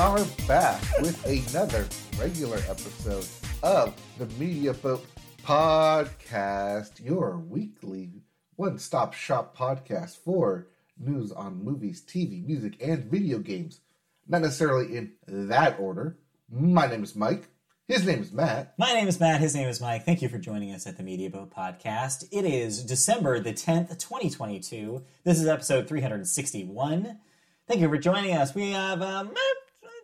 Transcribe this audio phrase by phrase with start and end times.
[0.00, 1.86] are back with another
[2.18, 3.26] regular episode
[3.62, 5.04] of the Media Boat
[5.42, 8.22] Podcast, your weekly
[8.56, 10.68] one stop shop podcast for
[10.98, 13.80] news on movies, TV, music, and video games.
[14.26, 16.16] Not necessarily in that order.
[16.50, 17.48] My name is Mike.
[17.86, 18.72] His name is Matt.
[18.78, 19.42] My name is Matt.
[19.42, 20.06] His name is Mike.
[20.06, 22.24] Thank you for joining us at the Media Boat Podcast.
[22.32, 25.04] It is December the 10th, 2022.
[25.24, 27.18] This is episode 361.
[27.68, 28.54] Thank you for joining us.
[28.54, 29.34] We have um,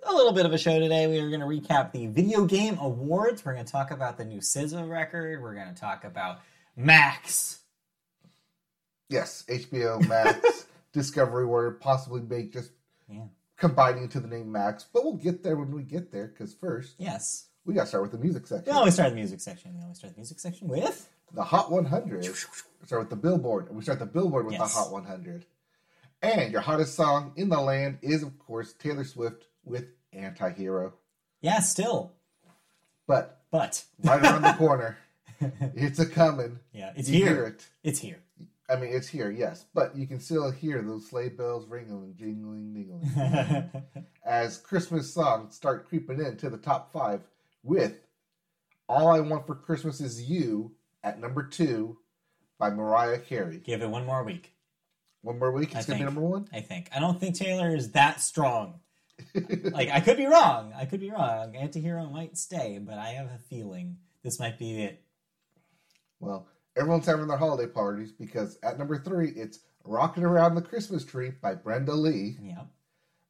[0.09, 1.07] a little bit of a show today.
[1.07, 3.45] We are going to recap the Video Game Awards.
[3.45, 5.43] We're going to talk about the new SZA record.
[5.43, 6.41] We're going to talk about
[6.77, 7.61] Max.
[9.09, 12.71] Yes, HBO Max, Discovery World, possibly make just
[13.09, 13.23] Yeah.
[13.57, 14.85] combining into the name Max.
[14.93, 17.47] But we'll get there when we get there, because first, Yes.
[17.65, 18.73] we got to start with the music section.
[18.73, 19.75] We always start the music section.
[19.77, 21.09] We always start the music section with.
[21.33, 22.23] the Hot 100.
[22.23, 24.73] We start with the Billboard, we start the Billboard with Yes.
[24.75, 25.45] the Hot 100.
[26.23, 30.95] And your hottest song in the land is, of course, Taylor Swift with Anti-Hero.
[31.41, 32.13] Yeah, still.
[33.07, 33.85] But But.
[34.03, 34.99] right around the corner,
[35.41, 36.59] it's a coming.
[36.73, 37.35] Yeah, it's you here.
[37.35, 37.69] hear it.
[37.85, 38.19] It's here.
[38.69, 42.17] I mean, it's here, yes, but you can still hear those sleigh bells ringing and
[42.17, 43.85] jingling, dingling
[44.25, 47.21] as Christmas songs start creeping into the top five
[47.63, 47.95] with
[48.89, 50.73] "All I Want for Christmas Is You"
[51.05, 51.99] at number two
[52.59, 53.59] by Mariah Carey.
[53.59, 54.53] Give it one more week.
[55.23, 56.49] One more week, I it's gonna be number one.
[56.53, 56.89] I think.
[56.95, 58.81] I don't think Taylor is that strong.
[59.73, 60.73] Like I could be wrong.
[60.77, 61.53] I could be wrong.
[61.55, 65.03] Antihero might stay, but I have a feeling this might be it.
[66.21, 71.05] Well, everyone's having their holiday parties because at number three, it's "Rocking Around the Christmas
[71.05, 72.37] Tree" by Brenda Lee.
[72.43, 72.63] Yeah.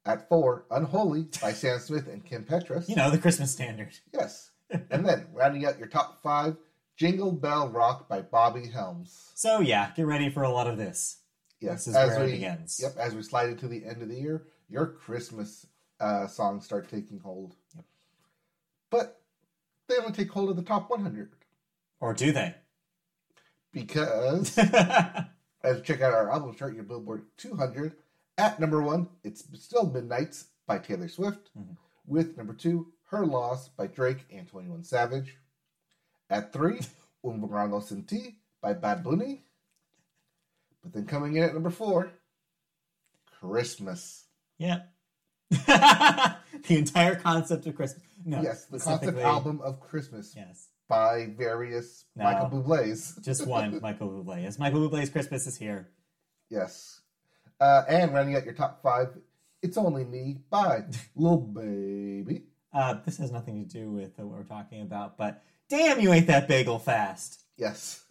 [0.05, 2.89] At four, "Unholy" by Sam Smith and Kim Petras.
[2.89, 3.93] You know, the Christmas standard.
[4.13, 4.51] Yes.
[4.91, 6.57] and then rounding out your top five,
[6.97, 9.31] Jingle Bell Rock by Bobby Helms.
[9.35, 11.19] So yeah, get ready for a lot of this.
[11.61, 12.79] Yes, This is as we, begins.
[12.83, 15.67] Yep, as we slide into the end of the year, your Christmas
[16.01, 17.55] uh, songs start taking hold.
[17.75, 17.85] Yep.
[18.91, 19.21] But
[19.89, 21.31] they only take hold of the top 100
[22.01, 22.55] Or do they?
[23.73, 27.93] because as you check out our album chart, your Billboard 200
[28.39, 31.51] at number one, it's still Midnights by Taylor Swift.
[31.59, 31.77] Mhm.
[32.07, 35.37] With number two, Her Loss by Drake and 21 Savage.
[36.31, 36.81] At three,
[37.25, 39.43] Un Verano Sin Ti by Bad Bunny.
[40.83, 42.11] But then coming in at number four,
[43.41, 44.25] Christmas.
[44.59, 44.83] yeah.
[45.51, 46.37] the
[46.71, 48.03] entire concept of Christmas.
[48.25, 48.43] No.
[48.43, 50.69] yes, the concept album of Christmas Yes.
[50.89, 52.25] by various No.
[52.25, 53.15] Michael Bublé's.
[53.23, 54.43] Just one, Michael Bublé.
[54.43, 55.89] Yes, Michael Bublé's Christmas is here.
[56.51, 57.01] Yes.
[57.61, 59.17] Uh, and rounding out your top five,
[59.63, 60.85] It's Only Me by
[61.15, 62.43] Lil Baby.
[62.73, 66.27] Uh, this has nothing to do with what we're talking about, but damn, you ate
[66.27, 67.41] that bagel fast.
[67.57, 68.05] Yes,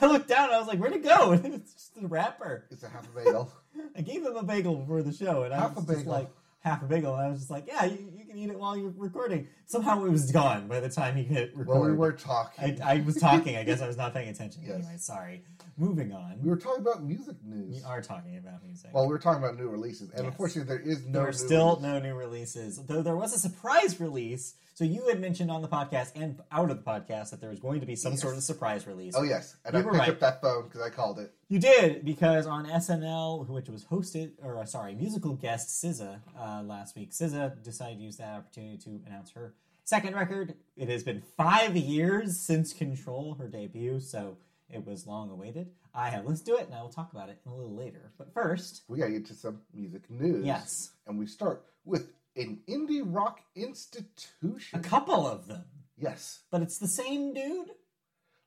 [0.00, 1.32] I looked down and I was like, where'd it go?
[1.44, 2.66] it's just the wrapper.
[2.70, 3.52] it's a half a bagel.
[3.96, 6.28] I gave him a bagel before the show, and I Half was a just like,
[6.60, 8.76] half a bagel, and I was just like, yeah, you, you can eat it while
[8.76, 9.46] you're recording.
[9.66, 11.68] Somehow it was gone by the time he hit record.
[11.68, 12.80] well, we were talking.
[12.82, 13.56] I, I was talking.
[13.56, 14.62] I guess I was not paying attention.
[14.64, 14.74] Yes.
[14.76, 15.44] Anyway, sorry.
[15.78, 16.40] Moving on.
[16.42, 17.76] we were talking about music news.
[17.76, 18.90] We are talking about music.
[18.92, 20.26] Well, we were talking about new releases, and Yes.
[20.32, 21.12] unfortunately, there is no.
[21.12, 21.82] there are new still release.
[21.82, 24.54] no new releases, though there was a surprise release.
[24.74, 27.58] So you had mentioned on the podcast and out of the podcast that there was
[27.60, 28.22] going to be some Yes.
[28.22, 29.14] sort of surprise release.
[29.16, 30.08] Oh yes, and You I picked right.
[30.10, 31.32] up that phone because I called it.
[31.48, 36.62] You did because on SNL, which was hosted, or uh, sorry, musical guest SZA uh,
[36.64, 40.54] last week, SZA decided to use that opportunity to announce her second record.
[40.76, 44.36] It has been five years since Control, her debut, so
[44.70, 45.70] it was long awaited.
[45.94, 48.12] I have listened to it, and I will talk about it a little later.
[48.18, 50.44] But first, We gotta get to some music news.
[50.44, 54.78] yes, and we start with an indie rock institution.
[54.78, 55.64] a couple of them,
[55.96, 56.40] yes.
[56.50, 57.70] but it's the same dude.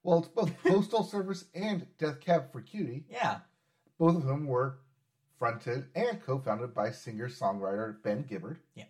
[0.03, 3.39] Well, it's both Postal Service and Death Cab for Cutie, Yeah,
[3.99, 4.79] both of whom were
[5.37, 8.57] fronted and co-founded by singer-songwriter Ben Gibbard.
[8.75, 8.85] Yeah.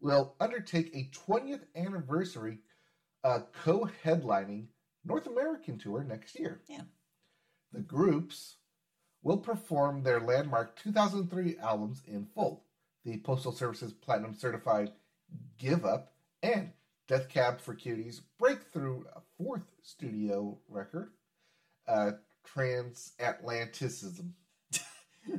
[0.00, 2.58] Will undertake a 20th anniversary
[3.24, 4.66] uh, co-headlining
[5.04, 6.60] North American tour next year.
[6.68, 6.82] Yeah.
[7.72, 8.56] The groups
[9.22, 12.64] will perform their landmark 2003 albums in full.
[13.04, 14.92] The Postal Service's platinum certified
[15.58, 16.72] Give Up and
[17.08, 19.04] Death Cab for Cuties breakthrough
[19.38, 21.12] fourth studio record,
[21.88, 22.12] uh,
[22.54, 24.30] Transatlanticism.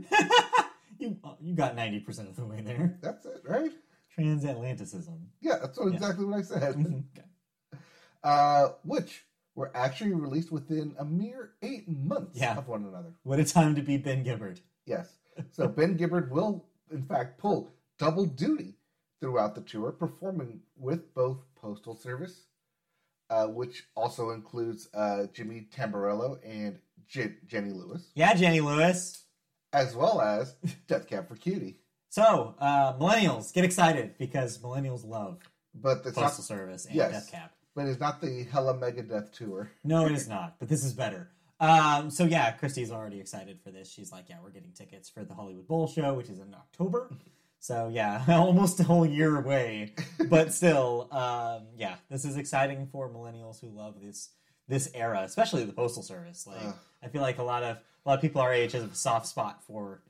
[0.99, 2.97] you you got ninety percent of the way there.
[3.01, 3.71] That's it, right?
[4.17, 5.19] Transatlanticism.
[5.41, 5.95] Yeah, that's what, Yeah.
[5.95, 6.75] exactly what I said.
[7.15, 7.79] Okay.
[8.23, 9.23] uh, which
[9.55, 12.57] were actually released within a mere eight months Yeah.
[12.57, 13.13] of one another.
[13.23, 14.59] What a time to be Ben Gibbard.
[14.85, 15.09] Yes.
[15.51, 18.75] So Ben Gibbard will, in fact, pull double duty
[19.21, 22.47] throughout the tour, performing with both Postal Service,
[23.29, 29.23] uh, which also includes uh, Jimmy Tamborello and J- Jenny Lewis, Yeah, Jenny Lewis.
[29.71, 30.55] as well as
[30.87, 31.77] Death Cab for Cutie.
[32.09, 35.39] So, uh, millennials, get excited because millennials love
[35.73, 36.33] But it's Postal not.
[36.33, 37.11] Service and yes.
[37.11, 37.49] Death Cab.
[37.75, 39.71] But it's not the Hella Megadeth tour.
[39.83, 41.29] No, it is not, but this is better.
[41.59, 43.89] Um, so yeah, Christy's already excited for this.
[43.89, 47.09] She's like, yeah, we're getting tickets for the Hollywood Bowl show, which is in October.
[47.63, 49.93] So yeah, almost a whole year away,
[50.31, 54.29] but still, um, yeah, this is exciting for millennials who love this
[54.67, 56.47] this era, especially the postal service.
[56.47, 56.73] Like, Ugh.
[57.03, 59.27] I feel like a lot of a lot of people our age have a soft
[59.27, 60.01] spot for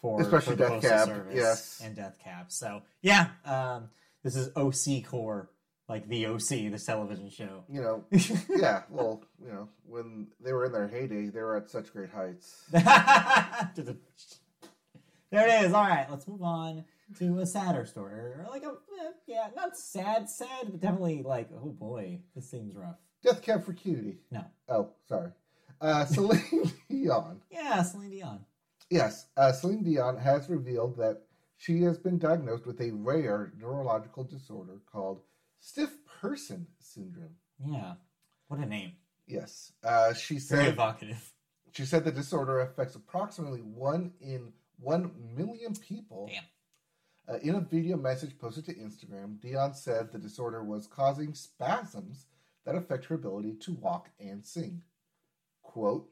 [0.00, 1.80] for Especially for the Death postal Cab, service yes.
[1.84, 2.46] and Death Cab.
[2.48, 3.88] So yeah, um,
[4.24, 5.48] this is OC core,
[5.88, 7.64] like the OC, this television show.
[7.68, 8.04] You know,
[8.56, 8.82] yeah.
[8.90, 12.64] Well, you know, when they were in their heyday, they were at such great heights.
[12.70, 13.96] there
[15.48, 15.72] it is.
[15.72, 16.84] All right, let's move on
[17.18, 18.68] to a sadder story, or like a
[19.00, 22.96] eh, yeah, not sad, sad, but definitely like oh boy, this seems rough.
[23.22, 24.18] Death Cab for Cutie.
[24.30, 25.30] No, Oh, sorry.
[25.80, 27.40] Uh, Celine Dion.
[27.50, 28.40] yeah, Celine Dion.
[28.88, 31.22] Yes, uh, Celine Dion has revealed that
[31.58, 35.20] she has been diagnosed with a rare neurological disorder called
[35.66, 35.90] stiff
[36.20, 37.34] person syndrome.
[37.58, 37.94] Yeah,
[38.46, 38.92] what a name.
[39.26, 41.32] Yes, uh, she Very said evocative.
[41.72, 46.30] she said the disorder affects approximately one in one million people.
[46.30, 46.44] Damn.
[47.28, 52.26] Uh, in a video message posted to Instagram, Dion said the disorder was causing spasms
[52.64, 54.82] that affect her ability to walk and sing.
[55.62, 56.08] Quote,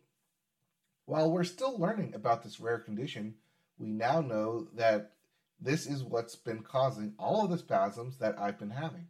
[1.05, 3.35] While we're still learning about this rare condition,
[3.79, 5.13] we now know that
[5.61, 9.07] this is what's been causing all of the spasms that I've been having.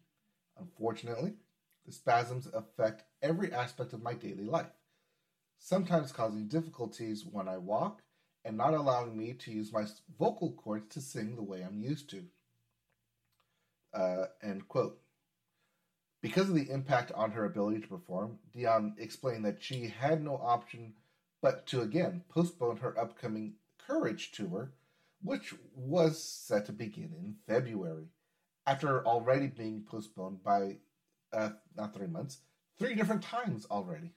[0.59, 1.35] Unfortunately,
[1.87, 4.73] the spasms affect every aspect of my daily life,
[5.59, 8.03] sometimes causing difficulties when I walk
[8.45, 9.87] and not allowing me to use my
[10.19, 12.25] vocal cords to sing the way I'm used to.
[13.93, 15.01] Uh, end quote.
[16.21, 20.37] Because of the impact on her ability to perform, Dion explained that she had no
[20.37, 20.95] option
[21.43, 23.55] but to again postpone her upcoming
[23.87, 24.73] Courage tour,
[25.23, 28.09] which was set to begin in February,
[28.67, 30.77] after already being postponed by
[31.33, 32.39] uh, not three months,
[32.79, 34.13] three different times already.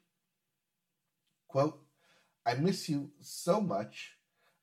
[1.47, 1.79] Quote,
[2.45, 4.13] I miss you so much.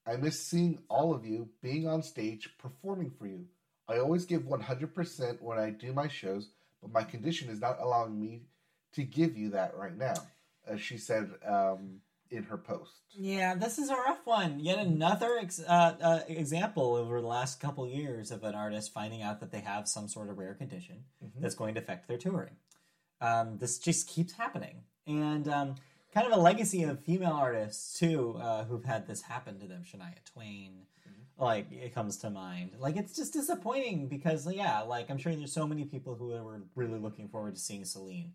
[0.07, 3.47] I miss seeing all of you being on stage performing for you.
[3.89, 6.49] I always give 100% when I do my shows,
[6.81, 8.43] but my condition is not allowing me
[8.95, 10.15] to give you that right now,
[10.67, 12.01] as she said um,
[12.37, 12.93] in her post.
[13.17, 14.59] Yeah, this is a rough one.
[14.61, 19.23] Yet another ex- uh, uh, example over the last couple years of an artist finding
[19.23, 21.41] out that they have some sort of rare condition Mhm.
[21.41, 22.57] that's going to affect their touring.
[23.21, 25.75] Um, this just keeps happening, and um,
[26.13, 29.83] kind of a legacy of female artists too uh, who've had this happen to them.
[29.85, 30.87] Shania Twain,
[31.39, 32.73] like it comes to mind.
[32.79, 36.63] Like it's just disappointing because yeah, like I'm sure there's so many people who were
[36.75, 38.33] really looking forward to seeing Celine.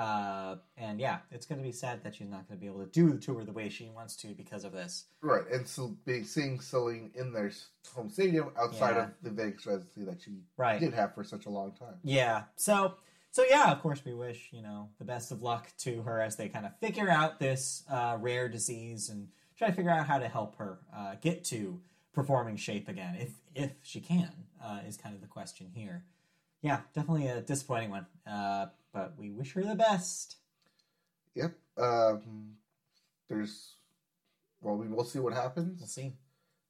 [0.00, 2.80] Uh, and yeah, it's going to be sad that she's not going to be able
[2.80, 5.04] to do the tour the way she wants to because of this.
[5.20, 7.52] Right, and so being seeing Celine in their
[7.94, 9.02] home stadium outside Yeah.
[9.04, 10.80] of the Vegas residency that she Right.
[10.80, 11.96] did have for such a long time.
[12.02, 12.44] Yeah.
[12.56, 12.94] So
[13.30, 16.36] so yeah, of course we wish, you know, the best of luck to her as
[16.36, 20.18] they kind of figure out this uh, rare disease and try to figure out how
[20.18, 21.80] to help her uh, get to
[22.14, 24.32] performing shape again, if if she can,
[24.64, 26.04] uh, is kind of the question here.
[26.62, 28.06] Yeah, definitely a disappointing one.
[28.26, 30.36] Uh, but we wish her the best.
[31.34, 31.54] Yep.
[31.78, 32.54] Um,
[33.28, 33.74] there's,
[34.60, 35.80] well, we will see what happens.
[35.80, 36.12] We'll see.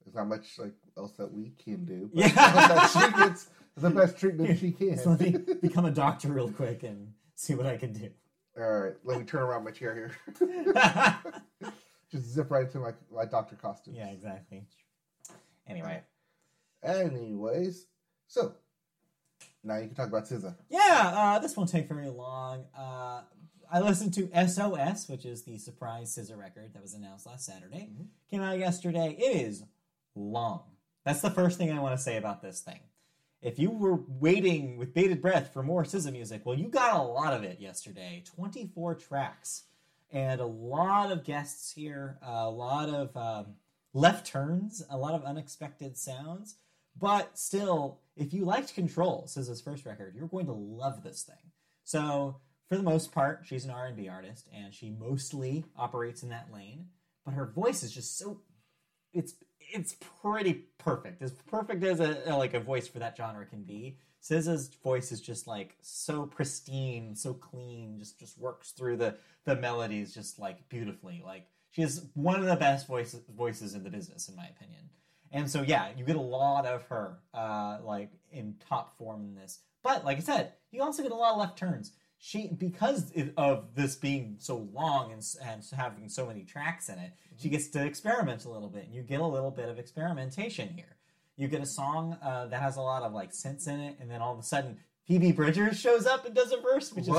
[0.05, 2.11] There's not much like else that we can do.
[2.13, 2.29] Yeah.
[2.29, 4.99] that she gets the best treatment she can.
[4.99, 8.11] So let me become a doctor real quick and see what I can do.
[8.59, 10.53] All right, let me turn around my chair here.
[12.11, 13.95] Just zip right into my my doctor costume.
[13.95, 14.65] yeah, exactly.
[15.69, 16.03] Anyway.
[16.83, 17.87] Anyways,
[18.27, 18.55] so
[19.63, 20.55] now you can talk about SZA.
[20.69, 22.65] Yeah, uh, this won't take very long.
[22.77, 23.23] Uh,
[23.73, 27.91] I listened to SOS, which is the surprise SZA record that was announced last Saturday.
[27.93, 28.07] Mhm.
[28.31, 29.13] Came out yesterday.
[29.19, 29.65] It is
[30.15, 30.65] long.
[31.05, 32.81] That's the first thing I want to say about this thing.
[33.43, 37.03] If you were waiting with bated breath for more SZA music, well, you got a
[37.03, 38.23] lot of it yesterday.
[38.27, 39.65] 24 tracks.
[40.13, 43.55] And a lot of guests here, a lot of um,
[43.95, 46.57] left turns, a lot of unexpected sounds.
[46.99, 51.53] But still, if you liked Control, SZA's first record, you're going to love this thing.
[51.85, 56.53] So, for the most part, she's an R&B artist, and she mostly operates in that
[56.53, 56.87] lane.
[57.25, 58.41] But her voice is just so
[59.13, 59.35] it's
[59.73, 61.23] it's pretty perfect.
[61.23, 63.99] As perfect as a like a voice for that genre can be.
[64.23, 69.57] SZA's voice is just like so pristine, so clean, just just works through the the
[69.57, 71.23] melodies just like beautifully.
[71.25, 74.91] Like she has one of the best voices voices in the business, in my opinion.
[75.31, 79.35] And so yeah, you get a lot of her uh, like in top form in
[79.35, 79.61] this.
[79.83, 81.93] But like I said, you also get a lot of left turns.
[82.19, 87.13] She because of this being so long and, and having so many tracks in it,
[87.39, 90.69] she gets to experiment a little bit, and you get a little bit of experimentation
[90.69, 90.97] here.
[91.37, 94.11] you get a song uh, that has a lot of like synths in it, and
[94.11, 97.15] then all of a sudden Phoebe Bridgers shows up and does a verse, which is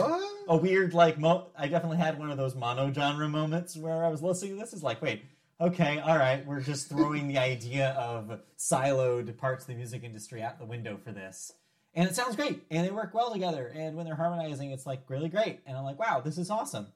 [0.47, 1.17] a weird like.
[1.17, 4.59] Mo- I definitely had one of those mono genre moments where I was listening to
[4.59, 4.71] this.
[4.71, 5.23] Is like, wait,
[5.61, 10.41] okay, all right, we're just throwing the idea of siloed parts of the music industry
[10.41, 11.53] out the window for this.
[11.93, 13.71] And it sounds great, and they work well together.
[13.75, 15.59] And when they're harmonizing, it's like really great.
[15.65, 16.87] And I'm like, wow, this is awesome.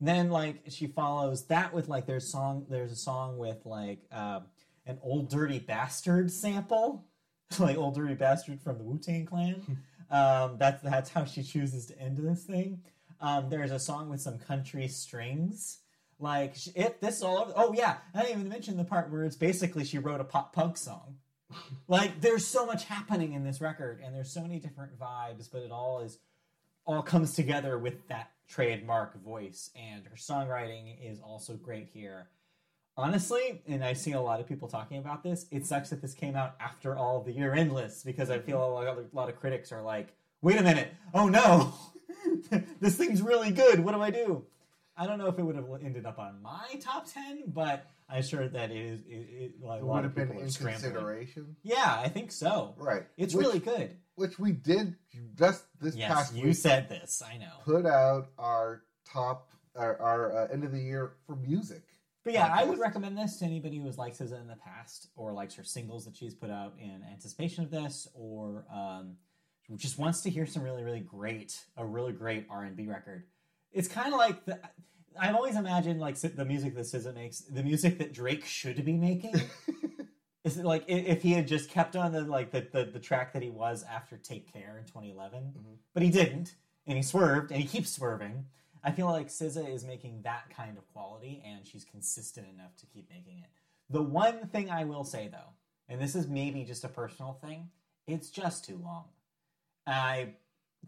[0.00, 2.66] then like she follows that with like there's song.
[2.70, 4.44] There's a song with like um,
[4.86, 7.04] an old dirty bastard sample,
[7.58, 9.62] like old dirty bastard from the Wu Tang Clan.
[10.10, 12.82] um, that's that's how she chooses to end this thing.
[13.20, 15.80] Um, there's a song with some country strings.
[16.18, 17.52] Like it, this is all over.
[17.56, 20.54] Oh yeah, I didn't even mention the part where it's basically she wrote a pop
[20.54, 21.16] punk song.
[21.88, 25.62] like there's so much happening in this record, and there's so many different vibes, but
[25.62, 26.18] it all is
[26.86, 29.70] all comes together with that trademark voice.
[29.76, 32.28] And her songwriting is also great here.
[32.96, 35.46] Honestly, and I see a lot of people talking about this.
[35.50, 38.64] It sucks that this came out after all the year-end lists because I feel a
[38.64, 40.94] lot, of, a lot of critics are like, "Wait a minute!
[41.12, 41.74] Oh no,
[42.80, 43.80] this thing's really good.
[43.80, 44.46] What do I do?"
[44.96, 48.22] I don't know if it would have ended up on my top ten, but I'm
[48.22, 49.00] sure that it is.
[49.02, 50.92] It, it, like, It a would lot have of been people are in scrambling.
[50.92, 52.74] consideration, Yeah, I think so.
[52.78, 53.02] right?
[53.16, 53.96] It's Which- really good.
[54.14, 54.96] which we did
[55.34, 56.56] just this Yes, past you week.
[56.56, 57.22] said this.
[57.22, 57.52] I know.
[57.64, 61.82] put out our top, our, our uh, end of the year for music.
[62.24, 65.08] But yeah, I would recommend this to anybody who has liked SZA in the past
[65.14, 69.16] or likes her singles that she's put out in anticipation of this, or um,
[69.76, 73.24] just wants to hear some really, really great, a really great R and B record.
[73.72, 74.60] It's kind of like the.
[75.18, 78.96] I've always imagined like the music that SZA makes, the music that Drake should be
[78.96, 79.34] making.
[80.44, 83.32] Is it like if he had just kept on the like the, the, the track
[83.32, 85.76] that he was after Take Care in 2011, Mhm.
[85.94, 86.54] but he didn't,
[86.86, 88.44] and he swerved, and he keeps swerving.
[88.84, 92.86] I feel like SZA is making that kind of quality, and she's consistent enough to
[92.86, 93.48] keep making it.
[93.90, 95.54] The one thing I will say though,
[95.88, 97.70] and this is maybe just a personal thing,
[98.06, 99.06] it's just too long.
[99.86, 100.34] I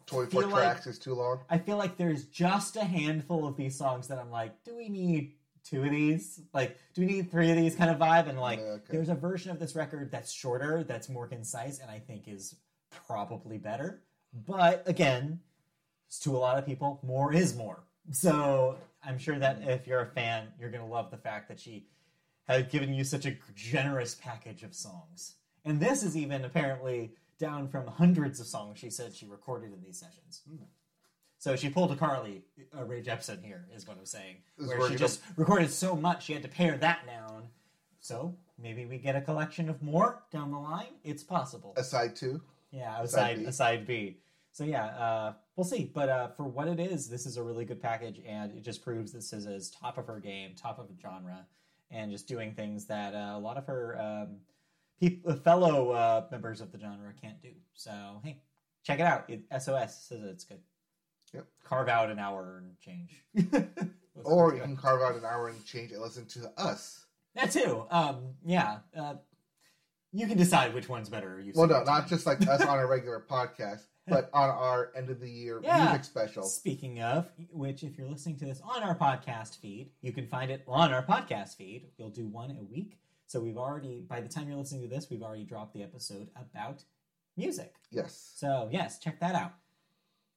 [0.06, 1.40] 24 Feel like- tracks is too long.
[1.50, 4.88] I feel like there's just a handful of these songs that I'm like, do we
[4.88, 6.40] need two of these?
[6.52, 8.28] Like, do we need three of these kind of vibe?
[8.28, 8.84] And like, okay.
[8.90, 12.56] there's a version of this record that's shorter, that's more concise, and I think is
[13.06, 14.02] probably better.
[14.32, 15.40] But again,
[16.20, 17.84] to a lot of people, more is more.
[18.10, 19.68] So I'm sure that hmm.
[19.68, 21.86] if you're a fan, you're going to love the fact that she
[22.46, 25.34] has given you such a generous package of songs.
[25.64, 29.82] And this is even apparently down from hundreds of songs she said she recorded in
[29.82, 30.42] these sessions.
[31.38, 32.42] So she pulled a Carly,
[32.76, 34.38] a Rae Jepsen here, is what I'm saying.
[34.56, 37.44] Where where she just recorded so much, she had to pare that down.
[38.00, 40.94] So maybe we get a collection of more down the line.
[41.04, 41.74] It's possible.
[41.76, 42.40] Aside two.
[42.72, 43.44] Yeah, Side aside B.
[43.44, 44.16] aside B.
[44.50, 45.90] So yeah, uh, we'll see.
[45.94, 48.82] But uh, for what it is, this is a really good package, and it just
[48.82, 51.46] proves that SZA is top of her game, top of the genre,
[51.92, 54.38] and just doing things that uh, a lot of her um,
[55.00, 57.50] peop- uh, fellow uh, members of the genre can't do.
[57.74, 58.40] So hey,
[58.82, 59.28] check it out.
[59.28, 60.60] It, SOS says it's good.
[61.34, 61.46] Yep.
[61.64, 63.22] Carve out an hour and change.
[64.24, 67.06] Or you can carve out an hour and change and listen to us.
[67.36, 67.84] that too.
[67.88, 68.78] Um, yeah.
[68.96, 69.14] Uh,
[70.12, 71.40] you can decide which one's better.
[71.40, 75.08] You Well, no, not just like us on a regular podcast, but on our end
[75.10, 75.84] of the year Yeah.
[75.84, 76.42] music special.
[76.42, 80.50] Speaking of, which if you're listening to this on our podcast feed, you can find
[80.50, 81.86] it on our podcast feed.
[81.96, 82.98] We'll do one a week.
[83.28, 86.28] So we've already, by the time you're listening to this, we've already dropped the episode
[86.34, 86.82] about
[87.36, 87.74] music.
[87.90, 88.32] Yes.
[88.36, 89.52] So yes, check that out.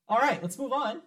[0.10, 1.02] All right, let's move on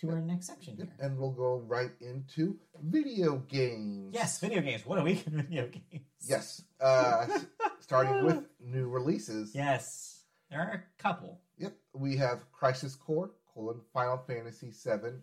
[0.00, 0.88] to our next section here.
[1.00, 4.14] And we'll go right into video games.
[4.14, 4.86] Yes, video games.
[4.86, 6.06] What a week in video games.
[6.28, 6.62] Yes.
[6.80, 7.26] Uh,
[7.80, 9.52] starting with new releases.
[9.52, 11.40] Yes, there are a couple.
[11.58, 11.76] Yep.
[11.92, 15.14] We have Crisis Core, colon, Final Fantasy VII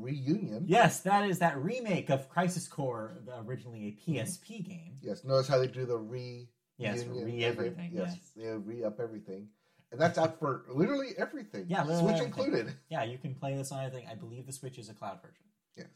[0.00, 0.64] Reunion.
[0.66, 4.96] Yes, that is that remake of Crisis Core, the- originally a PSP game.
[5.00, 5.24] Yes.
[5.24, 6.48] Notice how they do the re.
[6.78, 7.90] Yes, re everything.
[7.92, 8.14] Yes.
[8.16, 8.30] Yes.
[8.36, 9.48] They re up everything.
[9.92, 11.66] And that's out for literally everything.
[11.68, 12.44] Yeah, literally Switch everything.
[12.44, 12.74] included.
[12.88, 14.06] Yeah, you can play this on anything.
[14.10, 15.44] I believe the Switch is a cloud version.
[15.76, 15.88] Yes.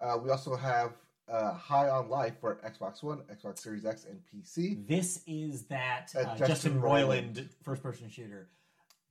[0.00, 0.92] Uh, we also have
[1.28, 4.86] uh, High on Life for Xbox One, Xbox Series X, and PC.
[4.86, 7.32] This is that Uh, uh, Justin Justin, Roiland.
[7.34, 8.48] Roiland first person shooter.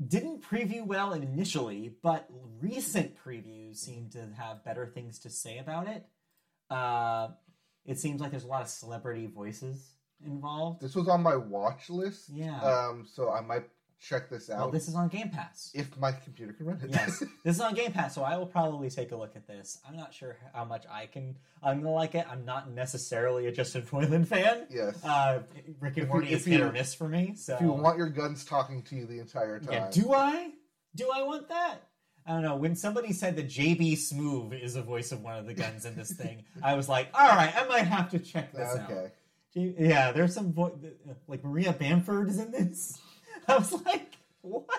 [0.06, 2.30] Didn't preview well initially, but
[2.62, 6.06] recent previews seem to have better things to say about it.
[6.70, 7.30] Uh,
[7.86, 10.82] it seems like there's a lot of celebrity voices involved.
[10.82, 12.30] This was on my watch list.
[12.30, 12.60] Yeah.
[12.62, 13.66] Um, so I might
[14.00, 15.72] check this out well, this is on Game Pass.
[15.74, 16.90] if my computer can run it.
[16.92, 19.80] yes, this is on Game Pass, so I will probably take a look at this.
[19.88, 21.36] I'm not sure how much I can.
[21.64, 22.26] I'm gonna like it.
[22.30, 24.68] I'm not necessarily a Justin Roiland fan.
[24.70, 25.04] yes.
[25.04, 25.42] Uh,
[25.80, 27.34] Rick and Morty is hit or miss for me.
[27.36, 29.72] So if you want your guns talking to you the entire time.
[29.74, 30.52] Yeah, do I?
[30.96, 31.84] Do I want that?
[32.26, 32.56] I don't know.
[32.58, 35.96] When somebody said that JB Smoove is the voice of one of the guns in
[35.96, 38.92] this thing, I was like, all right, I might have to check this out.
[38.92, 39.12] okay.
[39.56, 40.78] Yeah, there's some vo-
[41.28, 43.00] like Maria Bamford is in this.
[43.50, 44.70] I was like, what?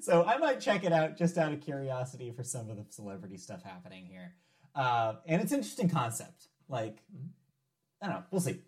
[0.00, 3.36] So I might check it out just out of curiosity for some of the celebrity
[3.36, 4.34] stuff happening here.
[4.74, 6.48] Uh, and it's an interesting concept.
[6.68, 6.98] Like,
[8.02, 8.22] I don't know.
[8.30, 8.60] We'll see.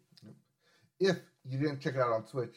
[0.99, 2.57] If you didn't check it out on Switch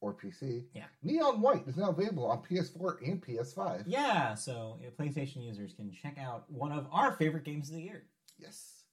[0.00, 0.84] or PC, Yeah.
[1.02, 3.84] Neon White is now available on PS4 and PS5.
[3.86, 8.04] Yeah, so PlayStation users can check out one of our favorite games of the year.
[8.38, 8.84] Yes.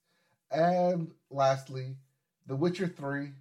[0.51, 1.96] And lastly,
[2.48, 3.31] The Witcher 3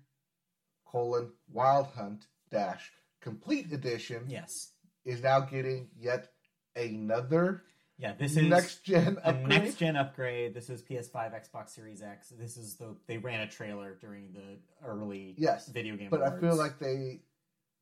[0.87, 4.73] colon Wild Hunt dash complete edition Yes.
[5.05, 6.29] is now getting yet
[6.77, 7.65] another
[7.99, 9.49] Yeah, this is next gen upgrade.
[9.49, 10.55] next gen upgrade.
[10.55, 12.29] This is PS5, Xbox Series X.
[12.31, 16.09] This is the they ran a trailer during the early Yes, video game.
[16.11, 17.23] but I feel like they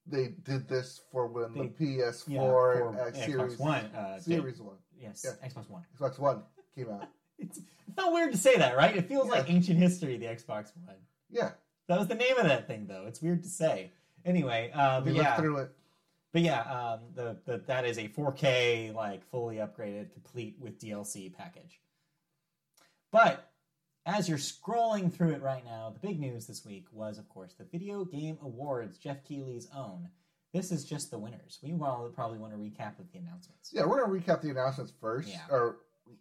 [0.06, 1.68] they did this for when They- the
[2.00, 5.48] PS4 yeah, for uh, Xbox series One, uh, series one yes, yeah.
[5.48, 5.84] Xbox One.
[5.98, 6.42] Xbox One
[6.74, 7.08] came out.
[7.38, 8.96] It's, it's not weird to say that, right?
[8.96, 9.32] It feels Yeah.
[9.32, 10.16] like ancient history.
[10.16, 10.96] The Xbox One.
[11.28, 11.50] Yeah,
[11.86, 13.04] That was the name of that thing, though.
[13.06, 13.92] It's weird to say.
[14.26, 15.70] Anyway, uh, we looked yeah, through it.
[16.32, 21.32] but yeah, um, the, the that is a 4K like fully upgraded, complete with DLC
[21.32, 21.80] package.
[23.12, 23.50] But
[24.04, 27.54] as you're scrolling through it right now, the big news this week was, of course,
[27.54, 30.08] the Video Game Awards, Geoff Keighley's own.
[30.52, 31.58] This is just the winners.
[31.62, 33.70] We will probably want to recap of the announcements.
[33.72, 35.42] Yeah, we're gonna recap the announcements first Yeah.
[35.50, 35.78] or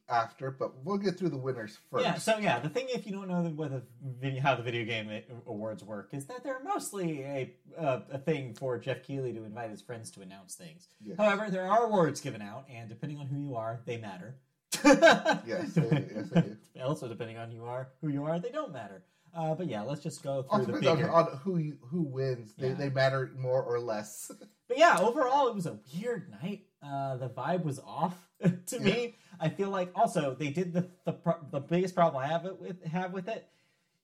[0.08, 2.06] after, but we'll get through the winners first.
[2.06, 3.84] Yeah, so yeah, the thing if you don't know what the
[4.20, 5.10] video, how the video game
[5.48, 9.70] awards work is that they're mostly a uh, a thing for Geoff Keighley to invite
[9.72, 10.88] his friends to announce things.
[11.01, 11.18] Yes.
[11.18, 14.36] However, there are awards given out, and depending on who you are, they matter.
[14.84, 16.58] Yes, they- yes, they do.
[16.84, 19.04] also, depending on who you are who you are, they don't matter.
[19.36, 22.54] Uh, but yeah, let's just go through the depends on, on who you, who wins.
[22.58, 24.32] They, they matter more or less.
[24.68, 26.63] But yeah, overall, it was a weird night.
[26.86, 28.15] Uh, the vibe was off
[28.68, 29.15] to me.
[29.39, 32.60] I feel like also they did the the, pro- the biggest problem I have it
[32.60, 33.48] with have with it.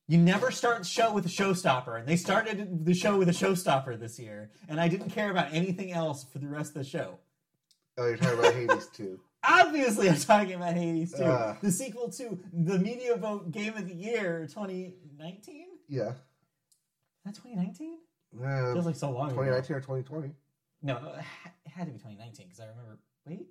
[0.08, 3.34] You never start the show with a showstopper, and they started the show with a
[3.34, 6.90] showstopper this year, and I didn't care about anything else for the rest of the
[6.90, 7.20] show.
[7.98, 9.20] oh, you're talking about Hades two.
[9.44, 11.56] Obviously, I'm talking about Hades two, Uh.
[11.62, 15.66] the sequel to the Media Boat Game of the Year 2019.
[15.88, 16.14] Yeah.
[17.26, 17.98] That 2019
[18.44, 19.42] Uh, feels like so long ago.
[19.44, 20.32] 2019 or 2020.
[20.84, 20.98] No,
[21.66, 23.00] it had to be 2019 because I remember.
[23.26, 23.48] Wait,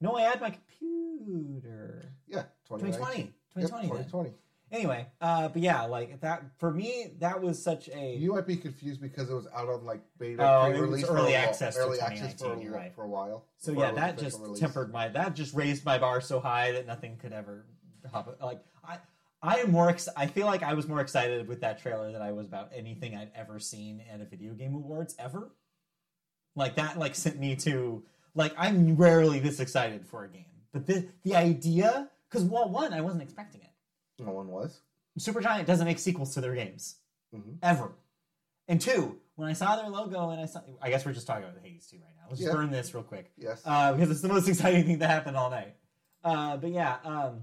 [0.00, 2.12] no, I had my computer.
[2.26, 3.62] Yeah, 2020, 2020.
[3.62, 4.04] Yep, then.
[4.04, 4.34] 2020.
[4.72, 8.16] Anyway, uh, but yeah, like that for me, that was such a.
[8.16, 11.74] You might be confused because it was out on like beta Oh, pre-release early access
[11.74, 12.94] to early access for, 2019, a, right.
[12.94, 13.44] for a while.
[13.58, 14.58] so yeah, that just release.
[14.58, 15.08] tempered my.
[15.08, 17.66] That just raised my bar so high that nothing could ever
[18.10, 18.38] hop.
[18.42, 18.96] Like I,
[19.42, 19.90] I am more.
[19.90, 22.70] Ex- I feel like I was more excited with that trailer than I was about
[22.74, 25.52] anything I'd ever seen at a video game awards ever.
[26.54, 28.02] Like that, like sent me to
[28.34, 32.92] like I'm rarely this excited for a game, but the the idea because well, one
[32.92, 33.70] I wasn't expecting it.
[34.22, 34.80] No one was.
[35.18, 36.96] Supergiant doesn't make sequels to their games
[37.34, 37.56] Mhm.
[37.62, 37.92] ever.
[38.68, 41.44] And two, when I saw their logo and I saw, I guess we're just talking
[41.44, 42.26] about the Hades two right now.
[42.28, 43.60] Let's just burn this real quick Yes.
[43.64, 45.74] uh, because it's the most exciting thing that happened all night.
[46.22, 47.42] Uh, but yeah, um,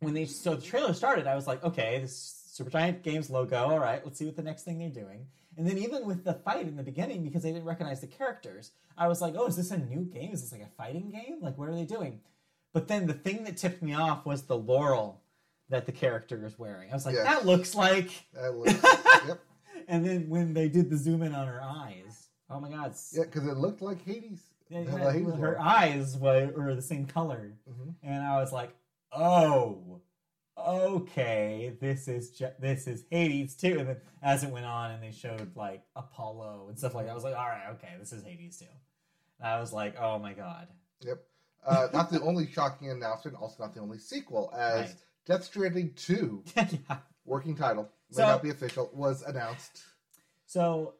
[0.00, 3.56] when they so the trailer started, I was like, okay, this Supergiant Games logo.
[3.70, 5.26] All right, let's see what the next thing they're doing.
[5.56, 8.70] And then even with the fight in the beginning, because they didn't recognize the characters,
[8.96, 10.32] I was like, oh, is this a new game?
[10.32, 11.38] Is this like a fighting game?
[11.42, 12.20] Like, what are they doing?
[12.72, 15.20] But then the thing that tipped me off was the laurel
[15.68, 16.90] that the character is wearing.
[16.90, 17.24] I was like, Yes.
[17.26, 18.10] that looks like.
[18.34, 18.72] That was,
[19.28, 19.40] yep.
[19.88, 23.24] And then when they did the zoom in on her eyes, oh my god, Yeah,
[23.24, 24.40] because it looked like Hades.
[24.70, 27.94] yeah, yeah, Hades her eyes were, were the same color, Mhm.
[28.02, 28.74] and I was like,
[29.12, 30.00] oh,
[30.66, 33.78] okay, this is this is Hades two.
[33.78, 37.12] And then as it went on, and they showed like Apollo and stuff like that,
[37.12, 38.66] I was like, all right, okay, this is Hades two.
[39.40, 40.68] And I was like, oh my god,
[41.02, 41.18] Yep.
[41.64, 44.96] Uh, not the only shocking announcement, also not the only sequel, as Right.
[45.26, 46.96] Death Stranding 2, yeah.
[47.24, 49.82] working title, may So- not be official, was announced.
[50.46, 50.94] So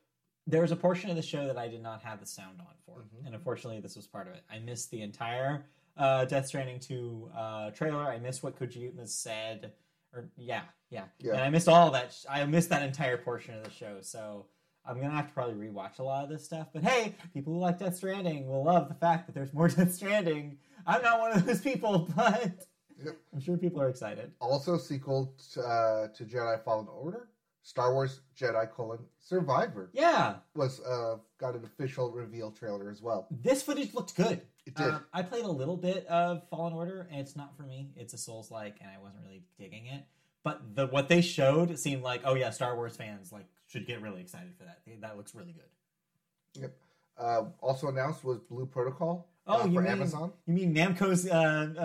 [0.47, 2.75] there was a portion of the show that I did not have the sound on
[2.87, 3.27] for, Mhm.
[3.27, 4.45] and unfortunately, this was part of it.
[4.51, 5.65] I missed the entire
[5.97, 8.03] uh, Death Stranding two uh, trailer.
[8.03, 9.73] I missed what Kojima said,
[10.15, 11.33] or yeah, yeah, Yeah.
[11.35, 12.13] and I missed all that.
[12.13, 13.99] sh- I missed that entire portion of the show.
[14.01, 14.47] So
[14.87, 16.69] I'm gonna have to probably rewatch a lot of this stuff.
[16.73, 19.93] But hey, people who like Death Stranding will love the fact that there's more Death
[19.95, 20.59] Stranding.
[20.87, 22.67] I'm not one of those people, but
[23.05, 23.17] Yep.
[23.35, 24.31] I'm sure people are excited.
[24.41, 27.31] Also, sequel to, uh, to Jedi Fallen Order,
[27.63, 33.27] Star Wars Jedi colon Survivor Yeah, was uh, got an official reveal trailer as well.
[33.31, 34.43] this footage looked good.
[34.67, 34.87] It did.
[34.89, 37.91] Um, I played a little bit of Fallen Order, and it's not for me.
[37.97, 40.05] It's a Souls like, and I wasn't really digging it.
[40.45, 44.01] But the what they showed seemed like, oh yeah, Star Wars fans like should get
[44.03, 44.81] really excited for that.
[45.01, 46.61] That looks really good.
[46.63, 46.77] Yep.
[47.19, 50.33] Uh, also announced was Blue Protocol Oh, uh, you for mean Amazon.
[50.47, 51.35] you mean Namco's uh,
[51.77, 51.83] uh,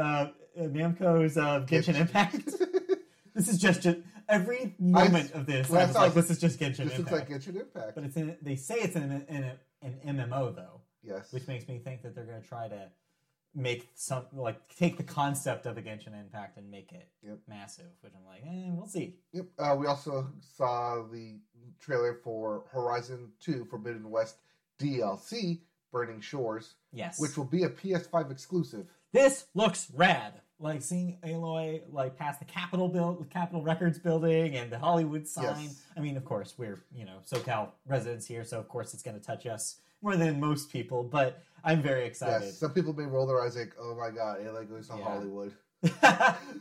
[0.60, 2.36] uh, Namco's uh, Genshin Impact?
[3.36, 3.98] this is just, just
[4.30, 6.90] every moment of this, I I was like, this- "This is just Genshin Impact.
[6.90, 7.96] This looks Impact." like Genshin Impact.
[7.96, 11.32] but it's in, they say it's in, an- in a, an MMO though, yes.
[11.32, 12.90] which makes me think that they're going to try to
[13.56, 17.40] make some like take the concept of a Genshin Impact and make it Yep.
[17.48, 17.86] massive.
[18.02, 19.16] Which I'm like, eh, we'll see.
[19.34, 19.46] Yep.
[19.58, 21.40] Uh, we also saw the
[21.80, 24.38] trailer for Horizon 2 Forbidden West
[24.80, 25.60] DLC,
[25.92, 28.88] Burning Shores, Yes, which will be a PS5 exclusive.
[29.14, 30.34] this looks rad.
[30.60, 35.44] Like seeing Aloy like past the Capitol build, Capitol Records building, and the Hollywood sign.
[35.66, 35.84] Yes.
[35.96, 39.20] I mean, of course, we're you know SoCal residents here, so of course it's going
[39.20, 41.04] to touch us more than most people.
[41.04, 42.46] But I'm very excited.
[42.46, 42.60] Yes.
[42.60, 45.04] Some people may roll their eyes like, oh my god, Aloy goes to Yeah.
[45.04, 45.54] Hollywood.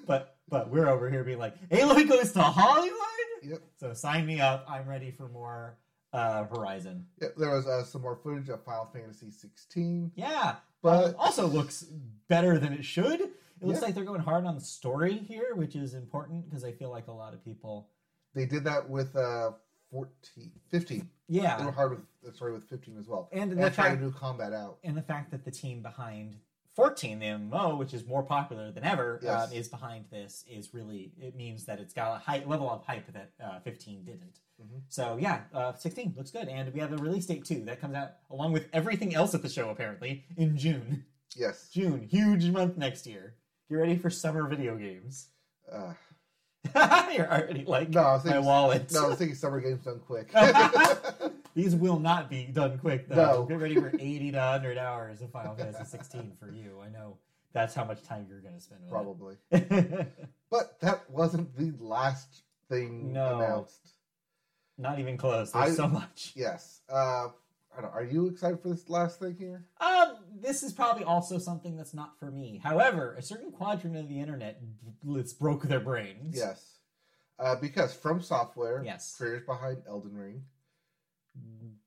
[0.06, 2.96] but but we're over here being like, Aloy goes to Hollywood.
[3.42, 3.62] Yep.
[3.76, 4.66] So sign me up.
[4.68, 5.78] I'm ready for more
[6.12, 7.06] uh, Horizon.
[7.20, 7.34] Yep.
[7.36, 11.84] There was uh, some more footage of Final Fantasy 16, Yeah, but also looks
[12.28, 13.20] better than it should.
[13.20, 13.30] It
[13.62, 13.86] looks Yeah.
[13.86, 17.08] like they're going hard on the story here, which is important because I feel like
[17.08, 17.88] a lot of people.
[18.34, 19.52] they did that with uh,
[19.90, 21.08] 14, 15.
[21.28, 21.56] Yeah.
[21.58, 23.28] They were hard with the story with 15 as well.
[23.32, 24.78] and And the fact to do combat out.
[24.84, 26.36] and the fact that the team behind
[26.74, 29.48] 14, the MMO, which is more popular than ever, Yes.
[29.48, 32.84] um, is behind this is really it means that it's got a high level of
[32.84, 34.40] hype that uh, 15 didn't.
[34.62, 34.82] Mhm.
[34.88, 37.94] So yeah, uh, 16 looks good, and we have a release date too that comes
[37.94, 41.04] out along with everything else at the show apparently in June.
[41.34, 41.68] Yes.
[41.70, 43.34] June, huge month next year.
[43.68, 45.28] Get ready for summer video games.
[45.70, 45.94] Uh,
[47.16, 48.92] You're already like no, I was my thinking, wallet.
[48.92, 50.30] no, I was thinking summer games done quick.
[51.54, 53.16] These will not be done quick though.
[53.16, 53.44] No.
[53.44, 56.80] Get ready for 80 to 100 hours of Final Fantasy 16 for you.
[56.84, 57.16] I know
[57.52, 59.36] that's how much time you're going to spend with Probably.
[60.50, 63.36] But that wasn't the last thing No.
[63.38, 63.94] announced.
[64.78, 65.52] not even close.
[65.52, 66.32] There's I- so much.
[66.36, 66.82] Yes.
[66.88, 67.28] Uh,
[67.76, 69.64] I don't are you excited for this last thing here?
[69.80, 72.60] Um, this is probably also something that's not for me.
[72.62, 74.60] However, a certain quadrant of the internet
[75.04, 76.36] let's broke their brains.
[76.36, 76.78] Yes.
[77.38, 79.14] Uh, because From Software, Yes.
[79.16, 80.42] creators behind Elden Ring,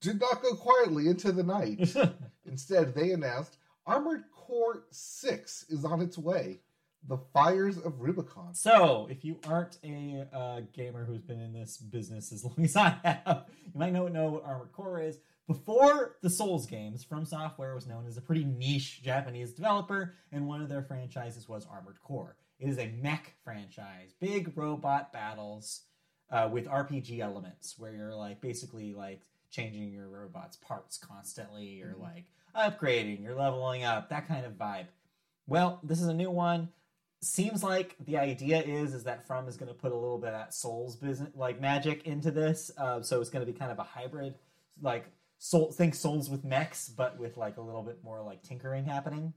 [0.02, 1.96] did not go quietly into the night.
[2.46, 6.60] Instead, they announced Armored Core 6 is on its way.
[7.08, 8.54] The Fires of Rubicon.
[8.54, 12.76] So, if you aren't a uh, gamer who's been in this business as long as
[12.76, 15.18] I have, you might not know what Armored Core is.
[15.50, 20.46] Before the Souls games, From Software was known as a pretty niche Japanese developer, and
[20.46, 22.36] one of their franchises was Armored Core.
[22.60, 25.86] It is a mech franchise, big robot battles
[26.30, 31.96] uh, with RPG elements, where you're like basically like changing your robot's parts constantly, you're
[31.96, 32.02] Mhm.
[32.02, 34.86] like upgrading, you're leveling up, that kind of vibe.
[35.48, 36.70] Well, this is a new one
[37.22, 40.28] seems like the idea is is that From is going to put a little bit
[40.28, 43.72] of that Souls business like magic into this, uh, so it's going to be kind
[43.72, 44.38] of a hybrid,
[44.80, 48.86] like soul think Souls with mechs, but with like a little bit more like tinkering
[48.86, 49.34] happening.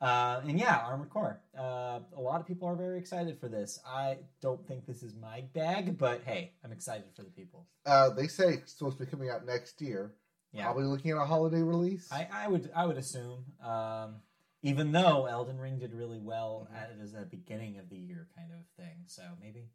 [0.00, 1.40] Uh, and yeah, Armored Core.
[1.56, 3.78] Uh, a lot of people are very excited for this.
[3.86, 7.68] I don't think this is my bag, but hey, I'm excited for the people.
[7.86, 10.14] Uh, they say it's supposed to be coming out next year.
[10.52, 12.08] Yeah, Probably looking at a holiday release.
[12.10, 13.44] I, I would I would assume.
[13.64, 14.16] Um,
[14.64, 16.76] even though Elden Ring did really well Mhm.
[16.82, 19.68] at it as a beginning of the year kind of thing, so maybe.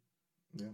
[0.54, 0.68] Yeah.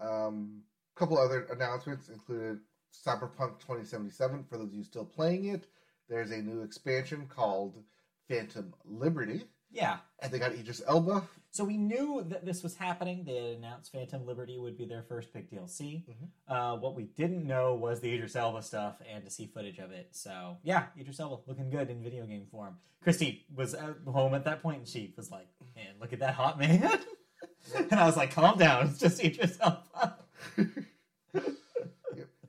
[0.00, 0.62] Um,
[0.94, 2.60] a couple other announcements included
[3.04, 5.66] Cyberpunk 2077 for those of you still playing it.
[6.08, 7.82] There's a new expansion called
[8.28, 9.98] Phantom Liberty, Yeah.
[10.20, 11.28] and they got Idris Elba.
[11.50, 13.24] So we knew that this was happening.
[13.24, 16.04] They had announced Phantom Liberty would be their first big DLC.
[16.08, 16.28] Mhm.
[16.46, 19.90] Uh, what we didn't know was the Idris Elba stuff and to see footage of
[19.90, 20.14] it.
[20.14, 22.78] So yeah, Idris Elba looking good in video game form.
[23.00, 26.34] Christy was at home at that point and she was like, "Man, look at that
[26.34, 27.00] hot man."
[27.74, 28.88] and I was like, "Calm down.
[28.88, 30.18] It's just Idris Elba."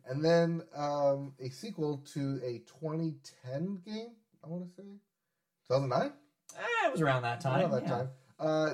[0.10, 4.12] And then um, a sequel to a 2010 game,
[4.44, 4.88] I want to say.
[5.70, 6.12] 2009?
[6.58, 7.62] Eh, it was around that time.
[7.62, 7.90] Around that yeah.
[7.90, 8.10] time.
[8.40, 8.74] Uh,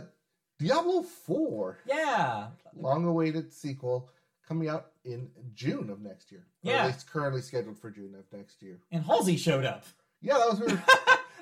[0.59, 2.47] Diablo 4, Yeah.
[2.75, 4.09] long awaited sequel,
[4.47, 6.45] coming out in June of next year.
[6.61, 6.85] Yeah.
[6.85, 8.79] least currently scheduled for June of next year.
[8.91, 9.85] And Halsey showed up.
[10.21, 10.81] Yeah, that was weird.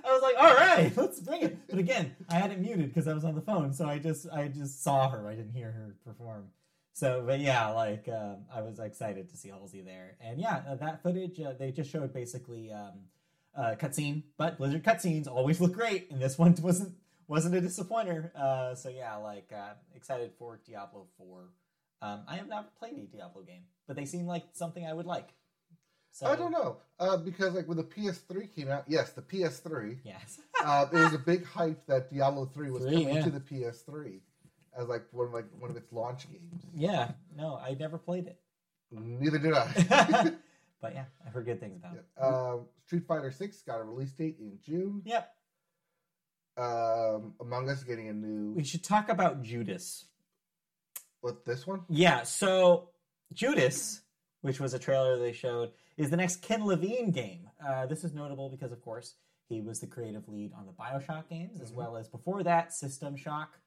[0.04, 1.58] I was like, all right, let's bring it.
[1.69, 4.27] But again, I had it muted because I was on the phone, so I just
[4.30, 5.27] I just saw her.
[5.27, 6.45] I didn't hear her perform.
[6.93, 10.75] So, but yeah, like um, I was excited to see Halsey there, and yeah, uh,
[10.75, 12.93] that footage uh, they just showed basically um,
[13.56, 16.93] uh, cutscene, but Blizzard cutscenes always look great, and this one wasn't
[17.27, 18.32] wasn't a disappointer.
[18.36, 21.49] Uh, so yeah, like uh, excited for Diablo Four.
[22.01, 25.06] Um, I have not played a Diablo game, but they seem like something I would
[25.06, 25.30] like.
[26.12, 26.77] So I don't know.
[26.99, 30.41] Uh, because, like, when the PS3 came out, yes, the PS3, Yes.
[30.62, 33.23] uh, it was a big hype that Diablo 3 was Three, coming yeah.
[33.23, 34.19] to the PS3
[34.78, 36.64] as, like, one of, like, one of its launch games.
[36.74, 37.12] yeah.
[37.36, 38.40] No, I never played it.
[38.92, 39.66] Neither did I.
[40.82, 42.06] but yeah, I've heard good things about it.
[42.22, 45.02] Um, Street Fighter 6 got a release date in June.
[45.06, 45.34] Yep.
[46.58, 48.54] Um, Among Us getting a new.
[48.54, 50.06] We should talk about Judas.
[51.22, 51.82] With this one?
[51.88, 52.90] Yeah, so
[53.32, 54.02] Judas,
[54.42, 57.50] which was a trailer they showed, is the next Ken Levine game.
[57.66, 59.16] Uh, this is notable because, of course,
[59.48, 61.76] he was the creative lead on the Bioshock games, as Mhm.
[61.76, 63.60] well as before that, System Shock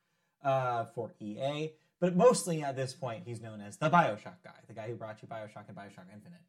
[0.45, 1.73] uh, for EA.
[2.01, 5.23] But mostly at this point, he's known as the Bioshock guy, the guy who brought
[5.23, 6.41] you Bioshock and Bioshock Infinite.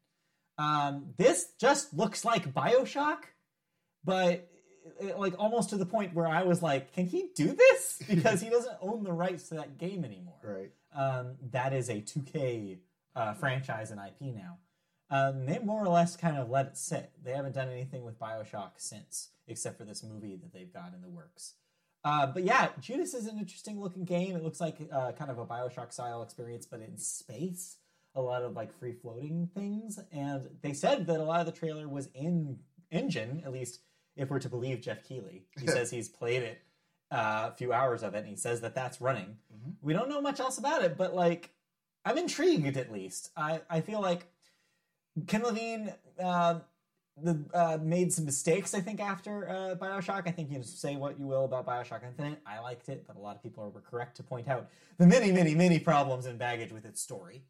[0.58, 3.18] Um, this just looks like Bioshock,
[4.04, 4.48] but
[5.02, 8.02] uh, like almost to the point where I was like, can he do this?
[8.08, 10.70] Because he doesn't own the rights to that game anymore Right.
[10.94, 12.78] um, that is a 2K
[13.16, 14.58] uh, franchise and IP now.
[15.08, 17.10] Um, they more or less kind of let it sit.
[17.24, 21.00] They haven't done anything with Bioshock since, except for this movie that they've got in
[21.00, 21.54] the works.
[22.06, 24.36] Uh, but yeah, Judas is an interesting looking game.
[24.36, 27.78] It looks like uh, kind of a Bioshock style experience, but in space.
[28.14, 29.98] A lot of like free floating things.
[30.12, 32.60] And they said that a lot of the trailer was in
[32.92, 33.80] engine, at least
[34.14, 35.46] if we're to believe Geoff Keighley.
[35.60, 36.62] He says he's played it
[37.10, 39.36] uh, a few hours of it, and he says that that's running.
[39.52, 39.74] Mhm.
[39.82, 41.50] We don't know much else about it, but like,
[42.04, 43.32] I'm intrigued at least.
[43.36, 44.26] I, I feel like
[45.26, 45.92] Ken Levine
[46.22, 46.60] uh,
[47.22, 50.26] the, uh, made some mistakes, I think, after uh, Bioshock.
[50.26, 52.40] I think you say what you will about Bioshock Infinite.
[52.46, 55.32] I liked it, but a lot of people were correct to point out the many,
[55.32, 57.44] many, many problems and baggage with its story.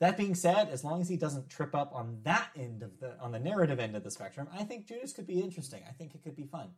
[0.00, 3.18] That being said, as long as he doesn't trip up on that end of the
[3.20, 5.82] on the narrative end of the spectrum, I think Judas could be interesting.
[5.88, 6.70] I think it could be fun.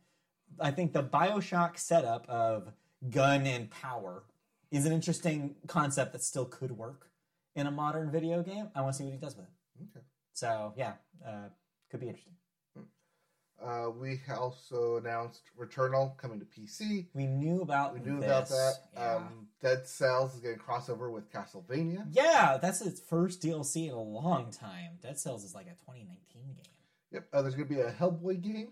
[0.60, 2.72] I think the Bioshock setup of
[3.10, 4.24] gun and power
[4.70, 7.10] is an interesting concept that still could work
[7.54, 8.68] in a modern video game.
[8.74, 9.84] I want to see what he does with it.
[9.96, 10.04] Okay.
[10.34, 10.94] So yeah,
[11.26, 11.48] uh,
[11.90, 12.32] could be interesting.
[13.64, 17.06] Uh, we also announced Returnal coming to PC.
[17.14, 18.26] We knew about We knew this.
[18.26, 18.72] about that.
[18.94, 19.14] Yeah.
[19.14, 22.06] Um, Dead Cells is getting crossover with Castlevania.
[22.10, 24.98] yeah, that's its first DLC in a long time.
[25.02, 26.54] Dead Cells is like a 2019 game.
[27.12, 27.28] Yep.
[27.32, 28.68] Uh, there's going to be a Hellboy game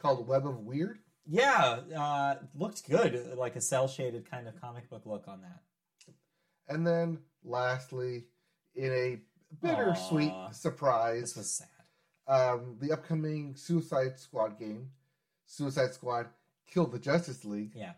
[0.00, 0.98] called Web of Weird.
[1.26, 5.60] Yeah, uh, looked good, like a cell shaded kind of comic book look on that.
[6.68, 8.26] And then, lastly,
[8.76, 9.18] in a
[9.60, 10.50] bittersweet Aw.
[10.52, 11.68] surprise, This was sad.
[12.28, 14.90] Um, the upcoming Suicide Squad game,
[15.46, 16.26] Suicide Squad
[16.70, 17.92] Kill the Justice League, Yeah,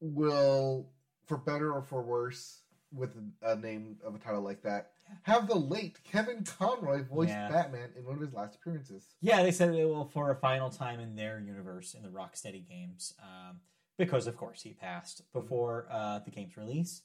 [0.00, 0.90] will,
[1.26, 2.60] for better or for worse,
[2.92, 3.10] with
[3.42, 4.90] a name of a title like that,
[5.22, 7.48] have the late Kevin Conroy voice Yeah.
[7.50, 9.16] Batman in one of his last appearances.
[9.20, 9.42] yeah.
[9.42, 13.14] They said it will for a final time in their universe in the Rocksteady games,
[13.22, 13.60] um,
[13.96, 17.02] because of course he passed before uh, the game's release.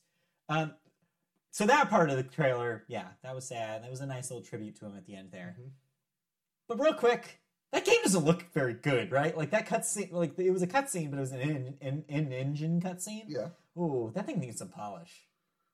[0.47, 0.73] Um,
[1.51, 3.83] so that part of the trailer, yeah, that was sad.
[3.83, 5.55] That was a nice little tribute to him at the end there.
[5.59, 5.69] Mhm.
[6.69, 7.41] But real quick,
[7.73, 9.35] that game doesn't look very good, right?
[9.37, 12.31] Like that cutscene, like it was a cutscene, but it was an in, in, in
[12.31, 13.25] engine cutscene.
[13.27, 15.25] Yeah, Ooh, that thing needs some polish.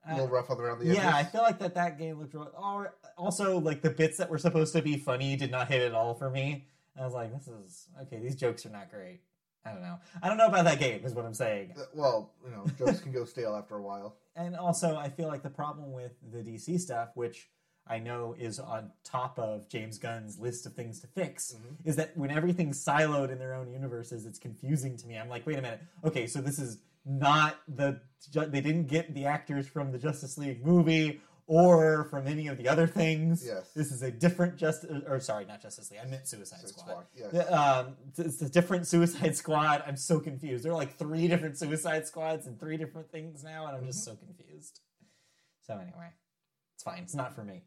[0.07, 0.97] a little rough on the around the edges.
[0.97, 2.51] yeah, I feel like that that game looked real.
[2.57, 5.93] or- Also, like the bits that were supposed to be funny did not hit at
[5.93, 6.65] all for me.
[6.99, 8.19] I was like, this is okay.
[8.19, 9.19] These jokes are not great.
[9.65, 9.97] I don't know.
[10.21, 11.03] I don't know about that game.
[11.03, 11.73] Is what I'm saying.
[11.77, 14.15] Uh, Well, you know, jokes can go stale after a while.
[14.35, 17.49] And also, I feel like the problem with the DC stuff, which
[17.87, 21.75] I know is on top of James Gunn's list of things to fix, Mhm.
[21.85, 25.17] is that when everything's siloed in their own universes, it's confusing to me.
[25.17, 25.81] I'm like, wait a minute.
[26.03, 28.01] Okay, so this is not the
[28.33, 32.67] they didn't get the actors from the Justice League movie or from any of the
[32.67, 33.45] other things.
[33.45, 33.71] Yes.
[33.75, 35.99] This is a different Justice, or sorry, not Justice League.
[36.03, 37.05] I meant Suicide Suicide Squad.
[37.13, 37.51] Squad, yes.
[37.51, 39.83] Um, it's a different Suicide Squad.
[39.85, 40.65] I'm so confused.
[40.65, 44.03] There are like three different Suicide Squads and three different things now, and I'm just
[44.03, 44.79] so confused.
[45.61, 46.09] So anyway,
[46.85, 47.03] fine.
[47.03, 47.63] It's not for me.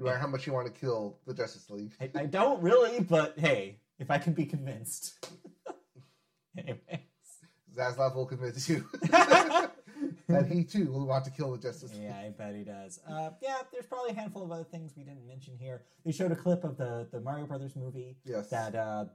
[0.00, 1.92] No matter how much you want to kill the Justice League.
[2.00, 5.26] I, I don't really, but hey, if I can be convinced.
[6.58, 7.06] anyway.
[7.76, 12.04] Zaslav will convince you that he too will want to kill the Justice League.
[12.04, 13.00] Yeah, I bet he does.
[13.08, 15.82] Uh, yeah, there's probably a handful of other things we didn't mention here.
[16.04, 18.50] They showed a clip of the the Mario Brothers movie Yes.
[18.50, 19.06] that uh,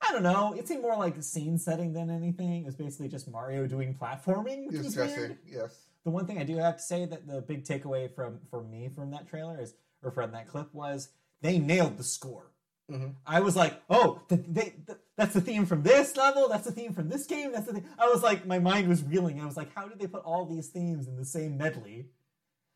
[0.00, 0.54] I don't know.
[0.56, 2.62] It seemed more like a scene setting than anything.
[2.62, 5.38] It was basically just Mario doing platforming, which was weird.
[5.46, 5.76] Yes.
[6.04, 8.88] The one thing I do have to say that the big takeaway from for me
[8.94, 11.08] from that trailer is or from that clip was
[11.40, 12.50] they nailed the score.
[12.90, 13.14] Mhm.
[13.26, 16.48] I was like, oh, th- they, th- that's the theme from this level.
[16.50, 17.52] That's the theme from this game.
[17.52, 17.86] That's the thing.
[17.98, 19.40] I was like, my mind was reeling.
[19.40, 22.08] I was like, how did they put all these themes in the same medley?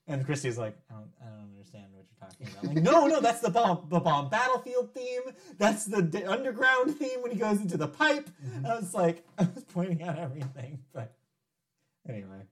[0.06, 2.64] And Christy's like, I don't, I don't understand what you're talking about.
[2.64, 5.20] I'm like, no, no, that's the bomb, the bomb battlefield theme.
[5.58, 8.30] That's the d- underground theme when he goes into the pipe.
[8.64, 11.14] I was like, I was pointing out everything, but
[12.08, 12.46] anyway,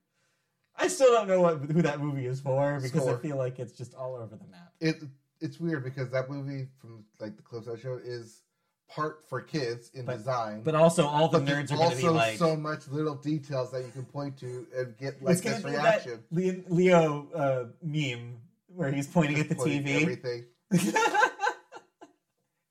[0.79, 3.17] I still don't know what who that movie is for because Score.
[3.17, 4.73] I feel like it's just all over the map.
[4.81, 4.97] It
[5.41, 8.43] it's weird because that movie from like the close I showed is
[8.89, 10.63] part for kids in But- design.
[10.63, 13.73] But also, all the nerds are going to be also like, so much little details
[13.73, 16.23] that you can point to and get like this reaction.
[16.31, 18.39] Leo, Leo uh, meme
[18.75, 20.03] where he's pointing at the Pointing TV.
[20.03, 20.45] Everything.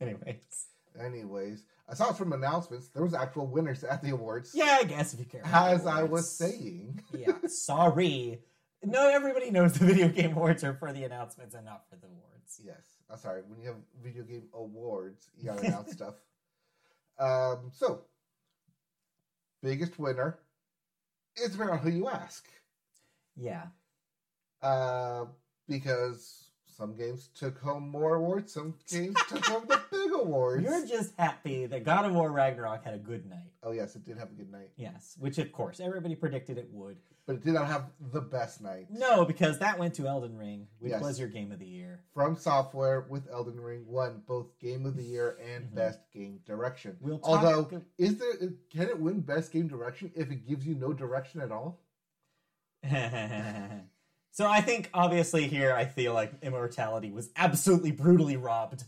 [0.01, 0.67] Anyways,
[0.99, 4.51] Anyways, aside from announcements, there was actual winners at the awards.
[4.53, 5.41] Yeah, I guess if you care.
[5.45, 7.01] As I was saying.
[7.13, 8.39] yeah, sorry.
[8.83, 12.07] No, everybody knows the video game awards are for the announcements and not for the
[12.07, 12.61] awards.
[12.63, 12.83] Yes.
[13.09, 13.41] I'm sorry.
[13.47, 16.15] When you have video game awards, you gotta announce stuff.
[17.17, 18.01] Um, so,
[19.63, 20.39] biggest winner.
[21.35, 22.45] It's depending on who you ask.
[23.35, 23.63] Yeah.
[24.61, 25.25] Uh,
[25.67, 26.44] because
[26.75, 30.63] some games took home more awards, some games took home the big awards.
[30.63, 33.51] You're just happy that God of War Ragnarok had a good night.
[33.63, 36.67] Oh yes, it did have a good night, Yes, which of course everybody predicted it
[36.71, 36.97] would.
[37.25, 38.87] but it did not have the best night.
[38.91, 41.01] No, because that went to Elden Ring, which Yes.
[41.01, 42.01] was your game of the year.
[42.13, 45.75] From Software with Elden Ring won both Game of the Year and Mhm.
[45.75, 46.97] Best Game Direction.
[46.99, 48.33] We'll talk- Although, is there
[48.69, 51.79] can it win Best Game Direction if it gives you no direction at all?
[54.35, 58.83] so I think obviously here I feel like Immortality was absolutely brutally robbed.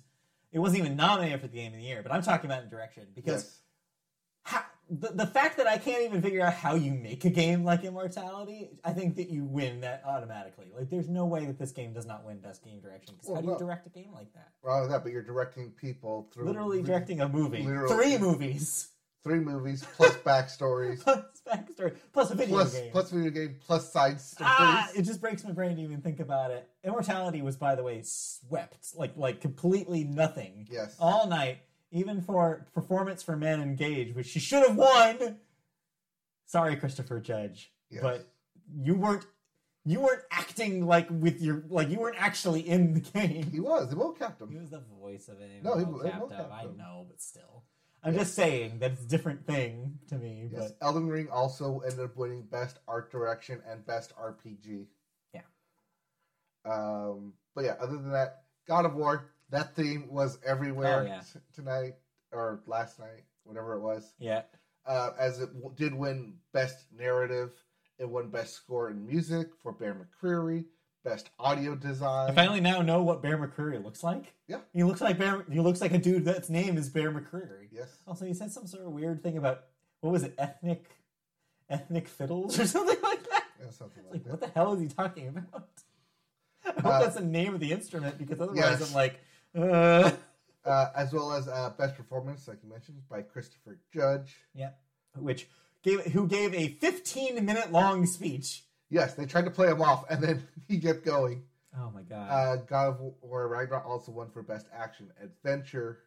[0.51, 2.69] It wasn't even nominated for the game of the year, but I'm talking about in
[2.69, 3.59] direction because Yes.
[4.43, 7.63] how, the, the fact that I can't even figure out how you make a game
[7.63, 10.67] like Immortality, I think that you win that automatically.
[10.75, 13.15] Like, there's no way that this game does not win Best Game Direction.
[13.15, 13.59] Because Well, how do you no.
[13.59, 14.49] direct a game like that?
[14.63, 18.87] Well, that, but you're directing people through Literally directing a movie, literally- three movies,
[19.23, 22.91] three movies plus backstories plus backstory, plus a video plus game.
[22.91, 24.53] plus video game plus side stories.
[24.57, 26.67] Ah, it just breaks my brain to even think about it.
[26.83, 30.95] Immortality was, by the way, swept like like completely nothing yes.
[30.99, 31.59] all night,
[31.91, 35.37] even for performance for Manon Gage, which she should have won.
[36.45, 38.01] Sorry, Christopher Judge, Yes.
[38.03, 38.27] but
[38.81, 39.25] you weren't
[39.85, 43.49] you weren't acting like with your like you weren't actually in the game.
[43.51, 43.89] he was.
[43.89, 44.61] They both kept He him.
[44.61, 45.63] was the voice of it.
[45.63, 46.19] No, he- Captive.
[46.19, 47.63] both kept I know, but still,
[48.03, 50.49] I'm just saying that it's a different thing to me.
[50.51, 50.71] Yes.
[50.79, 54.85] But Elden Ring also ended up winning Best Art Direction and Best RPG.
[55.33, 55.41] Yeah.
[56.65, 61.21] Um, but yeah, other than that, God of War, that theme was everywhere Oh, yeah.
[61.21, 61.95] t- tonight
[62.31, 64.13] or last night, whatever it was.
[64.19, 64.43] yeah,
[64.85, 67.51] Uh, as it w- did win Best Narrative,
[67.97, 70.65] it won Best Score in Music for Bear McCreary,
[71.07, 72.29] Best Audio Design.
[72.29, 74.33] I finally now know what Bear McCreary looks like.
[74.49, 74.57] Yeah.
[74.73, 75.45] He looks like Bear.
[75.49, 77.67] He looks like a dude that's name is Bear McCreary.
[77.71, 77.87] Yes.
[78.05, 79.61] Also, he said some sort of weird thing about
[80.01, 80.83] what was it, ethnic,
[81.69, 83.45] ethnic fiddles or something like that.
[83.61, 85.69] Yeah, something like like, what the hell is he talking about?
[86.65, 88.89] I hope Uh, that's the name of the instrument because otherwise yes.
[88.89, 89.21] I'm like,
[89.57, 90.11] uh.
[90.65, 94.35] Uh, as well as uh, Best Performance, like you mentioned, by Christopher Judge.
[94.53, 94.71] Yeah,
[95.15, 95.47] which
[95.81, 98.63] gave who gave a 15 minute long speech.
[98.89, 101.43] Yes, they tried to play him off, and then he kept going.
[101.77, 102.29] Oh my god!
[102.31, 105.99] Uh, God of War Ragnarok also won for Best Action Adventure.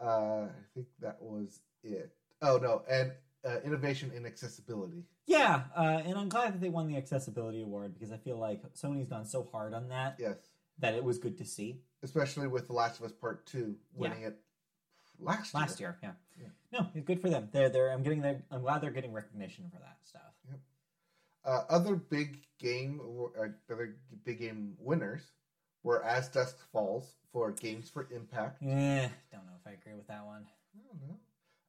[0.00, 2.12] Uh, I think that was it.
[2.42, 3.12] Oh no, and
[3.44, 5.04] uh, Innovation in Accessibility.
[5.26, 8.62] yeah, uh, and I'm glad that they won the accessibility award because I feel like
[8.74, 10.36] Sony's gone so hard on that Yes,
[10.78, 11.80] that it was good to see.
[12.02, 14.36] especially with The Last of Us Part Two winning it
[15.20, 15.60] last year.
[15.60, 15.98] last year.
[16.02, 16.12] Yeah.
[16.40, 16.48] Yeah.
[16.80, 17.48] No, it's good for them.
[17.52, 17.90] They're they're.
[17.92, 18.42] I'm getting their.
[18.50, 20.22] I'm glad they're getting recognition for that stuff.
[21.44, 23.00] Uh, other big game,
[23.38, 25.22] uh, other big game winners
[25.82, 28.62] were As Dusk Falls for Games for Impact.
[28.62, 30.46] Eh, don't know if I agree with that one.
[30.74, 31.18] I don't know.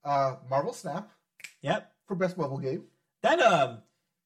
[0.03, 1.09] Uh, Marvel Snap
[1.61, 2.83] Yep, for Best Mobile Game.
[3.21, 3.79] that um,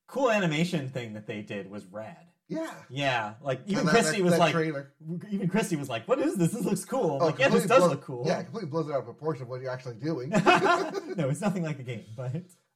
[0.07, 2.17] cool animation thing that they did was rad.
[2.47, 2.71] Yeah.
[2.89, 4.91] Yeah, like even that- Christy that- was that like, trailer.
[5.31, 6.51] even Christy was like, "What is this?
[6.51, 8.23] This looks cool." Oh, like, yeah, this does blows- look cool.
[8.25, 10.29] Yeah, it completely blows it out of proportion of what you're actually doing.
[11.15, 12.31] no, it's nothing like the game, but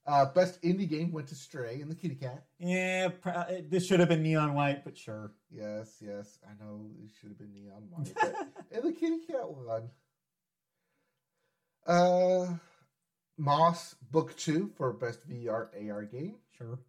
[0.05, 2.43] uh, best indie game went to Stray and the Kitty Cat.
[2.59, 5.31] yeah, pr- uh, this should have been neon white, but sure.
[5.49, 8.35] Yes, yes, I know it should have been neon white, but
[8.71, 9.89] and the Kitty Cat won.
[11.85, 12.53] Uh,
[13.37, 16.79] Moss Book Two for best VR AR game, Sure.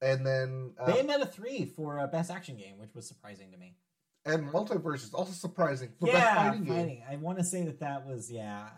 [0.00, 3.50] and then uh, They met a three for uh, best action game, which was surprising
[3.52, 3.76] to me.
[4.24, 6.86] and Multiverse is also surprising for best yeah, fighting, fighting.
[6.98, 7.02] game.
[7.10, 8.68] I want to say that that was yeah,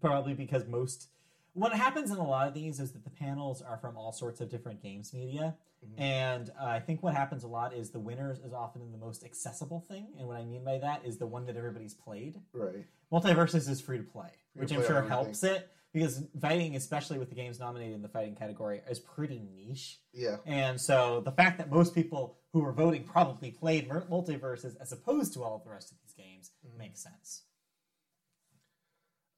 [0.00, 1.08] probably because most
[1.56, 4.40] what happens in a lot of these is that the panels are from all sorts
[4.40, 6.00] of different games media, Mhm.
[6.00, 9.24] and uh, I think what happens a lot is the winners is often the most
[9.24, 12.40] accessible thing, and what I mean by that is the one that everybody's played.
[12.52, 12.84] Right.
[13.12, 17.18] MultiVersus is free to play, Free to which I'm sure helps it because fighting, especially
[17.18, 20.00] with the games nominated in the fighting category, is pretty niche.
[20.12, 20.38] Yeah.
[20.44, 25.32] And so the fact that most people who were voting probably played MultiVersus as opposed
[25.34, 26.76] to all of the rest of these games Mhm.
[26.76, 27.44] makes sense.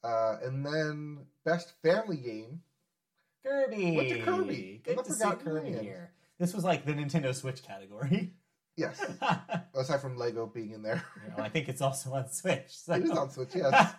[0.05, 2.61] Uh, and then best family game.
[3.45, 3.97] Kirby.
[3.97, 4.81] Went to Kirby.
[4.85, 5.83] Good to see Kirby Land.
[5.83, 6.13] here.
[6.39, 8.33] This was like the Nintendo Switch category.
[8.79, 9.05] Yes.
[9.75, 11.03] Aside from Lego being in there,
[11.37, 12.69] know, I think it's also on Switch.
[12.69, 12.93] So.
[12.95, 13.49] it is on Switch.
[13.57, 13.93] Yes.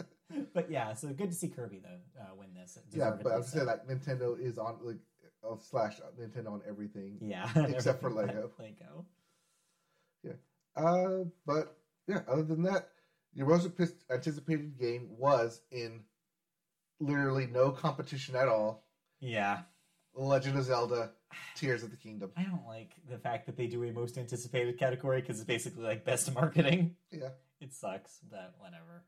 [0.52, 2.76] but yeah, so good to see Kirby though uh, win this.
[2.92, 3.64] yeah, but I'm Deservedly saying so.
[3.66, 4.96] that Nintendo is on like
[5.48, 7.18] uh, slash Nintendo on everything.
[7.20, 8.50] Yeah, except for everything Lego.
[8.56, 9.06] but Lego.
[10.76, 11.76] Uh, but
[12.08, 12.88] yeah, other than that,
[13.34, 13.68] Your most
[14.10, 16.00] anticipated game was in
[17.00, 18.84] literally no competition at all.
[19.20, 19.60] Yeah.
[20.14, 21.10] Legend of Zelda:
[21.56, 22.30] Tears of the Kingdom.
[22.36, 25.82] I don't like the fact that they do a most anticipated category because it's basically
[25.82, 26.94] like best marketing.
[27.10, 27.30] Yeah,
[27.60, 29.02] It sucks, but whatever.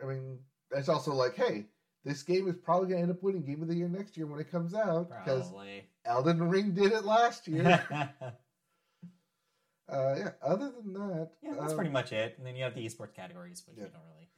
[0.00, 0.38] I mean,
[0.70, 1.66] it's also like, hey,
[2.04, 4.26] this game is probably going to end up winning Game of the Year next year
[4.26, 5.52] when it comes out because.
[6.04, 7.82] Elden Ring did it last year.
[9.88, 10.30] uh, yeah.
[10.42, 12.34] Other than that, yeah, that's um, pretty much it.
[12.38, 13.84] And then you have the esports categories, which Yeah.
[13.84, 14.28] we don't really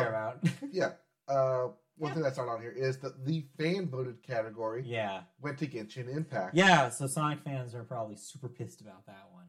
[0.00, 0.44] care uh, about.
[0.72, 0.92] yeah.
[1.28, 2.14] Uh, one Yeah.
[2.14, 5.22] thing that's not on here is that the fan voted category yeah.
[5.40, 6.54] went to Genshin Impact.
[6.56, 9.48] Yeah, so Sonic fans are probably super pissed about that one.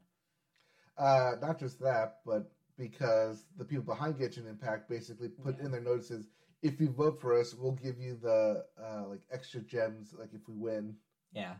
[0.98, 5.66] Uh, not just that, but because the people behind Genshin Impact basically put Yeah.
[5.66, 6.28] in their notices,
[6.62, 10.48] if you vote for us, we'll give you the uh, like extra gems, like if
[10.48, 10.96] we win,
[11.34, 11.56] Yeah.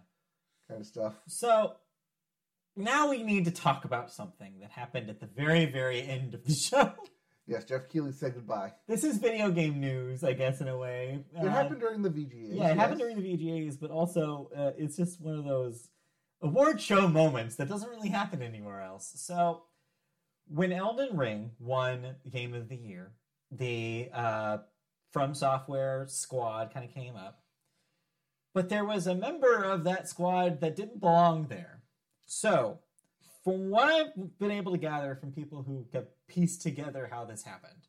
[0.70, 1.16] kind of stuff.
[1.28, 1.76] So
[2.76, 6.44] now we need to talk about something that happened at the very, very end of
[6.46, 6.94] the show.
[7.46, 8.72] Yes, Geoff Keighley said goodbye.
[8.88, 11.26] This is video game news, I guess, in a way.
[11.36, 12.56] It Uh, happened during the VGAs.
[12.58, 15.90] Yeah, it happened during the VGAs, but also uh, it's just one of those
[16.42, 19.12] award show moments that doesn't really happen anywhere else.
[19.16, 19.64] So,
[20.48, 23.12] when Elden Ring won Game of the Year,
[23.52, 24.58] the uh,
[25.12, 27.44] From Software squad kind of came up,
[28.54, 31.73] but there was a member of that squad that didn't belong there.
[32.26, 32.80] So,
[33.44, 37.44] from what I've been able to gather from people who have pieced together how this
[37.44, 37.88] happened,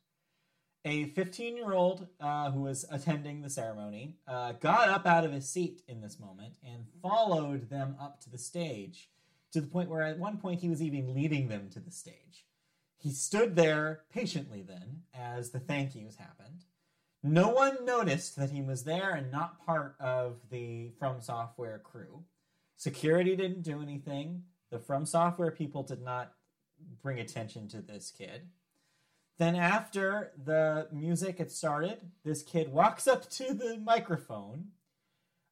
[0.83, 5.31] a 15 year old uh, who was attending the ceremony uh, got up out of
[5.31, 9.09] his seat in this moment and followed them up to the stage
[9.51, 12.45] to the point where at one point he was even leading them to the stage.
[12.97, 16.65] He stood there patiently then as the thank yous happened.
[17.23, 22.23] No one noticed that he was there and not part of the From Software crew.
[22.77, 24.43] Security didn't do anything.
[24.69, 26.33] The From Software people did not
[27.01, 28.49] bring attention to this kid.
[29.37, 34.67] Then, after the music had started, this kid walks up to the microphone,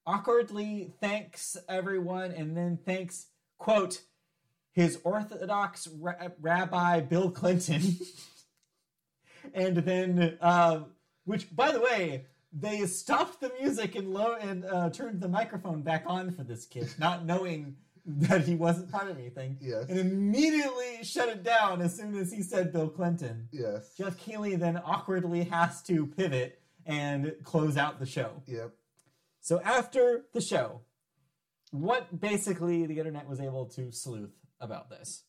[0.06, 4.02] awkwardly thanks everyone, and then thanks, quote,
[4.72, 7.98] his Orthodox ra- rabbi Bill Clinton.
[9.54, 10.84] and then, uh,
[11.26, 15.82] which, by the way, they stopped the music and low and uh, turned the microphone
[15.82, 17.76] back on for this kid, not knowing
[18.06, 19.86] that he wasn't part of anything, Yes.
[19.90, 23.48] and immediately shut it down as soon as he said Bill Clinton.
[23.52, 23.94] Yes.
[23.98, 28.44] Geoff Keighley then awkwardly has to pivot and close out the show.
[28.46, 28.72] Yep.
[29.40, 30.82] So after the show,
[31.72, 35.24] what basically the internet was able to sleuth about this?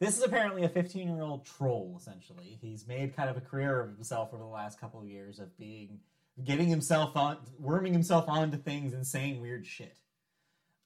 [0.00, 2.58] This is apparently a 15 year old troll, essentially.
[2.60, 5.56] He's made kind of a career of himself over the last couple of years of
[5.58, 6.00] being,
[6.42, 9.98] getting himself on, worming himself onto things and saying weird shit.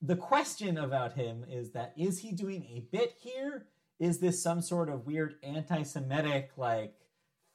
[0.03, 3.67] The question about him is that is he doing a bit here?
[4.01, 6.95] Is this some sort of weird anti Semitic, like,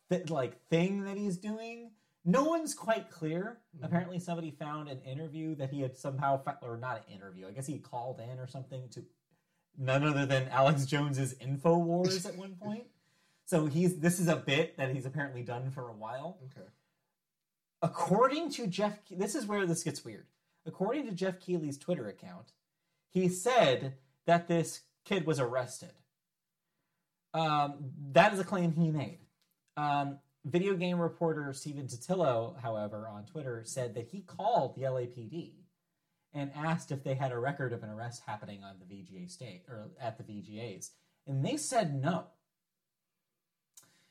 [0.10, 1.92] th- like thing that he's doing?
[2.24, 3.60] No one's quite clear.
[3.78, 3.84] Mhm.
[3.86, 7.48] Apparently, somebody found an interview that he had somehow, fa- or not an interview.
[7.48, 9.04] I guess he called in or something to
[9.80, 12.86] none other than Alex Jones's Infowars at one point.
[13.46, 16.38] So he's this is a bit that he's apparently done for a while.
[16.46, 16.68] Okay.
[17.82, 20.28] According to Geoff, this is where this gets weird.
[20.66, 22.52] According to Geoff Keighley's Twitter account,
[23.10, 25.94] he said that this kid was arrested.
[27.34, 29.20] Um, that is a claim he made.
[29.78, 35.54] Um, video game reporter Stephen Totilo, however, on Twitter said that he called the LAPD
[36.34, 39.64] and asked if they had a record of an arrest happening on the VGA state
[39.68, 40.90] or at the VGAs,
[41.28, 42.26] and they said no.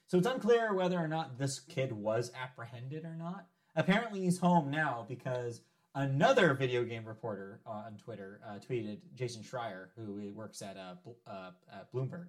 [0.06, 3.46] So it's unclear whether or not this kid was apprehended or not.
[3.76, 5.60] Apparently, he's home now because
[5.94, 11.10] another video game reporter on Twitter uh, tweeted Jason Schreier, who works at, uh, Bl-
[11.26, 12.26] uh, at Bloomberg.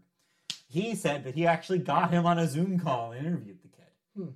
[0.67, 3.85] He said that he actually got him on a Zoom call and interviewed the kid,
[4.15, 4.29] Hmm.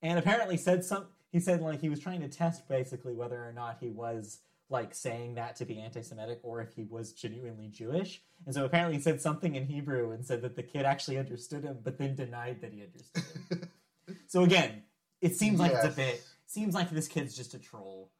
[0.00, 1.06] and apparently said some.
[1.30, 4.38] He said like he was trying to test basically whether or not he was
[4.70, 8.22] like saying that to be anti-Semitic or if he was genuinely Jewish.
[8.46, 11.64] And so apparently he said something in Hebrew and said that the kid actually understood
[11.64, 13.68] him, but then denied that he understood him.
[14.26, 14.82] so again,
[15.20, 16.22] it seems like it's a bit.
[16.46, 18.10] Seems like this kid's just a troll.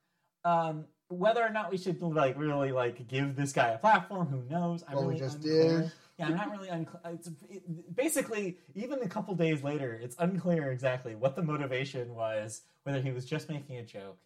[0.44, 4.42] Um, whether or not we should like really like give this guy a platform, who
[4.50, 4.84] knows?
[4.88, 5.80] I'm Well, we really just unclear.
[5.82, 5.92] did.
[6.18, 7.00] Yeah, I'm not really unclear.
[7.14, 12.62] It's it, basically even a couple days later, it's unclear exactly what the motivation was.
[12.84, 14.18] Whether he was just making a joke.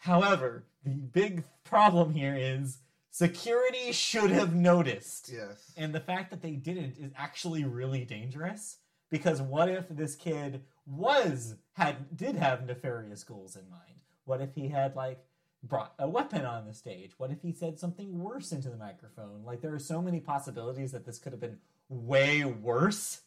[0.00, 2.78] However, the big problem here is
[3.10, 5.30] security should have noticed.
[5.32, 5.72] Yes.
[5.76, 8.78] And the fact that they didn't is actually really dangerous
[9.10, 14.00] because what if this kid was had did have nefarious goals in mind?
[14.24, 15.18] What if he had like
[15.62, 17.12] brought a weapon on the stage?
[17.18, 19.44] What if he said something worse into the microphone?
[19.44, 21.58] Like there are so many possibilities that this could have been
[21.90, 23.20] way worse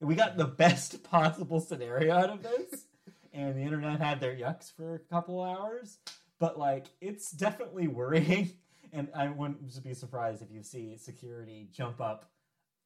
[0.00, 2.86] we got the best possible scenario out of this,
[3.32, 5.98] and the internet had their yucks for a couple hours.
[6.38, 8.52] But like, it's definitely worrying,
[8.92, 12.30] and I wouldn't be surprised if you see security jump up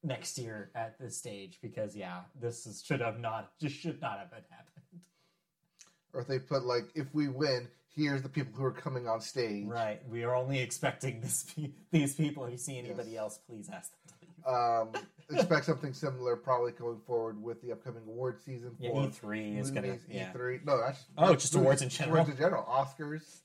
[0.03, 4.19] next year at this stage because yeah, this is, should have not just should not
[4.19, 5.01] have happened.
[6.13, 9.19] Or if they put like, if we win, here's the people who are coming on
[9.21, 9.65] stage.
[9.67, 12.45] Right, we are only expecting this pe- these people.
[12.45, 13.19] If you see anybody Yes.
[13.19, 14.55] else, please ask them to leave.
[14.55, 18.75] Um, expect something similar probably going forward with the upcoming award season.
[18.79, 20.01] Yeah, for E3 is gonna movies.
[20.11, 20.65] E3.
[20.65, 22.17] No, that's Oh, just awards in general?
[22.17, 22.63] Awards in general.
[22.63, 23.41] Oscars,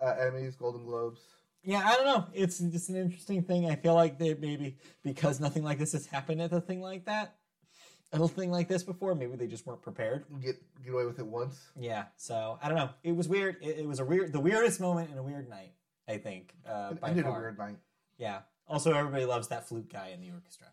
[0.00, 1.20] uh, Emmys, Golden Globes.
[1.62, 2.26] Yeah, I don't know.
[2.32, 3.68] It's just an interesting thing.
[3.70, 7.04] I feel like they maybe because nothing like this has happened at a thing like
[7.04, 7.34] that,
[8.12, 9.14] a little thing like this before.
[9.14, 10.24] Maybe they just weren't prepared.
[10.42, 11.60] Get get away with it once.
[11.78, 12.04] Yeah.
[12.16, 12.90] So I don't know.
[13.02, 13.56] It was weird.
[13.60, 15.72] It, it was a weird, the weirdest moment in a weird night.
[16.08, 17.36] I think uh, It ended far.
[17.36, 17.76] a weird night.
[18.16, 18.40] Yeah.
[18.66, 20.66] Also, everybody loves that flute guy in the orchestra.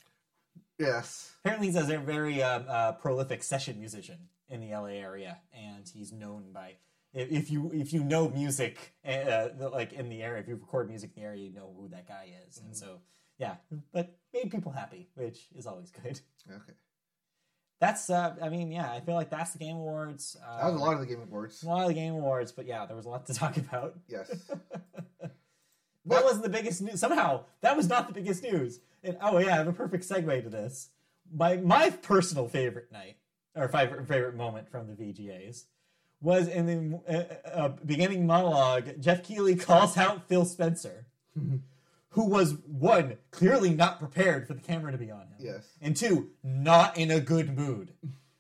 [0.80, 1.34] Yes.
[1.44, 4.18] Apparently, he's a very um, uh, prolific session musician
[4.50, 6.74] in the LA area, and he's known by
[7.14, 10.90] if if you if you know music, uh, like in the area, if you record
[10.90, 13.00] music in the area, you know who that guy is, and so
[13.38, 13.56] yeah.
[13.92, 16.20] But made people happy, which is always good.
[16.50, 16.74] Okay.
[17.80, 20.36] That's uh, I mean, yeah, I feel like that's the Game Awards.
[20.46, 21.64] Uh, That was a lot of the Game Awards.
[21.64, 23.96] a lot of the Game Awards, but yeah, there was a lot to talk about.
[24.08, 24.32] Yes.
[26.08, 27.00] That wasn't the biggest news.
[27.00, 28.80] Somehow, that was not the biggest news.
[29.04, 30.90] And oh yeah, I have a perfect segue to this.
[31.34, 33.18] My my personal favorite night
[33.56, 35.66] or favorite favorite moment from the VGAs
[36.22, 37.00] was in the
[37.46, 39.00] uh, uh, beginning monologue.
[39.02, 41.06] Geoff Keighley calls out Phil Spencer,
[42.10, 45.68] who was one clearly not prepared for the camera to be on him, Yes.
[45.82, 47.94] and two not in a good mood.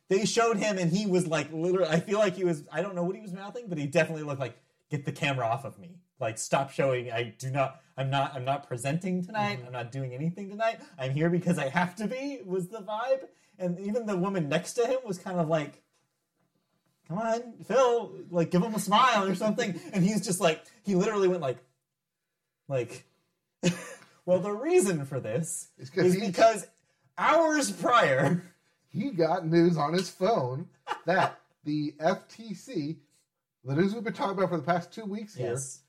[0.09, 1.89] They showed him, and he was like literally.
[1.89, 2.63] I feel like he was.
[2.71, 4.57] I don't know what he was mouthing, but he definitely looked like
[4.89, 5.97] get the camera off of me.
[6.19, 7.11] Like stop showing.
[7.11, 7.81] I do not.
[7.97, 8.33] I'm not.
[8.35, 9.57] I'm not presenting tonight.
[9.57, 9.67] Mm-hmm.
[9.67, 10.79] I'm not doing anything tonight.
[10.97, 12.41] I'm here because I have to be.
[12.45, 13.27] Was the vibe,
[13.59, 15.81] and even the woman next to him was kind of like.
[17.07, 18.15] Come on, Phil!
[18.29, 19.79] Like, give him a smile or something.
[19.93, 21.57] And he's just like, he literally went like,
[22.67, 23.05] like.
[24.25, 26.67] well, the reason for this is he- because
[27.17, 28.43] hours prior,
[28.89, 30.67] He got news on his phone
[31.05, 32.97] that the FTC,
[33.63, 35.79] the news we've been talking about for the past two weeks here, yes,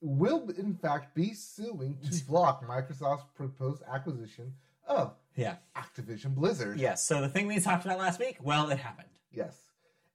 [0.00, 4.52] will in fact be suing to block Microsoft's proposed acquisition
[4.86, 6.78] of yeah, Activision Blizzard.
[6.78, 7.02] yes.
[7.02, 9.08] So the thing we talked about last week, well, it happened.
[9.32, 9.58] Yes.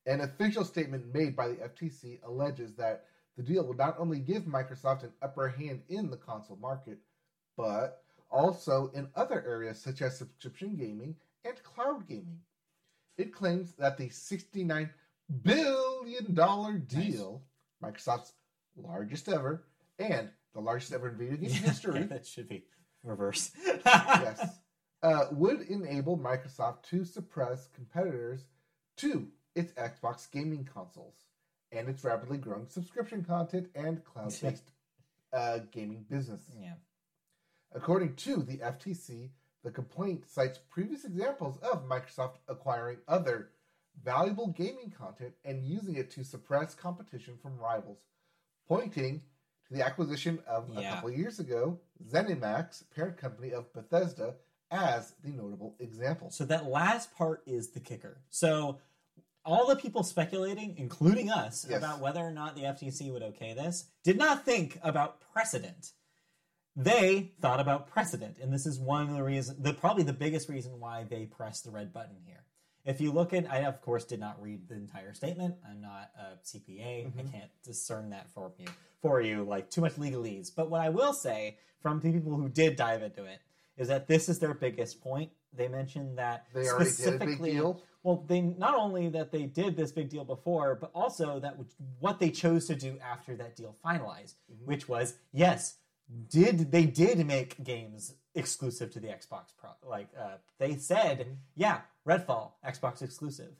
[0.07, 3.05] An official statement made by the FTC alleges that
[3.37, 6.97] the deal will not only give Microsoft an upper hand in the console market,
[7.55, 11.15] but also in other areas such as subscription gaming
[11.45, 12.39] and cloud gaming.
[13.17, 14.89] It claims that the $69
[15.43, 17.41] billion deal,
[17.83, 18.33] Microsoft's
[18.75, 19.63] largest ever,
[19.99, 22.63] and the largest ever in video game history, Yeah, that should be
[23.03, 23.51] reverse.
[23.85, 24.47] yes,
[25.03, 28.45] uh, would enable Microsoft to suppress competitors
[28.97, 31.15] to its Xbox gaming consoles
[31.71, 34.63] and its rapidly growing subscription content and cloud based
[35.33, 36.41] uh, gaming business.
[36.59, 36.73] yeah.
[37.73, 39.29] According to the FTC,
[39.63, 43.49] the complaint cites previous examples of Microsoft acquiring other
[44.03, 47.99] valuable gaming content and using it to suppress competition from rivals,
[48.67, 49.21] pointing
[49.71, 50.95] the acquisition of a Yeah.
[50.95, 54.35] couple years ago ZeniMax, parent company of Bethesda,
[54.69, 56.29] as the notable example.
[56.31, 58.21] So that last part is the kicker.
[58.29, 58.79] So
[59.45, 61.77] all the people speculating, including us, Yes.
[61.79, 65.93] about whether or not the FTC would okay this, did not think about precedent.
[66.75, 70.47] They thought about precedent, and this is one of the reasons, the probably the biggest
[70.47, 72.45] reason why they pressed the red button here.
[72.85, 75.55] If you look at, I of course did not read the entire statement.
[75.69, 77.07] I'm not a CPA.
[77.17, 78.67] I can't discern that for you.
[79.01, 80.51] For you, like too much legalese.
[80.55, 83.39] But what I will say from the people who did dive into it
[83.77, 85.31] is that this is their biggest point.
[85.53, 87.51] They mentioned that They already did a big specifically.
[87.53, 87.81] deal.
[88.03, 91.55] Well, they not only that they did this big deal before, but also that
[91.99, 94.65] what they chose to do after that deal finalized, Mm-hmm.
[94.65, 95.75] which was yes,
[96.29, 99.69] did they did make games exclusive to the Xbox Pro?
[99.87, 101.33] Like uh, they said, Mm-hmm.
[101.55, 103.51] yeah, Redfall Xbox exclusive,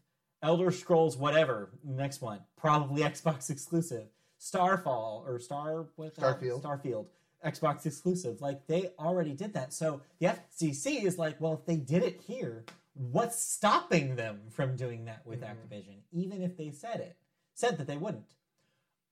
[0.42, 4.08] Elder Scrolls whatever next one probably Xbox exclusive,
[4.38, 6.16] Starfall or Star what?
[6.16, 6.62] Starfield.
[6.64, 7.06] Starfield
[7.46, 8.42] Xbox exclusive.
[8.42, 9.74] Like they already did that.
[9.74, 14.76] So the FCC is like, well, if they did it here, what's stopping them from
[14.76, 17.16] doing that with Activision, even if they said it,
[17.56, 18.36] said that they wouldn't?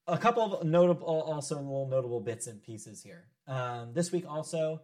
[0.08, 3.26] A couple of notable, also little notable bits and pieces here.
[3.48, 4.82] Um, this week also,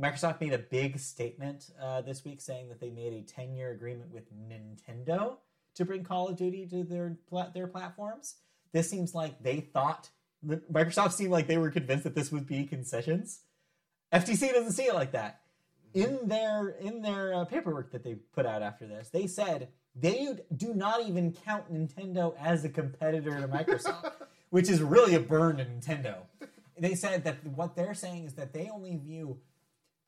[0.00, 4.12] Microsoft made a big statement uh, this week saying that they made a 10-year agreement
[4.12, 5.36] with Nintendo
[5.74, 7.16] to bring Call of Duty to their
[7.54, 8.36] their platforms.
[8.72, 10.10] This seems like they thought
[10.46, 13.40] Microsoft seemed like they were convinced that this would be concessions.
[14.12, 15.40] FTC doesn't see it like that.
[15.94, 20.36] in their in their uh, paperwork that they put out after this, they said they
[20.56, 24.12] do not even count Nintendo as a competitor to Microsoft,
[24.50, 26.18] which is really a burn to Nintendo.
[26.78, 29.38] They said that what they're saying is that they only view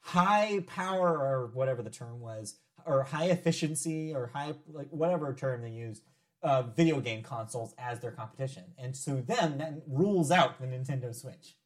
[0.01, 5.63] high power or whatever the term was, or high efficiency or high like whatever term
[5.63, 6.01] they use,
[6.43, 11.15] uh, video game consoles as their competition, and to them that rules out the Nintendo
[11.15, 11.57] Switch.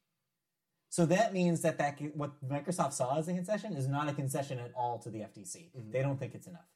[0.91, 4.59] So that means that that what Microsoft saw as a concession is not a concession
[4.59, 5.71] at all to the FTC.
[5.91, 6.69] They don't think it's enough.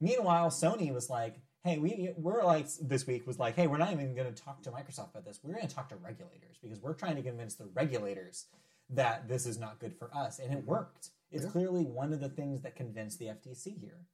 [0.00, 3.92] Meanwhile, Sony was like, "Hey, we we're like this week was like, hey, we're not
[3.92, 5.40] even going to talk to Microsoft about this.
[5.42, 8.46] We're going to talk to regulators because we're trying to convince the regulators
[8.94, 11.10] that this is not good for us, and it worked.
[11.30, 11.50] It's Yeah.
[11.50, 14.06] clearly one of the things that convinced the FTC here.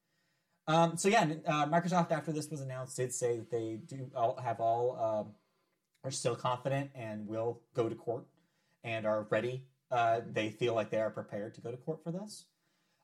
[0.67, 4.37] Um, so yeah, uh, Microsoft after this was announced did say that they do all,
[4.37, 5.35] have all um,
[6.05, 8.27] are still confident and will go to court
[8.85, 9.65] and are ready.
[9.91, 12.45] Uh, they feel like they are prepared to go to court for this.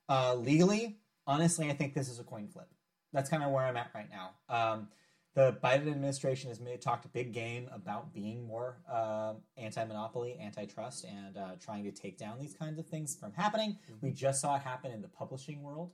[0.08, 2.68] Uh, legally, honestly, I think this is a coin flip.
[3.12, 4.30] That's kind of where I'm at right now.
[4.48, 4.88] Um,
[5.36, 11.04] the Biden administration has made, talked a big game about being more uh, anti-monopoly, antitrust,
[11.04, 13.76] and uh, trying to take down these kinds of things from happening.
[14.00, 15.92] We just saw it happen in the publishing world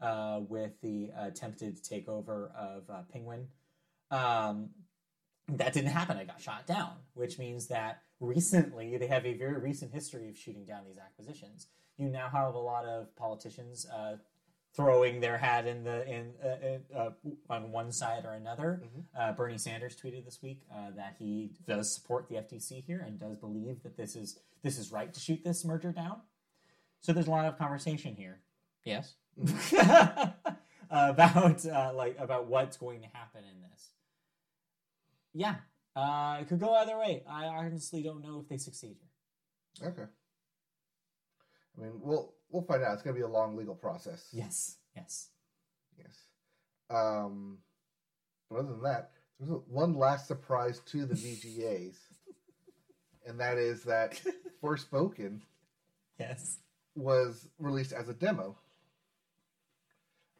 [0.00, 3.48] uh, with the attempted takeover of uh, Penguin.
[4.12, 4.70] Um,
[5.48, 6.16] that didn't happen.
[6.16, 10.38] It got shot down, which means that recently they have a very recent history of
[10.38, 11.66] shooting down these acquisitions.
[11.96, 14.18] You now have a lot of politicians uh,
[14.74, 17.10] throwing their hat in the in, uh, uh,
[17.48, 18.82] on one side or another.
[19.18, 23.18] Uh, Bernie Sanders tweeted this week uh, that he does support the FTC here and
[23.18, 26.20] does believe that this is this is right to shoot this merger down.
[27.00, 28.40] So there's a lot of conversation here.
[28.84, 29.14] Yes.
[30.90, 33.90] about uh, like about what's going to happen in this.
[35.32, 35.56] Yeah,
[35.96, 37.22] uh, it could go either way.
[37.28, 38.96] I honestly don't know if they succeed
[39.80, 39.88] here.
[39.88, 40.04] Okay.
[41.76, 42.94] I mean, we'll we'll find out.
[42.94, 44.28] It's going to be a long legal process.
[44.32, 45.28] Yes, yes.
[45.98, 46.16] Yes.
[46.90, 47.58] Um,
[48.50, 51.96] but other than that, there's one last surprise to the VGAs,
[53.26, 54.20] and that is that
[54.62, 55.40] Forspoken
[56.18, 56.58] Yes.
[56.94, 58.56] was released as a demo.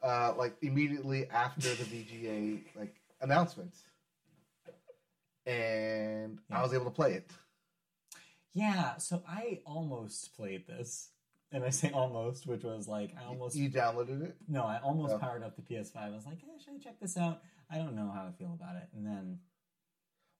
[0.03, 3.81] Uh, like immediately after the VGA like announcements,
[5.47, 7.31] and I was able to play it.
[8.53, 11.09] Yeah, so I almost played this.
[11.55, 14.37] And I say almost, which was like I almost You downloaded it.
[14.49, 15.19] no, I almost Oh.
[15.19, 15.97] powered up the PS5.
[15.97, 17.41] I was like, hey, should I check this out?
[17.71, 18.89] I don't know how I feel about it.
[18.95, 19.39] And then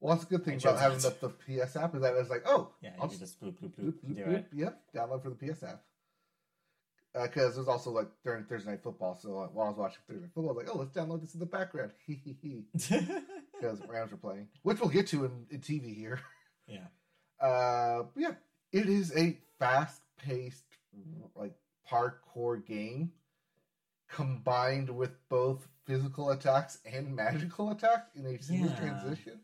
[0.01, 2.43] Well, that's a good thing about having the, the PS app is that it's like,
[2.47, 4.35] oh, yeah, I'll you just bloop bloop Bloop, bloop, bloop, do bloop.
[4.35, 4.47] it.
[4.53, 5.83] Yep, download for the PS app.
[7.15, 10.23] Because there's also like during Thursday night football, so like, while I was watching Thursday
[10.23, 14.17] night football, I was like, oh, let's download this in the background, because Rams are
[14.17, 16.19] playing, which we'll get to in, in TV here.
[16.67, 16.87] yeah.
[17.41, 18.33] Uh, yeah,
[18.73, 20.65] it is a fast-paced,
[21.35, 21.55] like
[21.91, 23.13] parkour game,
[24.09, 28.79] combined with both physical attacks and magical attacks in a seamless Yeah.
[28.79, 29.41] transition.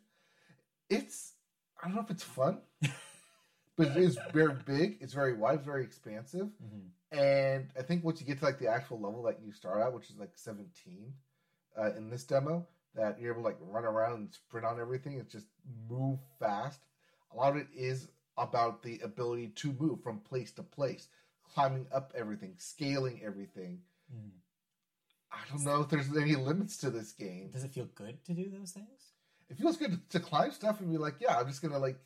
[0.89, 1.35] It's
[1.83, 2.61] I don't know if it's fun,
[3.77, 4.99] but it is very big.
[5.01, 8.69] It's very wide, very expansive, hmm and I think once you get to like the
[8.69, 11.13] actual level that you start at, which is like seventeen,
[11.79, 15.19] uh, in this demo, that you're able to like run around and sprint on everything.
[15.19, 15.47] It's just
[15.89, 16.81] move fast.
[17.33, 21.09] A lot of it is about the ability to move from place to place,
[21.55, 23.83] climbing up everything, scaling everything.
[24.13, 24.31] Mhm.
[25.33, 27.51] I don't know if there's any limits to this game.
[27.51, 29.13] Does it feel good to do those things?
[29.49, 31.99] It feels good to, to climb stuff and be like, yeah, I'm just gonna like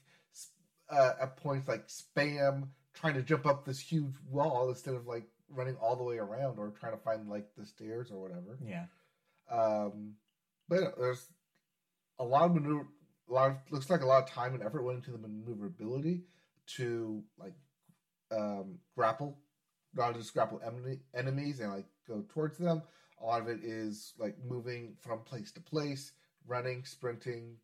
[0.90, 5.24] uh, at points like spam trying to jump up this huge wall instead of like
[5.48, 8.58] running all the way around or trying to find like the stairs or whatever.
[8.64, 8.86] Yeah.
[9.50, 10.14] Um,
[10.68, 11.26] but yeah, there's
[12.18, 12.86] a lot of maneuver.
[13.28, 16.24] A lot of, looks like a lot of time and effort went into the maneuverability
[16.76, 17.54] to like
[18.34, 19.38] um, grapple,
[19.94, 20.60] not just grapple
[21.14, 22.82] enemies and like go towards them.
[23.20, 26.12] A lot of it is like moving from place to place,
[26.46, 27.56] running, sprinting,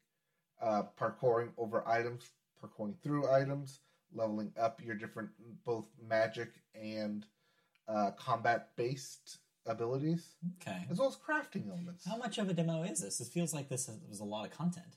[0.63, 2.31] uh, parkouring over items,
[2.63, 3.81] parkouring through items,
[4.15, 5.31] leveling up your different
[5.65, 7.27] both magic and
[7.89, 10.87] uh, combat based abilities Okay.
[10.91, 12.07] as well as crafting elements.
[12.07, 13.21] How much of a demo is this?
[13.21, 14.97] It feels like this was a lot of content.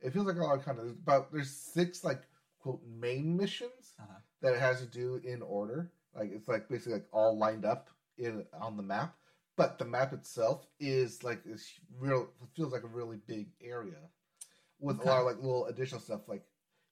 [0.00, 0.86] It feels like a lot of content.
[0.86, 2.22] There's about there's six like
[2.60, 4.18] quote main missions Uh-huh.
[4.42, 5.90] That it has to do in order.
[6.14, 9.14] Like it's like basically like all lined up in on the map.
[9.56, 11.66] But the map itself is like this
[11.98, 13.96] real it feels like a really big area
[14.78, 15.08] with Okay.
[15.08, 16.28] a lot of like little additional stuff.
[16.28, 16.44] Like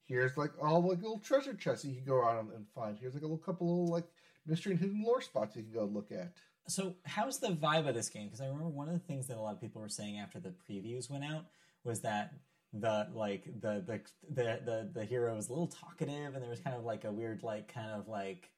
[0.05, 2.97] here's like all like little treasure chests you can go around and find.
[2.99, 4.07] Here's like a little couple little like
[4.47, 6.33] mystery and hidden lore spots you can go look at.
[6.67, 8.25] So, how's the vibe of this game?
[8.25, 10.41] Because I remember one of the things that a lot of people were saying after
[10.41, 11.45] the previews went out
[11.85, 12.33] was that
[12.81, 14.01] the like the the
[14.31, 17.13] the the, the hero was a little talkative, and there was kind of like a
[17.13, 18.51] weird like kind of like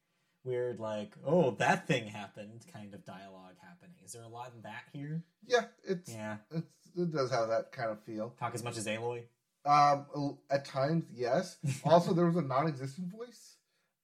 [0.44, 3.96] weird like oh that thing happened kind of dialogue happening.
[4.04, 5.22] Is there a lot of that here?
[5.46, 8.34] Yeah, it's, Yeah, it's it does have that kind of feel.
[8.38, 9.22] talk as much as Aloy.
[9.66, 11.56] Um, at times, yes.
[11.84, 13.56] Also, there was a non-existent voice.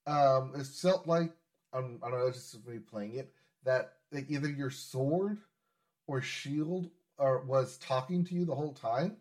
[0.06, 1.32] Um, it felt like
[1.72, 3.32] um, I don't know, just me playing it
[3.64, 5.38] that like either your sword
[6.06, 9.16] or shield or was talking to you the whole time.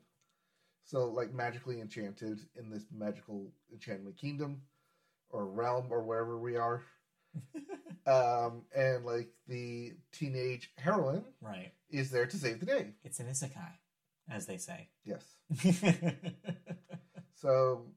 [0.91, 4.63] So, like magically enchanted in this magical enchantment kingdom
[5.29, 6.83] or realm or wherever we are.
[8.05, 11.71] um, and like the teenage heroine right.
[11.89, 12.87] is there to save the day.
[13.05, 13.71] It's an isekai,
[14.29, 14.89] as they say.
[15.05, 15.23] Yes.
[17.41, 17.87] So,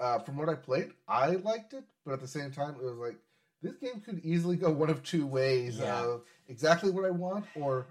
[0.00, 2.96] uh, from what I played, I liked it, but at the same time, it was
[2.96, 3.18] like
[3.60, 6.02] this game could easily go one of two ways Yeah.
[6.02, 7.86] of exactly what I want, or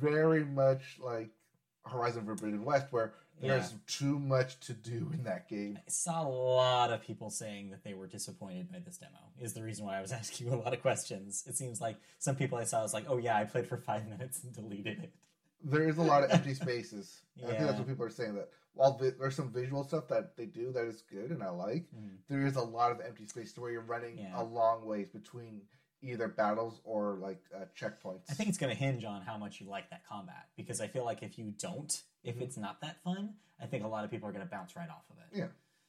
[0.00, 1.30] very much like
[1.86, 5.78] Horizon Forbidden West, where there's too much to do in that game.
[5.78, 9.12] I saw a lot of people saying that they were disappointed by this demo.
[9.40, 11.44] Is the reason why I was asking you a lot of questions.
[11.46, 14.06] It seems like some people I saw was like, "Oh yeah, I played for five
[14.14, 15.12] minutes and deleted it."
[15.64, 17.20] There is a lot of empty spaces.
[17.38, 17.66] I think Yeah.
[17.66, 18.34] that's what people are saying.
[18.36, 21.48] That while the, there's some visual stuff that they do that is good and I
[21.50, 22.18] like, Mhm.
[22.28, 24.40] there is a lot of empty space to where you're running Yeah.
[24.40, 25.62] a long ways between
[26.02, 28.30] either battles or like uh, checkpoints.
[28.30, 30.86] I think it's going to hinge on how much you like that combat because I
[30.86, 32.42] feel like if you don't, if Mhm.
[32.42, 34.88] it's not that fun, I think a lot of people are going to bounce right
[34.88, 35.36] off of it.
[35.38, 35.48] Yeah.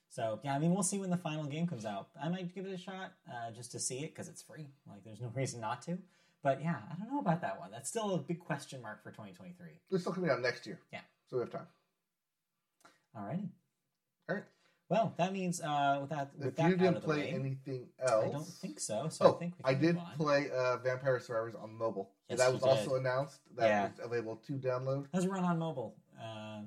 [0.10, 2.10] So yeah, I mean, we'll see when the final game comes out.
[2.22, 4.68] I might give it a shot uh, just to see it because it's free.
[4.88, 5.98] Like, there's no reason not to.
[6.42, 7.70] But yeah, I don't know about that one.
[7.70, 9.68] That's still a big question mark for 2023.
[9.92, 10.80] It's still coming out next year.
[10.92, 11.02] Yeah.
[11.30, 11.68] So we have time.
[13.16, 13.50] Alrighty.
[14.30, 14.44] All right.
[14.90, 18.26] Well, that means uh, with that, with If that you didn't play way, anything else,
[18.26, 19.08] I don't think so.
[19.10, 22.10] So Oh, I think we I did play uh, Vampire Survivors on mobile.
[22.28, 22.70] Yes, that was did.
[22.70, 23.40] also announced.
[23.56, 23.84] That Yeah.
[23.90, 25.06] was available to download.
[25.14, 25.96] How's it run on mobile?
[26.20, 26.62] Uh,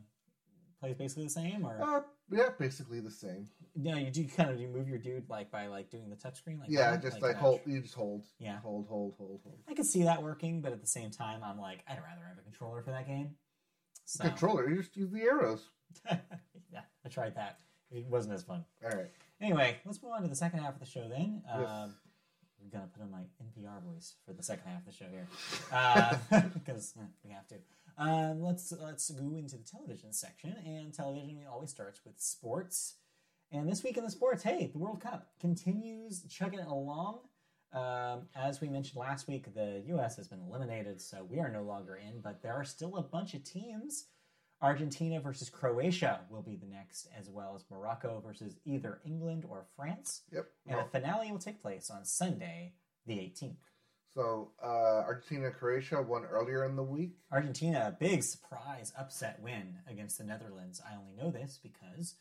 [0.78, 2.00] plays basically the same, or Uh,
[2.30, 3.48] yeah, basically the same.
[3.74, 3.96] no?
[3.96, 6.70] You do kind of you move your dude like by like doing the touchscreen, like
[6.70, 7.02] yeah, that?
[7.02, 7.60] just like, uh, hold.
[7.66, 8.24] You just hold.
[8.38, 8.60] Yeah.
[8.60, 9.58] Hold, hold, hold, hold.
[9.68, 12.38] I could see that working, but at the same time, I'm like, I'd rather have
[12.38, 13.34] a controller for that game.
[14.04, 14.68] So, Controller.
[14.70, 15.68] You just use the arrows.
[16.10, 17.58] yeah, I tried that.
[17.92, 18.64] It wasn't as fun.
[18.84, 19.10] All right.
[19.40, 21.42] Anyway, let's move on to the second half of the show then.
[21.46, 21.68] Yes.
[21.68, 21.94] Um,
[22.62, 25.26] I'm gonna put on my NPR voice for the second half of the show here,
[26.54, 27.56] because we have to.
[27.98, 32.94] Um, let's let's go into the television section, and television always starts with sports.
[33.50, 37.18] And this week in the sports, hey, the World Cup continues chugging along.
[37.74, 40.16] Um, as we mentioned last week, the U.S.
[40.16, 42.20] has been eliminated, so we are no longer in.
[42.20, 44.06] But there are still a bunch of teams.
[44.62, 49.66] Argentina versus Croatia will be the next, as well as Morocco versus either England or
[49.76, 50.22] France.
[50.32, 50.46] Yep.
[50.68, 52.74] And the finale will take place on Sunday,
[53.06, 53.56] the 18th.
[54.14, 57.16] so uh, Argentina, Croatia won earlier in the week.
[57.32, 60.80] Argentina, a big surprise upset win against the Netherlands.
[60.88, 62.14] I only know this because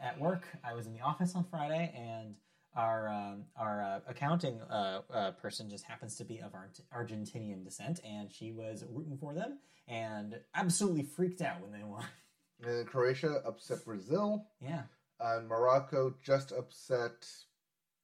[0.00, 2.36] at work I was in the office on Friday, and
[2.76, 7.64] our um, our uh, accounting uh, uh, person just happens to be of Art- Argentinian
[7.64, 9.58] descent, and she was rooting for them
[9.88, 12.04] and absolutely freaked out when they won.
[12.60, 14.44] And then Croatia upset Brazil.
[14.60, 14.82] yeah,
[15.20, 17.24] And Morocco just upset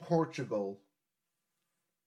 [0.00, 0.80] Portugal,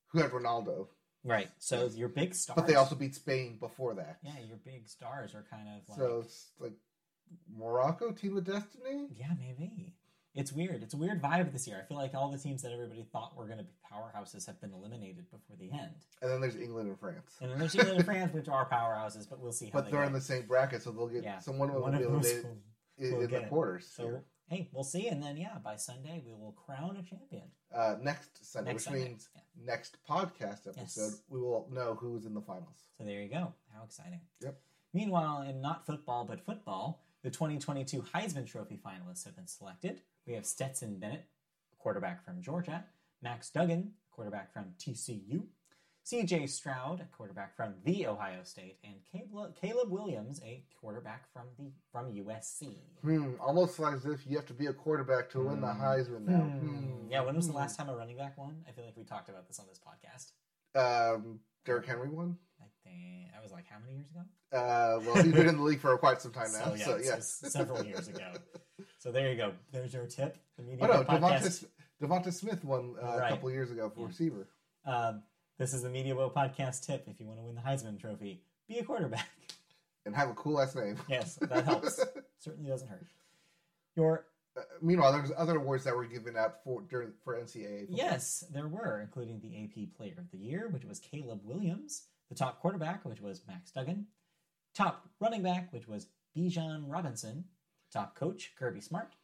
[0.07, 0.87] who had Ronaldo.
[1.25, 1.49] right.
[1.57, 4.19] So your big stars, But they also beat Spain before that.
[4.23, 6.71] yeah, your big stars are kind of like So it's like
[7.53, 9.07] Morocco, Team of Destiny.
[9.13, 9.96] Yeah, maybe.
[10.37, 10.83] It's weird.
[10.83, 11.81] It's a weird vibe this year.
[11.83, 14.61] I feel like all the teams that everybody thought were going to be powerhouses have
[14.61, 15.95] been eliminated before the end.
[16.21, 17.35] And then there's England and France.
[17.41, 19.91] And then there's England and France, which are powerhouses, but we'll see how But they
[19.91, 20.07] they're go.
[20.07, 22.45] in the same bracket, so they'll get yeah, someone will One be eliminated
[22.99, 23.87] in, will in the quarters.
[23.95, 24.23] So here.
[24.47, 27.43] hey, we'll see, and then yeah, by Sunday we will crown a champion.
[27.75, 29.41] Uh, next Sunday, Next which Sunday, means yeah.
[29.65, 31.21] next podcast episode, Yes.
[31.29, 32.77] we will know who's in the finals.
[32.97, 33.53] So there you go.
[33.75, 34.21] How exciting!
[34.41, 34.59] Yep.
[34.93, 40.01] Meanwhile, in not football but football, the 2022 Heisman Trophy finalists have been selected.
[40.25, 41.25] We have Stetson Bennett,
[41.77, 42.85] quarterback from Georgia,
[43.21, 45.43] Max Duggan, quarterback from TCU,
[46.03, 46.47] C.J.
[46.47, 51.71] Stroud, a quarterback from the Ohio State, and Caleb, Caleb Williams, a quarterback from the
[51.91, 52.75] from USC.
[53.01, 55.81] Hmm, almost as if you have to be a quarterback to win the Hmm.
[55.81, 56.39] Heisman now.
[56.43, 56.67] Hmm.
[56.67, 57.11] Hmm.
[57.11, 57.57] Yeah, when was the Hmm.
[57.59, 58.63] last time a running back won?
[58.67, 60.31] I feel like we talked about this on this podcast.
[60.79, 62.37] Um, Derrick Henry won.
[62.87, 64.21] I that was like how many years ago?
[64.51, 66.65] Uh, well, he's been in the league for quite some time now.
[66.65, 67.13] So, yeah, So, so yeah.
[67.17, 68.31] s- several years ago.
[68.99, 69.53] So there you go.
[69.71, 70.37] There's your tip.
[70.57, 71.65] The media Oh no, podcast.
[72.01, 73.27] Devonta, Devonta Smith won uh, Right.
[73.27, 74.07] a couple years ago for Yeah.
[74.07, 74.47] receiver.
[74.85, 75.23] Um,
[75.57, 77.07] this is the Media Boat podcast tip.
[77.07, 79.27] If you want to win the Heisman Trophy, be a quarterback.
[80.05, 80.97] And have a cool ass name.
[81.07, 82.03] Yes, that helps.
[82.39, 83.05] Certainly doesn't hurt.
[83.95, 84.25] Your
[84.57, 87.81] Uh, meanwhile, there's other awards that were given out for during for NCAA.
[87.81, 87.97] football.
[87.97, 92.35] yes, there were, including the AP Player of the Year, which was Caleb Williams, the
[92.35, 94.07] top quarterback, which was Max Duggan,
[94.75, 97.45] top running back, which was Bijan Robinson,
[97.91, 99.15] top coach Kirby Smart,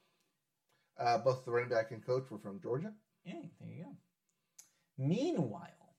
[0.98, 2.94] Uh, both the running back and coach were from Georgia.
[3.26, 3.90] Yeah, there you go.
[4.98, 5.96] Meanwhile,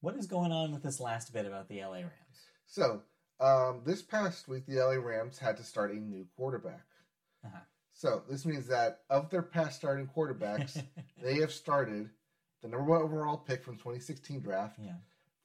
[0.00, 2.48] what is going on with this last bit about the LA Rams?
[2.66, 3.02] So,
[3.40, 6.86] um, this past week, the LA Rams had to start a new quarterback.
[7.44, 7.60] Uh-huh.
[7.92, 10.82] So, this means that of their past starting quarterbacks,
[11.22, 12.10] they have started
[12.62, 14.92] the number one overall pick from the 2016 draft, Yeah.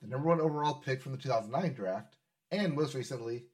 [0.03, 2.17] The number one overall pick from the 2009 draft,
[2.51, 3.45] and most recently,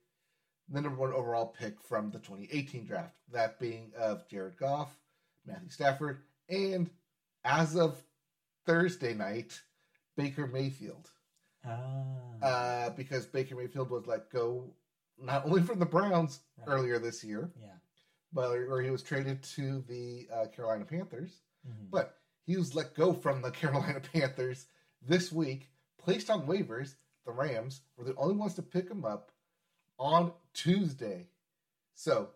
[0.68, 3.16] the number one overall pick from the 2018 draft.
[3.32, 4.90] That being of Jared Goff,
[5.46, 6.20] Matthew Stafford,
[6.50, 6.90] and
[7.46, 8.04] as of
[8.66, 9.60] Thursday night,
[10.18, 11.10] Baker Mayfield.
[11.66, 12.04] Ah.
[12.42, 14.74] Uh, because Baker Mayfield was let go
[15.22, 16.68] not only from the Browns Right.
[16.74, 17.68] earlier this year, yeah.
[18.34, 21.90] but where he was traded to the uh, Carolina Panthers, Mhm.
[21.92, 24.68] but he was let go from the Carolina Panthers
[25.02, 25.70] this week,
[26.00, 26.96] placed on waivers.
[27.26, 29.32] The Rams were the only ones to pick him up
[29.98, 31.28] on Tuesday.
[31.94, 32.30] So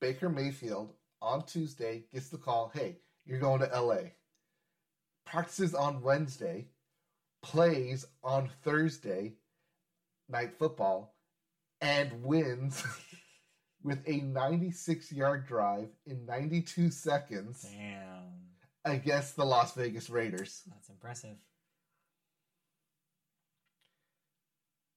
[0.00, 0.92] Baker Mayfield
[1.22, 4.10] on Tuesday gets the call, hey, you're going to LA.
[5.24, 6.66] Practices on Wednesday,
[7.42, 9.34] plays on Thursday,
[10.28, 11.14] night football,
[11.80, 12.84] and wins
[13.82, 18.32] with a 96 yard drive in 92 seconds Damn.
[18.84, 20.62] against the Las Vegas Raiders.
[20.68, 21.36] That's impressive.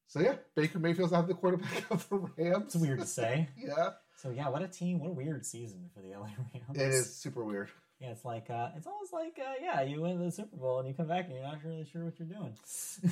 [0.10, 2.66] So yeah, Baker Mayfield's not the quarterback of the Rams.
[2.66, 3.47] It's weird to say.
[3.57, 4.99] yeah, So yeah, what a team!
[4.99, 6.76] What a weird season for the LA Rams.
[6.76, 7.70] it is super weird.
[8.01, 10.88] Yeah, it's like uh, it's almost like uh, yeah, you win the Super Bowl and
[10.88, 12.55] you come back and you're not really sure what you're doing.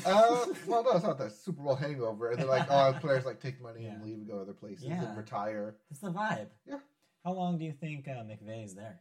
[0.06, 2.32] Uh, well, no, it's not that Super Bowl hangover.
[2.32, 5.04] And they're like oh, players like take money and leave and go other places Yeah.
[5.06, 5.76] and retire.
[5.91, 6.48] it's the vibe.
[6.66, 6.80] Yeah.
[7.26, 9.00] How long do you think uh, McVay is there?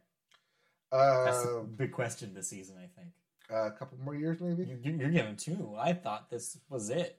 [0.91, 2.75] That's the Uh, big question this season.
[2.77, 3.13] I think
[3.49, 4.65] a couple more years maybe.
[4.65, 5.73] you, you- you're giving two.
[5.79, 7.17] I thought this was it.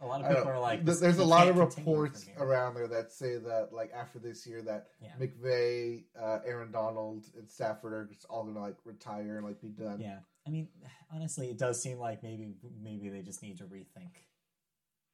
[0.00, 3.10] A lot of people are like, this- there's a lot of reports around there that
[3.12, 5.14] say that like after this year that Yeah.
[5.18, 9.70] McVay, uh, Aaron Donald, and Stafford are just all gonna like retire and like be
[9.70, 10.00] done.
[10.00, 10.68] Yeah, I mean,
[11.10, 14.16] honestly, it does seem like maybe maybe they just need to rethink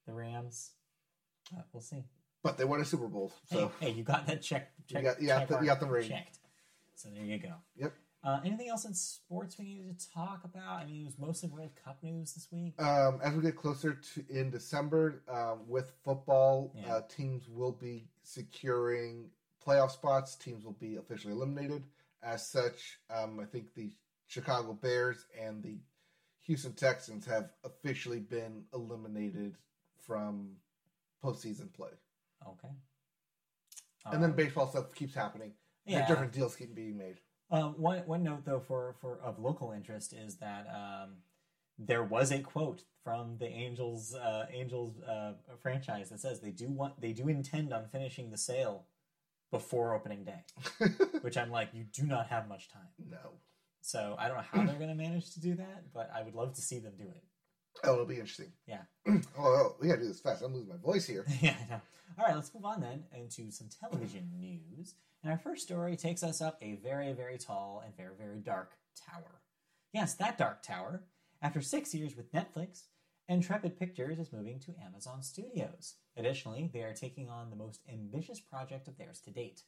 [0.05, 0.71] the Rams.
[1.51, 2.03] But we'll see.
[2.41, 4.73] But they won a Super Bowl, so Hey, hey, you got that check.
[4.89, 6.09] You check got- you got the- you got the ring.
[6.09, 6.39] checked.
[6.95, 7.53] So there you go.
[7.77, 7.93] Yep.
[8.23, 10.81] Uh, anything else in sports we needed to talk about?
[10.81, 12.73] I mean, it was mostly World Cup news this week.
[12.81, 16.95] Um, as we get closer to in December, um, with football, Yeah.
[16.95, 19.29] uh, teams will be securing
[19.65, 20.35] playoff spots.
[20.35, 21.83] Teams will be officially eliminated.
[22.21, 23.91] As such, um, I think the
[24.27, 25.81] Chicago Bears and the
[26.43, 29.57] Houston Texans have officially been eliminated
[29.99, 30.55] from
[31.21, 31.91] postseason play.
[32.45, 32.69] Okay.
[34.05, 35.53] and then Um, baseball stuff keeps happening.
[35.85, 35.99] yeah.
[35.99, 37.21] And different deals keep being made.
[37.53, 41.17] Um, one one note though for for of local interest is that um,
[41.77, 46.67] there was a quote from the Angels uh, Angels uh, franchise that says they do
[46.69, 48.87] want they do intend on finishing the sale
[49.51, 50.43] before opening day,
[51.21, 52.89] which I'm like you do not have much time.
[52.97, 53.37] no.
[53.81, 56.35] So I don't know how they're going to manage to do that, but I would
[56.35, 57.21] love to see them do it.
[57.83, 58.53] Oh, it'll be interesting.
[58.65, 58.83] Yeah.
[59.07, 60.41] oh, oh, we gotta do this fast.
[60.41, 61.25] I'm losing my voice here.
[61.41, 61.81] yeah, I know.
[62.17, 64.95] All right, let's move on then into some television news.
[65.23, 68.73] And our first story takes us up a very, very tall and very, very dark
[69.09, 69.41] tower.
[69.93, 71.03] Yes, that dark tower.
[71.41, 72.83] After six years with Netflix,
[73.29, 75.95] Intrepid Pictures is moving to Amazon Studios.
[76.17, 79.61] Additionally, they are taking on the most ambitious project of theirs to date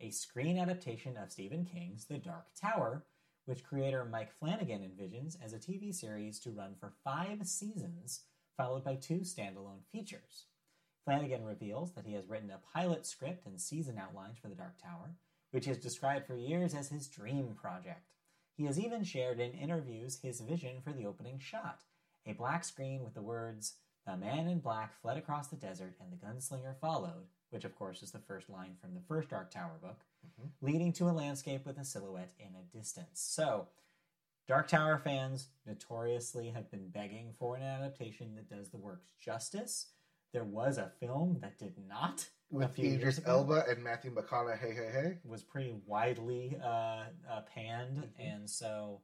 [0.00, 3.04] a screen adaptation of Stephen King's The Dark Tower,
[3.44, 8.22] which creator Mike Flanagan envisions as a TV series to run for five seasons,
[8.56, 10.46] followed by two standalone features.
[11.04, 14.78] Flanagan reveals that he has written a pilot script and season outlines for The Dark
[14.80, 15.16] Tower,
[15.50, 18.12] which he has described for years as his dream project.
[18.56, 21.80] He has even shared in interviews his vision for the opening shot
[22.24, 23.74] a black screen with the words,
[24.06, 28.02] The man in black fled across the desert and the gunslinger followed, which of course
[28.02, 30.50] is the first line from the first Dark Tower book, Mhm.
[30.60, 33.20] leading to a landscape with a silhouette in a distance.
[33.20, 33.68] So,
[34.46, 39.92] Dark Tower fans notoriously have been begging for an adaptation that does the works justice.
[40.32, 42.26] There was a film that did not.
[42.50, 43.20] With Idris.
[43.24, 44.58] Elba and Matthew McConaughey.
[44.58, 45.18] Hey, hey, hey.
[45.24, 48.10] Was pretty widely uh, uh, panned, Mhm.
[48.18, 49.00] and so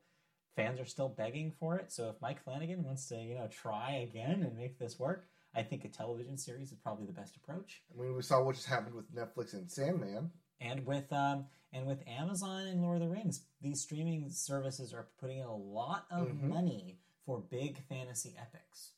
[0.55, 1.91] fans are still begging for it.
[1.93, 5.63] So if Mike Flanagan wants to, you know, try again and make this work, I
[5.63, 7.83] think a television series is probably the best approach.
[7.97, 10.31] I mean, we saw what just happened with Netflix and Sandman.
[10.61, 15.09] and with um, and with Amazon and Lord of the Rings, these streaming services are
[15.21, 16.43] putting in a lot of Mhm.
[16.49, 18.93] money for big fantasy epics,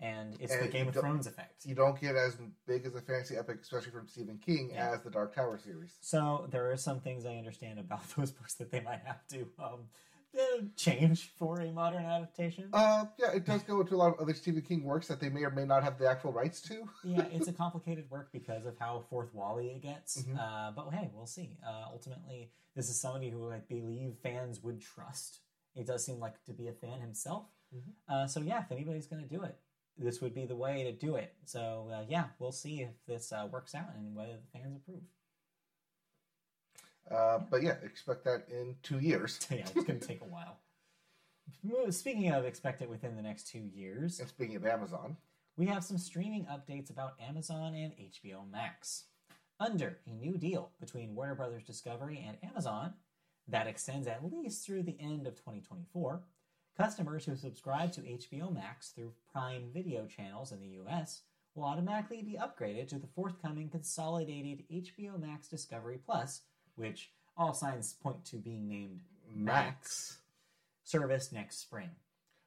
[0.00, 1.64] and it's the Game of Thrones effect.
[1.66, 2.36] You don't get as
[2.66, 4.92] big as a fantasy epic, especially from Stephen King, Yeah.
[4.92, 5.94] as the Dark Tower series.
[6.00, 9.46] So there are some things I understand about those books that they might have to
[9.58, 9.80] um,
[10.38, 12.68] uh, change for a modern adaptation.
[12.72, 15.28] Uh, yeah, it does go into a lot of other Stephen King works that they
[15.28, 16.88] may or may not have the actual rights to.
[17.04, 20.22] yeah, it's a complicated work because of how fourth wally it gets.
[20.22, 20.38] Mhm.
[20.38, 21.58] Uh, but hey, we'll see.
[21.66, 25.40] Uh, ultimately, this is somebody who I believe fans would trust
[25.74, 27.46] He does seem like to be a fan himself.
[27.74, 27.92] Mhm.
[28.08, 29.56] Uh, so yeah, if anybody's going to do it,
[30.00, 31.34] this would be the way to do it.
[31.44, 35.02] So uh, yeah, we'll see if this uh, works out and whether the fans approve.
[37.10, 39.46] Uh, but yeah, expect that in two years.
[39.50, 40.58] yeah, it's going to take a while.
[41.90, 45.16] Speaking of expect it within the next two years, And speaking of Amazon,
[45.56, 49.04] we have some streaming updates about Amazon and HBO Max.
[49.58, 52.94] Under a new deal between Warner Brothers Discovery and Amazon
[53.48, 56.22] that extends at least through the end of 2024,
[56.80, 61.20] customers who subscribe to HBO Max through Prime Video channels in the US
[61.54, 66.40] will automatically be upgraded to the forthcoming consolidated HBO Max Discovery Plus,
[66.76, 69.00] which all signs point to being named
[69.34, 70.18] Max.
[70.84, 71.90] service next spring.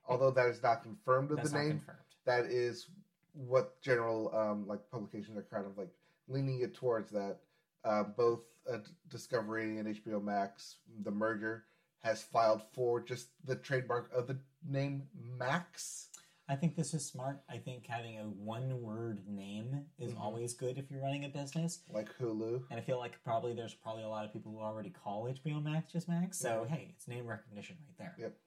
[0.08, 2.00] Although that is not confirmed with That's the name, confirmed.
[2.26, 2.88] that is
[3.34, 5.92] what general um, like publications are kind of like
[6.28, 7.38] leaning it towards that.
[7.86, 8.40] Uh, both
[8.72, 8.78] uh,
[9.10, 11.66] Discovery and HBO Max, the merger
[12.04, 14.38] has filed for just the trademark of the
[14.68, 15.04] name
[15.38, 16.10] Max.
[16.50, 17.42] I think this is smart.
[17.50, 20.20] I think having a one word name is Mhm.
[20.20, 21.82] always good if you're running a business.
[21.90, 22.66] like Hulu.
[22.70, 25.62] And I feel like probably there's probably a lot of people who already call HBO
[25.62, 26.38] Max just Max.
[26.38, 26.70] So Mhm.
[26.70, 28.16] hey, it's name recognition right there.
[28.18, 28.38] Yep.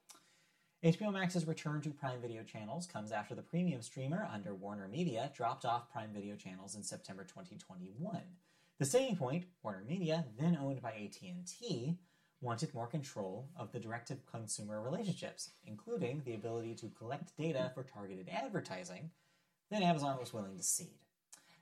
[0.82, 5.32] HBO Max's return to Prime Video channels comes after the premium streamer under Warner Media
[5.34, 8.36] dropped off Prime Video channels in September 2021.
[8.78, 11.98] The sticking point, Warner Media, then owned by AT&T,
[12.40, 18.28] wanted more control of the direct-to-consumer relationships, including the ability to collect data for targeted
[18.28, 19.10] advertising
[19.70, 20.98] that Amazon was willing to cede.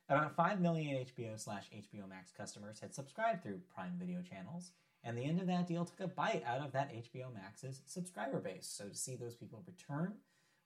[0.09, 4.73] About 5 million HBO slash HBO Max customers had subscribed through Prime Video channels,
[5.03, 8.41] and the end of that deal took a bite out of that HBO Max's subscriber
[8.41, 8.67] base.
[8.67, 10.15] So to see those people return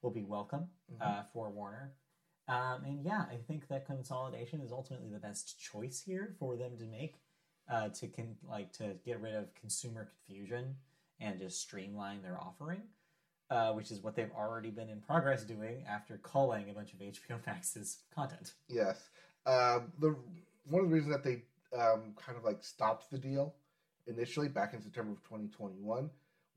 [0.02, 0.68] will be welcome
[1.00, 1.92] uh, for Warner.
[2.48, 6.78] Um, and yeah, I think that consolidation is ultimately the best choice here for them
[6.78, 7.16] to make
[7.70, 10.74] uh, to con- like to get rid of consumer confusion
[11.20, 12.82] and just streamline their offering,
[13.50, 17.00] uh, which is what they've already been in progress doing after culling a bunch of
[17.00, 18.54] HBO Max's content.
[18.68, 19.08] Yes.
[19.46, 20.14] Um, the
[20.68, 21.42] one of the reasons that they
[21.76, 23.54] um, kind of like stopped the deal
[24.06, 26.10] initially back in September of 2021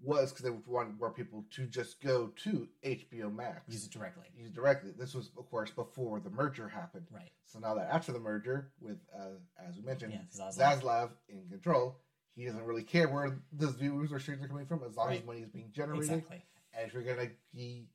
[0.03, 4.25] was because they wanted more people to just go to HBO Max Use it directly.
[4.35, 4.91] use it directly.
[4.97, 7.05] This was, of course, before the merger happened.
[7.11, 7.29] Right.
[7.45, 9.25] So now that after the merger, with uh,
[9.67, 10.81] as we mentioned, Yeah, Zaslav.
[10.81, 11.97] Zaslav in control,
[12.35, 15.23] he doesn't really care where the viewers or streams are coming from as long as
[15.25, 16.09] money is being generated.
[16.09, 16.43] Exactly.
[16.73, 17.87] And if you're gonna be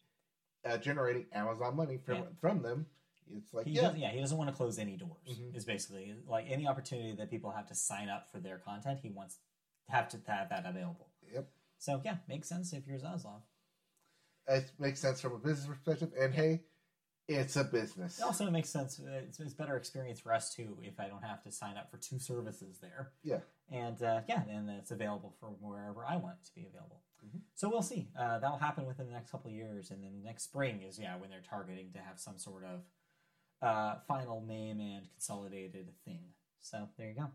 [0.64, 2.22] uh, generating Amazon money from Yeah.
[2.40, 2.86] from them,
[3.34, 5.26] it's like He yeah, doesn't, yeah, he doesn't want to close any doors.
[5.28, 5.56] Mhm.
[5.56, 9.10] Is basically like any opportunity that people have to sign up for their content, he
[9.10, 9.38] wants
[9.88, 11.05] have to have that available.
[11.78, 13.42] So yeah, makes sense if you're Zaslav.
[14.48, 16.12] it makes sense from a business perspective.
[16.18, 16.62] And hey,
[17.28, 18.20] it's a business.
[18.22, 19.00] Also, it makes sense.
[19.04, 21.96] It's, it's better experience for us too if I don't have to sign up for
[21.98, 23.10] two services there.
[23.24, 23.40] Yeah.
[23.70, 27.02] And uh, yeah, and it's available for wherever I want it to be available.
[27.26, 27.40] Mhm.
[27.54, 28.08] So we'll see.
[28.18, 31.16] Uh, that'll happen within the next couple of years, and then next spring is yeah
[31.16, 32.80] when they're targeting to have some sort of
[33.62, 36.20] uh, final name and consolidated thing.
[36.60, 37.26] So there you go.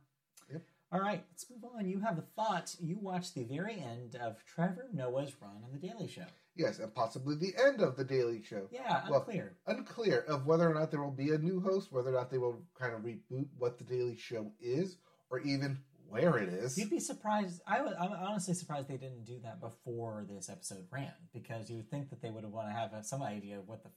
[0.94, 1.88] All right, let's move on.
[1.88, 2.76] You have a thought.
[2.82, 6.26] You watched the very end of Trevor Noah's run on the Daily Show.
[6.56, 8.68] Yes, and possibly the end of the Daily Show.
[8.72, 9.56] Yeah, Well, unclear.
[9.68, 12.38] Unclear of whether or not there will be a new host, whether or not they
[12.39, 14.98] will kind of reboot what the Daily Show is,
[15.30, 15.78] or even
[16.10, 16.78] where it is.
[16.78, 17.62] You'd be surprised.
[17.66, 21.78] I was, I'm honestly surprised they didn't do that before this episode ran, because you
[21.78, 23.92] would think that they would want to have some idea of what the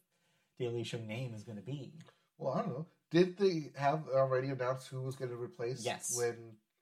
[0.61, 1.95] Daily Show name is going to be.
[2.39, 2.87] Well, I don't know.
[3.11, 6.17] Did they have already announced who was going to replace Yes.
[6.17, 6.37] when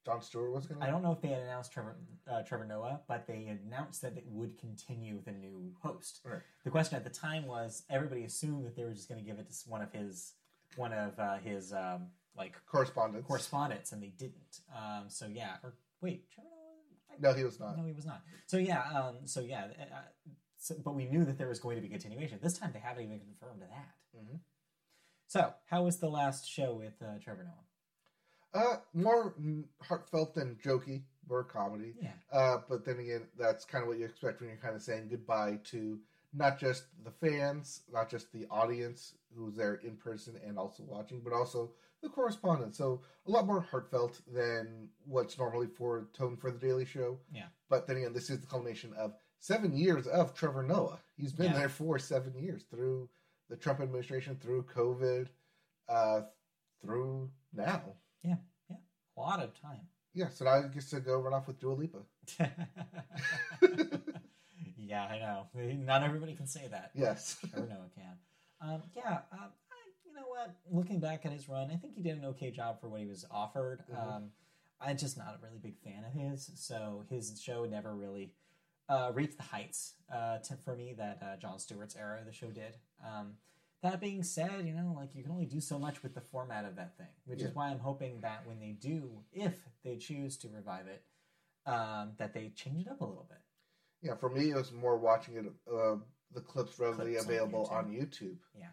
[0.05, 0.87] Jon Stewart was going to?
[0.87, 1.97] I don't know if they had announced Trevor,
[2.31, 6.21] uh, Trevor Noah, but they announced that it would continue with a new host.
[6.25, 6.41] Right.
[6.65, 9.39] The question at the time was everybody assumed that they were just going to give
[9.39, 10.33] it to one of his
[10.77, 13.27] one of uh, his um, like Correspondence.
[13.27, 14.61] correspondents, and they didn't.
[14.77, 17.17] Um, so yeah, or wait, Trevor Noah.
[17.17, 17.77] I- No, he was not.
[17.79, 18.23] No, he was not.
[18.47, 20.01] So yeah, um, so yeah, uh,
[20.59, 22.39] so, but we knew that there was going to be continuation.
[22.43, 24.19] This time they haven't even confirmed that.
[24.19, 24.41] Mhm.
[25.29, 27.62] So how was the last show with uh, Trevor Noah?
[28.55, 29.35] Uh, more
[29.81, 31.95] heartfelt than jokey, more comedy.
[32.01, 34.83] Yeah, Uh, but then again, that's kind of what you expect when you're kind of
[34.83, 35.99] saying goodbye to
[36.35, 41.21] not just the fans, not just the audience who's there in person and also watching,
[41.21, 41.73] but also
[42.03, 42.77] the correspondents.
[42.77, 47.19] So a lot more heartfelt than what's normally for tone for the Daily Show.
[47.33, 47.47] Yeah.
[47.71, 50.99] But then again, this is the culmination of seven years of Trevor Noah.
[51.17, 51.59] He's been Yeah.
[51.61, 53.09] there for seven years through
[53.49, 55.29] the Trump administration, through COVID,
[55.89, 56.23] uh,
[56.83, 57.95] through now.
[58.25, 59.81] A lot of time.
[60.15, 61.99] Yeah, so now he gets to go run off with Dua Lipa.
[64.77, 65.47] yeah, I know.
[65.85, 66.91] Not everybody can say that.
[66.95, 67.37] Yes.
[67.51, 68.17] Trevor Noah can.
[68.61, 69.39] Um, yeah, um,
[69.71, 70.55] I, you know what?
[70.71, 73.07] Looking back at his run, I think he did an okay job for what he
[73.07, 73.83] was offered.
[73.93, 74.17] Mhm.
[74.17, 74.31] Um,
[74.81, 78.33] I'm just not a really big fan of his, so his show never really.
[78.89, 82.33] uh, reached the heights uh, to, for me that uh, Jon Stewart's era of the
[82.33, 82.77] show did.
[83.03, 83.35] Um,
[83.83, 86.65] that being said, you know, like you can only do so much with the format
[86.67, 87.49] of that thing, which Yeah.
[87.49, 91.03] is why I'm hoping that when they do, if they choose to revive it,
[91.65, 93.39] um, that they change it up a little bit.
[94.03, 95.47] Yeah, for me, it was more watching it.
[95.67, 95.97] Uh,
[96.33, 97.73] the clips readily Clips on available YouTube.
[97.73, 98.71] on YouTube Yeah.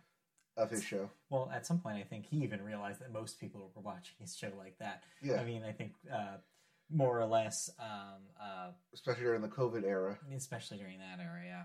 [0.57, 1.09] of his show.
[1.29, 4.35] Well, at some point, I think he even realized that most people were watching his
[4.35, 5.03] show like that.
[5.21, 5.39] Yeah.
[5.39, 6.37] I mean, I think uh,
[6.89, 10.19] more or less, um, uh, especially during the COVID era.
[10.33, 11.41] especially during that era.
[11.45, 11.63] Yeah,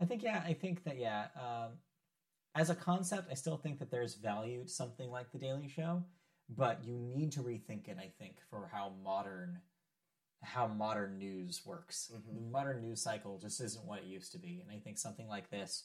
[0.00, 1.28] I think yeah, I think that yeah.
[1.34, 1.78] Um,
[2.54, 6.04] as a concept, I still think that there's value to something like the Daily Show,
[6.48, 7.96] but you need to rethink it.
[7.98, 9.60] I think for how modern
[10.42, 12.10] how modern news works.
[12.26, 15.26] The modern news cycle just isn't what it used to be, and I think something
[15.28, 15.84] like this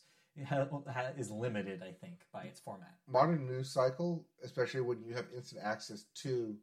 [1.17, 1.81] is limited.
[1.81, 2.93] I think by its format.
[3.07, 6.55] Modern news cycle, especially when you have instant access to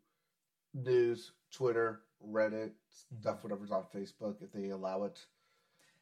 [0.75, 2.71] news, Twitter, Reddit,
[3.15, 3.21] Mm-hmm.
[3.21, 5.19] stuff, whatever's on Facebook, if they allow it.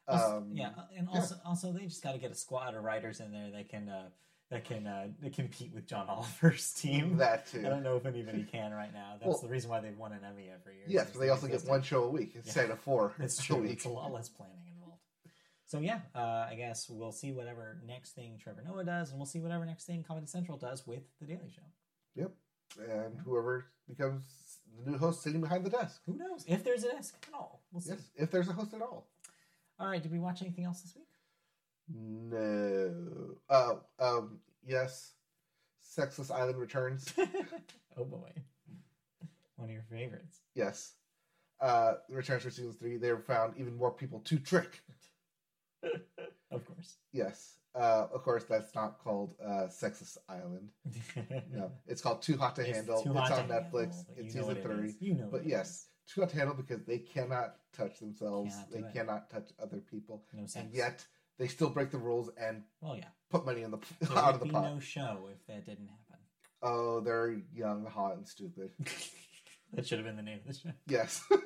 [0.09, 3.20] Also- Um, yeah, and also also they just got to get a squad of writers
[3.20, 4.09] in there that can uh,
[4.51, 7.16] that can uh, compete with John Oliver's team.
[7.16, 7.61] That too.
[7.66, 9.14] I don't know if anybody can right now.
[9.18, 10.84] That's Well- the reason why they've won an Emmy every year.
[10.86, 13.57] Yes, but they also get one show a week instead of four a true.
[13.62, 13.72] week.
[13.72, 15.01] It's a lot less planning involved.
[15.66, 19.26] So yeah, uh, I guess we'll see whatever next thing Trevor Noah does, and we'll
[19.26, 21.62] see whatever next thing Comedy Central does with the Daily Show.
[22.14, 22.30] Yep.
[22.88, 24.22] And whoever becomes
[24.84, 26.03] the new host sitting behind the desk.
[26.07, 27.62] Who knows if there's a desk at all?
[27.72, 27.90] We'll see.
[27.90, 29.09] Yes, if there's a host at all.
[29.78, 30.03] All right.
[30.03, 31.05] Did we watch anything else this week?
[31.89, 33.37] No.
[33.49, 35.12] Uh, um, yes.
[35.82, 37.12] Sexless Island returns.
[37.97, 38.30] oh boy,
[39.57, 40.41] one of your favorites.
[40.55, 40.93] yes.
[41.59, 42.99] Uh, returns for season three.
[42.99, 44.82] They found even more people to trick.
[46.53, 46.97] Of course.
[47.12, 47.55] Yes.
[47.74, 50.70] Uh, of course, that's not called uh, Sexless Island.
[51.53, 53.03] No, it's called Too Hot to It's Handle.
[53.03, 53.72] Too it's Hot on Netflix.
[53.74, 54.89] Handle, it's season it three.
[54.89, 54.97] is.
[55.01, 58.55] You know But yes, Too Hot to Handle because they cannot touch themselves.
[58.55, 58.93] Cannot they it.
[58.95, 60.22] cannot touch other people.
[60.32, 61.05] No and yet
[61.39, 63.05] they still break the rules and Well, yeah.
[63.30, 64.64] put money in the There out of the be pot.
[64.74, 66.03] no show if that didn't happen.
[66.62, 68.70] Oh, they're young, hot, and stupid.
[69.74, 70.70] that should have been the name of the show.
[70.87, 71.22] Yes.
[71.30, 71.39] All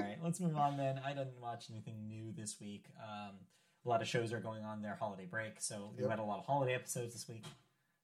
[0.00, 1.00] right, let's move on then.
[1.04, 2.86] I didn't watch anything new this week.
[3.02, 3.34] Um,
[3.84, 6.10] a lot of shows are going on their holiday break, so we Yep.
[6.10, 7.44] had a lot of holiday episodes this week.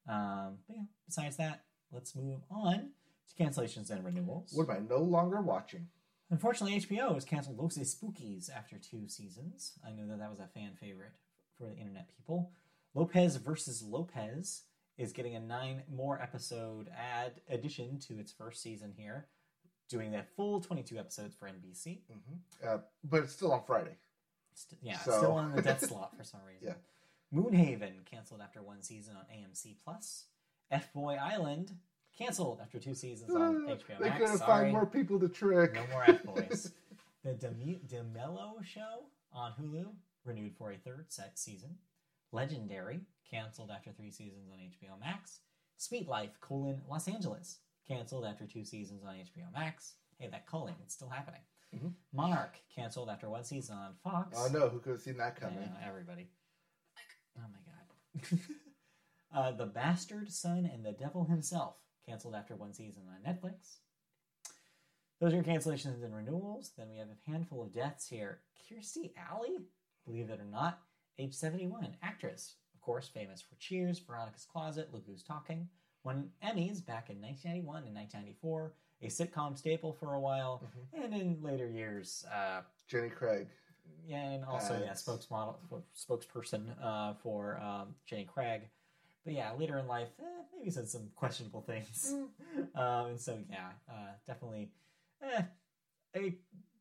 [0.08, 2.90] Um, but yeah, besides that, let's move on
[3.28, 4.52] to cancellations and renewals.
[4.54, 5.86] what am I no longer watching?
[6.30, 9.72] Unfortunately, HBO has canceled Los Espookys after two seasons.
[9.86, 11.12] I know that that was a fan favorite
[11.56, 12.50] for the internet people.
[12.94, 14.62] Lopez versus Lopez
[14.98, 19.26] is getting a nine more episode add addition to its first season here,
[19.88, 22.00] doing that full 22 episodes for NBC.
[22.66, 23.96] Uh, but it's still on Friday.
[24.54, 26.68] St- yeah, So- still on the death slot for some reason.
[26.68, 26.74] Yeah.
[27.38, 30.24] Moonhaven canceled after one season on AMC Plus.
[30.70, 31.72] F Boy Island
[32.18, 34.18] canceled after two seasons on HBO they Max.
[34.20, 35.74] couldn't find more people to trick.
[35.74, 36.72] No more F Boys.
[37.24, 39.86] the Demi- D'Amelio Show on Hulu
[40.24, 41.76] renewed for a third set season.
[42.32, 43.00] Legendary
[43.30, 45.40] canceled after three seasons on HBO Max.
[45.76, 49.94] Sweet Life colon Los Angeles canceled after two seasons on HBO Max.
[50.18, 51.40] Hey, that culling, it's still happening.
[52.12, 54.36] Monarch canceled after one season on Fox.
[54.40, 55.56] Oh no, who could have seen that coming?
[55.60, 56.28] know, everybody.
[57.38, 58.40] Oh my god.
[59.34, 61.76] uh, the Bastard Son and the Devil Himself
[62.08, 63.76] canceled after one season on Netflix.
[65.20, 66.72] Those are your cancellations and renewals.
[66.76, 68.40] Then we have a handful of deaths here.
[68.70, 69.56] Kirstie Alley,
[70.06, 70.80] believe it or not,
[71.18, 75.68] age 71, actress, of course, famous for Cheers, Veronica's Closet, Look Who's Talking.
[76.04, 78.72] Won Emmys back in 1991 and 1994,
[79.02, 80.62] a sitcom staple for a while,
[80.94, 83.48] and in later years, uh, Jenny Craig.
[84.06, 85.56] yeah, and also yeah, spokesmodel,
[85.96, 88.62] spokesperson uh, for um, Jenny Craig.
[89.28, 90.24] But yeah, later in life, eh,
[90.56, 92.14] maybe said some questionable things.
[92.74, 94.70] um, and so yeah, uh, definitely
[95.22, 95.42] eh,
[96.16, 96.34] a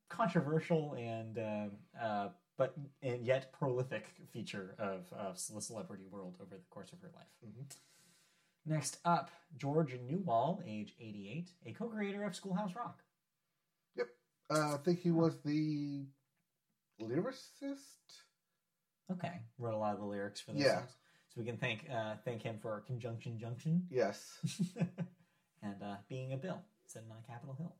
[0.07, 1.72] controversial and um,
[2.02, 7.02] uh, but and yet prolific feature of, of the celebrity world over the course of
[7.02, 7.28] her life.
[8.65, 13.03] Next up, George Newall, age 88, a co-creator of Schoolhouse Rock.
[13.98, 14.07] Yep.
[14.49, 16.06] Uh, I think he was the
[17.02, 18.22] lyricist.
[19.11, 20.64] Okay, wrote a lot of the lyrics for this.
[20.64, 20.76] Yeah.
[20.78, 20.95] songs.
[21.38, 24.40] So we can thank uh, thank him for our Conjunction Junction Yes.
[25.62, 27.76] and uh, being a bill sitting on Capitol Hill.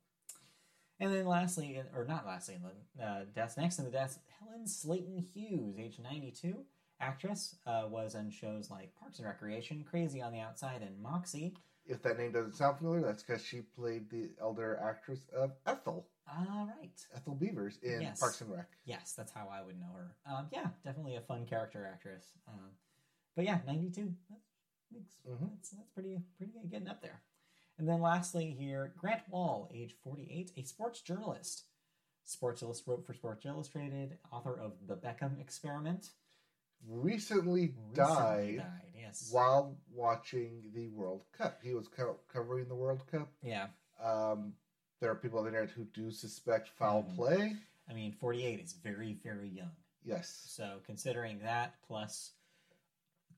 [1.00, 4.68] And then lastly, or not lastly, in the uh, deaths next in the deaths, Helen
[4.68, 6.56] Slayton Hughes, age 92,
[7.02, 11.56] actress, uh, was on shows like Parks and Recreation, Crazy on the Outside, and Moxie.
[11.88, 16.08] If that name doesn't sound familiar, that's because she played the elder actress of Ethel,
[16.28, 16.92] All right.
[17.16, 18.20] Ethel Beavers in Yes.
[18.20, 18.68] Parks and Rec.
[18.86, 20.16] Yes, that's how I would know her.
[20.32, 22.26] Um, yeah, definitely a fun character actress.
[22.48, 22.70] Um,
[23.38, 24.14] but yeah, 92.
[24.30, 24.42] That's,
[24.92, 25.50] that's, Mhm.
[25.52, 27.22] that's, that's pretty, pretty good getting up there.
[27.78, 31.66] And then lastly here, Grant Wahl, age 48, a sports journalist.
[32.24, 36.10] Sports Illust- wrote for Sports Illustrated, author of The Beckham Experiment.
[36.86, 39.30] Recently, Recently died, died, yes.
[39.32, 41.62] while watching the World Cup.
[41.64, 43.30] He was co- covering the World Cup.
[43.42, 43.68] Yeah.
[44.00, 44.54] Um,
[45.00, 47.16] there are people on the internet who do suspect foul Mhm.
[47.16, 47.58] play.
[47.88, 49.76] I mean, 48 is very, very young.
[50.04, 50.30] Yes.
[50.30, 52.34] So, considering that, plus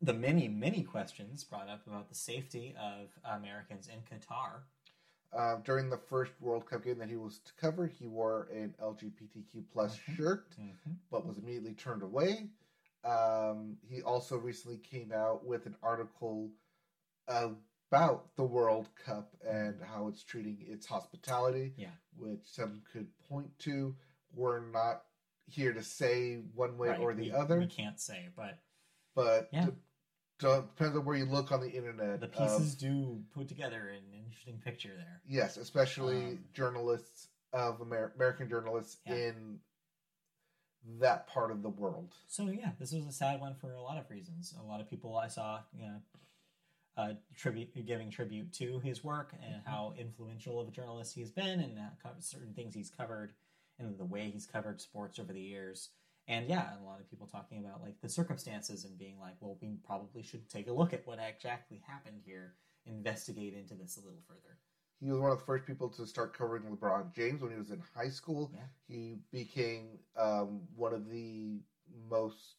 [0.02, 4.62] the many, many questions brought up about the safety of Americans in Qatar.
[5.32, 8.74] Uh, during the first World Cup game that he was to cover, he wore an
[8.80, 10.16] LGBTQ plus Mhm.
[10.16, 10.98] shirt, Mhm.
[11.12, 12.50] but was immediately turned away.
[13.04, 16.52] Um, he also recently came out with an article
[17.28, 21.94] about the World Cup and how it's treating its hospitality, Yeah.
[22.16, 23.96] which some could point to.
[24.32, 25.06] We're not
[25.46, 28.60] here to say one way Right, or the we, other, We can't say, but
[29.16, 29.70] but Yeah.
[30.40, 32.20] D- d- depends on where you look on the internet.
[32.20, 35.22] the pieces do put together an interesting picture there.
[35.28, 39.16] Yes, especially Um, journalists of Amer- American journalists Yeah.
[39.16, 39.60] in
[41.00, 42.16] that part of the world.
[42.28, 44.54] So yeah, this was a sad one for a lot of reasons.
[44.58, 46.02] A lot of people I saw, you know,
[46.98, 51.60] uh, tribute giving tribute to his work and how influential of a journalist he's been,
[51.62, 53.34] and uh, certain things he's covered,
[53.78, 55.90] and the way he's covered sports over the years.
[56.30, 59.34] And yeah, and a lot of people talking about like the circumstances and being like,
[59.40, 62.54] well, we probably should take a look at what exactly happened here,
[62.86, 64.60] investigate into this a little further.
[65.02, 67.72] He was one of the first people to start covering LeBron James when he was
[67.72, 68.52] in high school.
[68.54, 68.62] Yeah.
[68.88, 71.62] He became um, one of the
[72.08, 72.58] most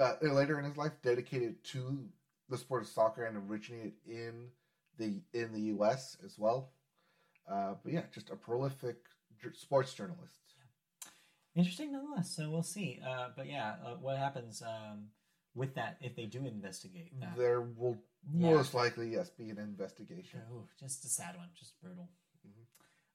[0.00, 2.04] uh, later in his life dedicated to
[2.48, 4.46] the sport of soccer and originated in
[4.96, 6.16] the in the U.S.
[6.24, 6.70] as well.
[7.50, 8.98] Uh, but yeah, just a prolific
[9.54, 10.45] sports journalist.
[11.56, 12.30] Interesting nonetheless.
[12.36, 13.00] So we'll see.
[13.06, 15.06] Uh, but yeah, uh, what happens um,
[15.54, 17.36] with that if they do investigate that?
[17.36, 17.96] There will
[18.32, 18.50] Yeah.
[18.50, 20.42] most likely yes be an investigation.
[20.52, 22.10] Oh, just a sad one, just brutal.
[22.46, 22.66] Mhm.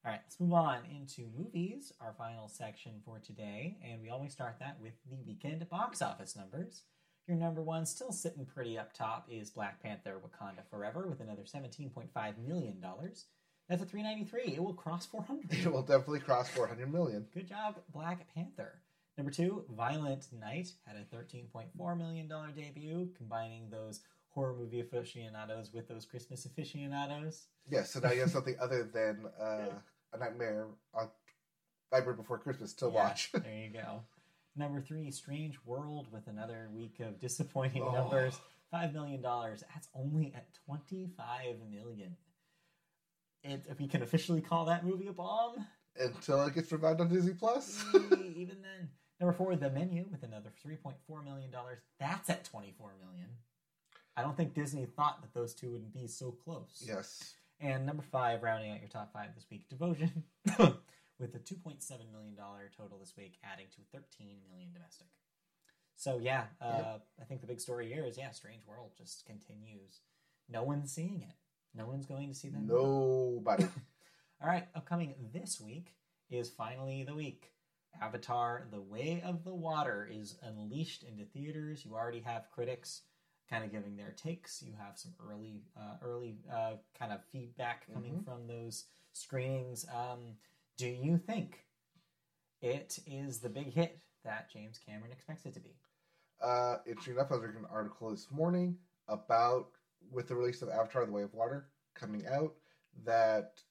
[0.03, 4.31] All right, let's move on into movies, our final section for today, and we always
[4.33, 6.85] start that with the weekend box office numbers.
[7.27, 11.45] Your number one, still sitting pretty up top, is Black Panther: Wakanda Forever with another
[11.45, 13.27] seventeen point five million dollars.
[13.79, 14.53] That's ninety three.
[14.53, 15.51] It will cross four hundred.
[15.65, 17.25] It will definitely cross 400 million.
[17.33, 18.73] Good job, Black Panther.
[19.17, 25.87] Number two, Violent Night had a $13.4 million debut, combining those horror movie aficionados with
[25.87, 27.45] those Christmas aficionados.
[27.69, 29.69] Yes, so now you have something other than uh,
[30.13, 31.09] a nightmare on
[31.93, 33.31] Nightmare Before Christmas to Yeah, watch.
[33.33, 34.01] there you go.
[34.55, 37.91] Number three, Strange World with another week of disappointing Oh.
[37.93, 38.37] numbers.
[38.73, 39.21] $5 million.
[39.21, 41.09] That's only at $25
[41.69, 42.15] million.
[43.43, 45.65] It, if we can officially call that movie a bomb,
[45.99, 47.83] Until it gets revived on Disney Plus.
[47.93, 48.89] even then.
[49.19, 51.51] Number four, The Menu with another $3.4 million.
[51.99, 53.27] That's at 24 million.
[54.17, 56.83] I don't think Disney thought that those two would be so close.
[56.85, 57.33] yes.
[57.59, 60.23] And number five, rounding out your top five this week, Devotion,
[61.19, 65.05] with a two point seven million dollar total this week, adding to thirteen million domestic.
[65.95, 69.99] So yeah, uh, I think the big story here is yeah, Strange World just continues.
[70.49, 71.35] No one's seeing it.
[71.75, 72.61] No one's going to see that.
[72.61, 72.73] movie.
[72.73, 73.63] Nobody.
[74.41, 75.93] All right, upcoming this week
[76.29, 77.51] is finally the week.
[78.01, 81.85] Avatar: The Way of the Water is unleashed into theaters.
[81.85, 83.01] You already have critics
[83.49, 84.63] kind of giving their takes.
[84.65, 89.85] You have some early, uh, early uh, kind of feedback coming from those screenings.
[89.93, 90.19] Um,
[90.77, 91.65] do you think
[92.61, 95.75] it is the big hit that James Cameron expects it to be?
[96.41, 98.77] Uh, interesting enough, I was reading an article this morning
[99.07, 99.67] about
[100.09, 102.53] with the release of Avatar: The Way of Water coming out
[103.05, 103.61] that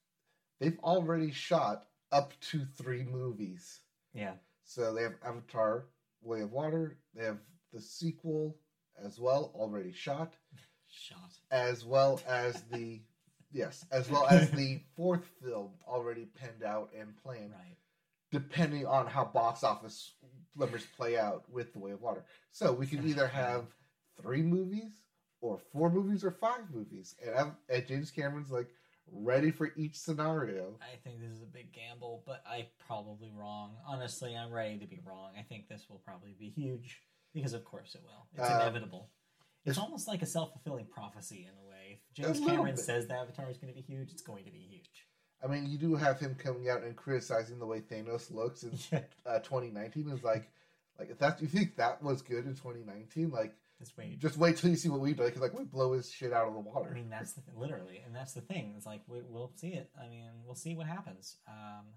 [0.59, 3.79] they've already shot up to three movies.
[4.13, 4.33] Yeah,
[4.63, 5.85] So they have Avatar:
[6.21, 6.97] Way of Water.
[7.15, 7.39] They have
[7.73, 8.57] the sequel
[9.03, 10.33] as well already shot,
[10.89, 11.31] shot.
[11.49, 13.01] as well as the
[13.51, 17.51] yes, as well as the fourth film already penned out and planned.
[17.51, 17.77] Right.
[18.31, 20.13] depending on how box office
[20.55, 22.25] numbers play out with The Way of Water.
[22.51, 23.65] So we can either have
[24.21, 24.91] three movies,
[25.41, 28.67] or four movies, or five movies, and, I'm, and James Cameron's like
[29.11, 30.75] ready for each scenario.
[30.81, 33.71] I think this is a big gamble, but I'm probably wrong.
[33.87, 35.31] Honestly, I'm ready to be wrong.
[35.37, 37.01] I think this will probably be huge
[37.33, 38.27] because, of course, it will.
[38.33, 39.09] It's Um, inevitable.
[39.65, 42.01] It's it's- almost like a self fulfilling prophecy in a way.
[42.09, 42.83] If James Cameron bit.
[42.85, 45.07] says the Avatar is going to be huge, it's going to be huge.
[45.43, 48.71] I mean, you do have him coming out and criticizing the way Thanos looks in
[48.91, 50.09] Yeah, uh, 2019.
[50.09, 50.49] Is like,
[50.99, 54.19] like if that you think that was good in 2019, like just wait.
[54.19, 55.23] just wait till you see what we do.
[55.23, 56.89] Because like we blow his shit out of the water.
[56.91, 58.73] I mean, that's the, literally, and that's the thing.
[58.77, 59.89] It's like we, we'll see it.
[59.99, 61.37] I mean, we'll see what happens.
[61.47, 61.87] Um,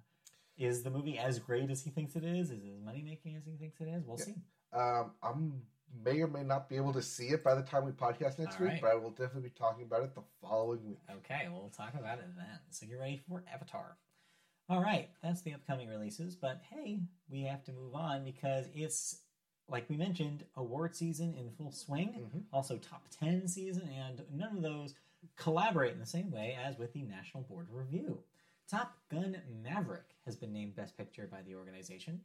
[0.57, 2.51] is the movie as great as he thinks it is?
[2.51, 4.05] Is it as money making as he thinks it is?
[4.07, 4.35] We'll see.
[4.73, 5.63] Um, I'm
[6.03, 8.59] may or may not be able to see it by the time we podcast next
[8.59, 10.99] week, but I will definitely be talking about it the following week.
[11.19, 12.59] Okay, we'll talk about it then.
[12.71, 13.97] So get ready for Avatar.
[14.69, 16.37] All right, that's the upcoming releases.
[16.37, 17.01] But hey,
[17.31, 19.21] we have to move on because it's,
[19.69, 22.45] like we mentioned, award season in full swing, Mhm.
[22.53, 24.95] also top 10 season, and none of those
[25.37, 28.23] collaborate in the same way as with the National Board of Review.
[28.67, 32.23] Top Gun Maverick has been named Best Picture by the organization.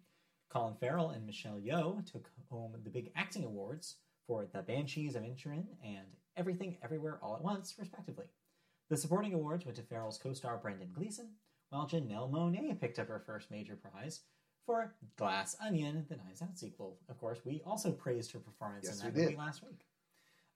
[0.49, 5.24] Colin Farrell and Michelle Yeoh took home the big acting awards for The Banshees of
[5.24, 8.28] Inisherin and Everything Everywhere All at Once, respectively.
[8.90, 11.38] The supporting awards went to Farrell's co-star Brendan Gleeson,
[11.70, 14.24] while Janelle Monáe picked up her first major prize
[14.70, 17.00] for Glass Onion, the Knives Out sequel.
[17.10, 19.40] Of course, we also praised her performance Yes, in that we movie did.
[19.40, 19.80] last week.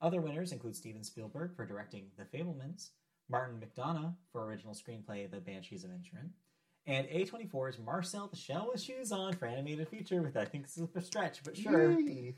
[0.02, 2.90] Other winners include Steven Spielberg for directing The Fabelmans,
[3.28, 6.30] Martin McDonagh for original screenplay The Banshees of Inisherin,
[6.86, 10.78] and A24's Marcel the Shell with Shoes On for animated feature with I think this
[10.78, 12.00] is a stretch, but sure.
[12.00, 12.36] Yay.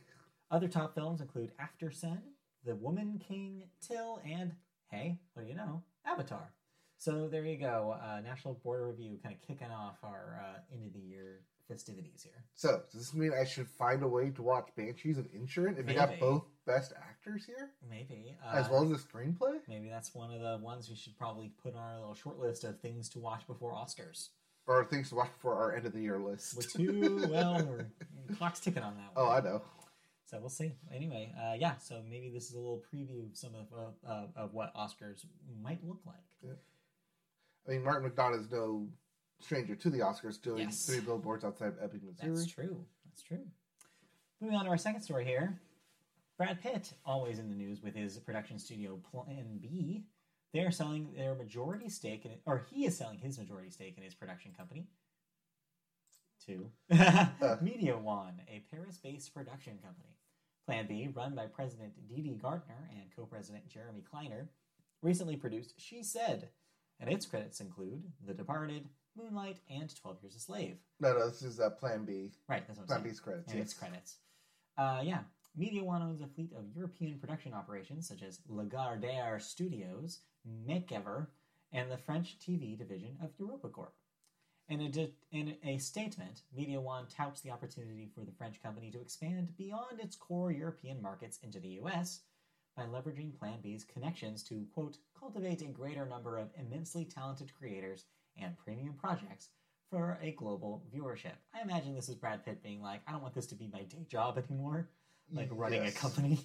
[0.52, 2.22] Other top films include After Sun,
[2.64, 4.54] The Woman King, Till, and
[4.92, 5.84] hey, what do you know?
[6.06, 6.54] Avatar.
[6.98, 7.98] So there you go.
[8.02, 12.24] Uh, National Board Review kind of kicking off our uh, end of the year festivities
[12.24, 12.44] here.
[12.56, 15.88] So, does this mean I should find a way to watch Banshees of Insurance if
[15.88, 18.36] you got both best actors here, Maybe.
[18.44, 19.60] Uh, as well as the screenplay?
[19.68, 22.64] Maybe that's one of the ones we should probably put on our little short list
[22.64, 24.30] of things to watch before Oscars.
[24.68, 26.58] Or things to watch for our end of the year list?
[26.58, 27.64] With two, well,
[28.28, 29.28] we're, clock's ticking on that one.
[29.28, 29.62] oh, I know.
[30.26, 30.74] So we'll see.
[30.94, 31.78] Anyway, uh, yeah.
[31.78, 35.24] So maybe this is a little preview of some of uh, of what Oscars
[35.62, 36.16] might look like.
[37.68, 38.88] I mean, Martin McDonagh is no
[39.40, 40.86] stranger to the Oscars, doing Yes.
[40.86, 42.30] three billboards outside of Ebbing, Missouri.
[42.36, 42.86] That's true.
[43.06, 43.46] That's true.
[44.42, 45.60] Moving on to our second story here.
[46.38, 50.06] Brad Pitt, always in the news with his production studio Plan B.
[50.54, 54.04] They're selling their majority stake in it, or he is selling his majority stake in
[54.04, 54.88] his production company
[56.46, 60.16] to Mediawan, a Paris based production company.
[60.66, 64.50] Plan B, run by President Dee Gardner and co president Jeremy Kleiner,
[65.02, 66.50] recently produced She Said,
[67.00, 70.78] and its credits include The Departed, Moonlight, and 12 Years a Slave.
[71.00, 72.32] No, no, this is uh, Plan B.
[72.48, 73.12] Right, that's what I'm Plan saying.
[73.12, 73.52] B's credits.
[73.52, 73.72] And yes.
[73.72, 74.16] its credits.
[74.78, 75.20] Uh, yeah.
[75.58, 80.20] Mediawan owns a fleet of European production operations such as Lagardère Studios,
[80.68, 81.28] Makever,
[81.72, 83.92] and the French TV division of EuropaCorp.
[84.68, 89.00] In a, di- in a statement, Mediawan touts the opportunity for the French company to
[89.00, 92.22] expand beyond its core European markets into the US
[92.76, 98.06] by leveraging Plan B's connections to, quote, cultivate a greater number of immensely talented creators
[98.42, 99.50] and premium projects
[99.90, 101.34] for a global viewership.
[101.54, 103.84] I imagine this is Brad Pitt being like, I don't want this to be my
[103.84, 104.90] day job anymore,
[105.32, 105.96] like running Yes.
[105.96, 106.40] a company.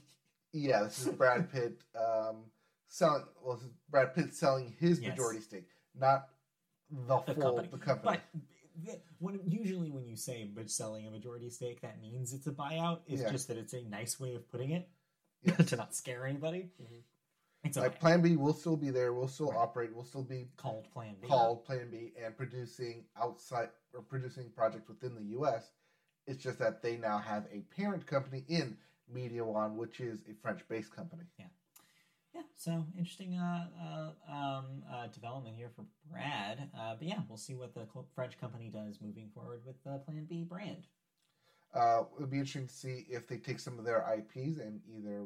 [0.53, 2.45] Yeah, this is Brad Pitt um,
[2.89, 3.25] selling.
[3.43, 5.11] Well, this is Brad Pitt selling his Yes.
[5.11, 6.29] majority stake, not
[6.91, 7.69] the, the full company.
[7.71, 8.19] the company.
[8.85, 12.51] But when, usually when you say but selling a majority stake, that means it's a
[12.53, 13.01] buyout.
[13.07, 13.31] It's Yeah.
[13.31, 14.89] just that it's a nice way of putting it
[15.43, 15.67] Yes.
[15.71, 16.71] to not scare anybody.
[16.83, 17.03] Mhm.
[17.63, 17.89] It's okay.
[17.89, 19.59] Like Plan B will still be there, We'll still Right.
[19.59, 21.29] operate, will still be called Plan B.
[21.29, 25.73] called Plan B and producing outside or producing projects within the U.S.
[26.27, 28.79] It's just that they now have a parent company in
[29.13, 31.25] Mediawan, which is a French-based company.
[31.39, 31.47] Yeah,
[32.35, 32.43] yeah.
[32.57, 36.71] so interesting uh, uh, um, uh, development here for Brad.
[36.79, 40.25] Uh, but yeah, we'll see what the French company does moving forward with the Plan
[40.29, 40.87] B brand.
[41.75, 44.81] Uh, it would be interesting to see if they take some of their IPs and
[44.89, 45.25] either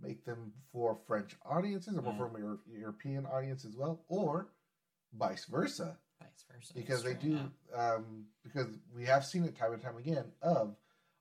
[0.00, 2.16] make them for French audiences or Yeah.
[2.16, 4.52] for Euro- European audience as well, or
[5.12, 5.98] vice versa.
[6.20, 6.74] Vice versa.
[6.74, 10.76] Because they do, um, because we have seen it time and time again of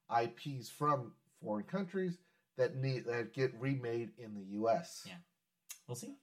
[0.10, 2.18] IPs from foreign countries
[2.56, 5.04] that need that get remade in the U.S.
[5.06, 5.18] Yeah.
[5.88, 6.18] We'll see.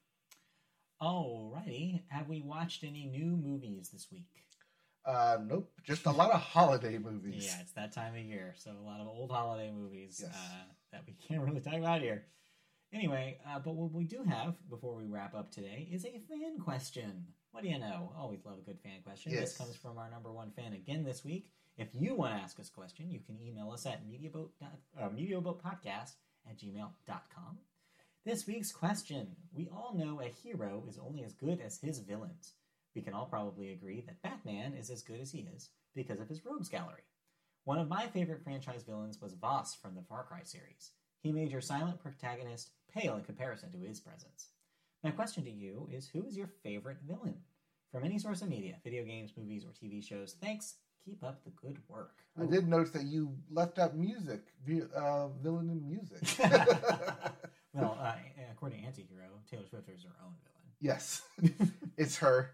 [1.01, 4.27] Alrighty, have we watched any new movies this week?
[5.05, 7.45] Uh, nope, just a lot of holiday movies.
[7.45, 10.35] Yeah, it's that time of year, so a lot of old holiday movies Yes.
[10.35, 12.27] uh, that we can't really talk about here.
[12.93, 16.59] Anyway, uh, but what we do have before we wrap up today is a fan
[16.62, 17.27] question.
[17.51, 18.12] What do you know?
[18.16, 19.32] Always love a good fan question.
[19.32, 19.40] Yes.
[19.40, 21.51] This comes from our number one fan again this week.
[21.77, 25.09] If you want to ask us a question, you can email us at mediaboat, uh,
[25.09, 26.12] mediaboatpodcast
[26.48, 27.59] at gmail.com.
[28.24, 32.55] This week's question We all know a hero is only as good as his villains.
[32.94, 36.28] We can all probably agree that Batman is as good as he is because of
[36.28, 37.02] his rogues gallery.
[37.65, 40.93] One of my favorite franchise villains was Vaas from the Far Cry series.
[41.25, 44.49] He made your silent protagonist pale in comparison to his presence.
[45.03, 47.37] My question to you is who is your favorite villain?
[47.91, 50.75] From any source of media, video games, movies, or TV shows, thanks.
[51.03, 52.13] Keep up the good work.
[52.39, 54.43] I did notice that you left out music,
[54.95, 56.21] uh, villain in music.
[57.75, 58.13] Well, uh,
[58.53, 60.69] according to Antihero, Taylor Swift is her own villain.
[60.81, 61.23] yes,
[61.97, 62.53] it's her.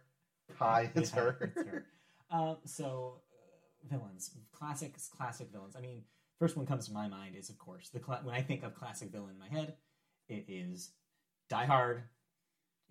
[0.59, 1.53] Hi, it's Yeah, her.
[1.55, 1.87] it's her.
[2.31, 5.77] Uh, so, uh, villains, classic, classic villains.
[5.77, 6.05] I mean,
[6.41, 8.75] first one comes to my mind is, of course, the cla when I think of
[8.75, 9.75] classic villain in my head,
[10.29, 10.91] it is
[11.49, 12.03] Die Hard.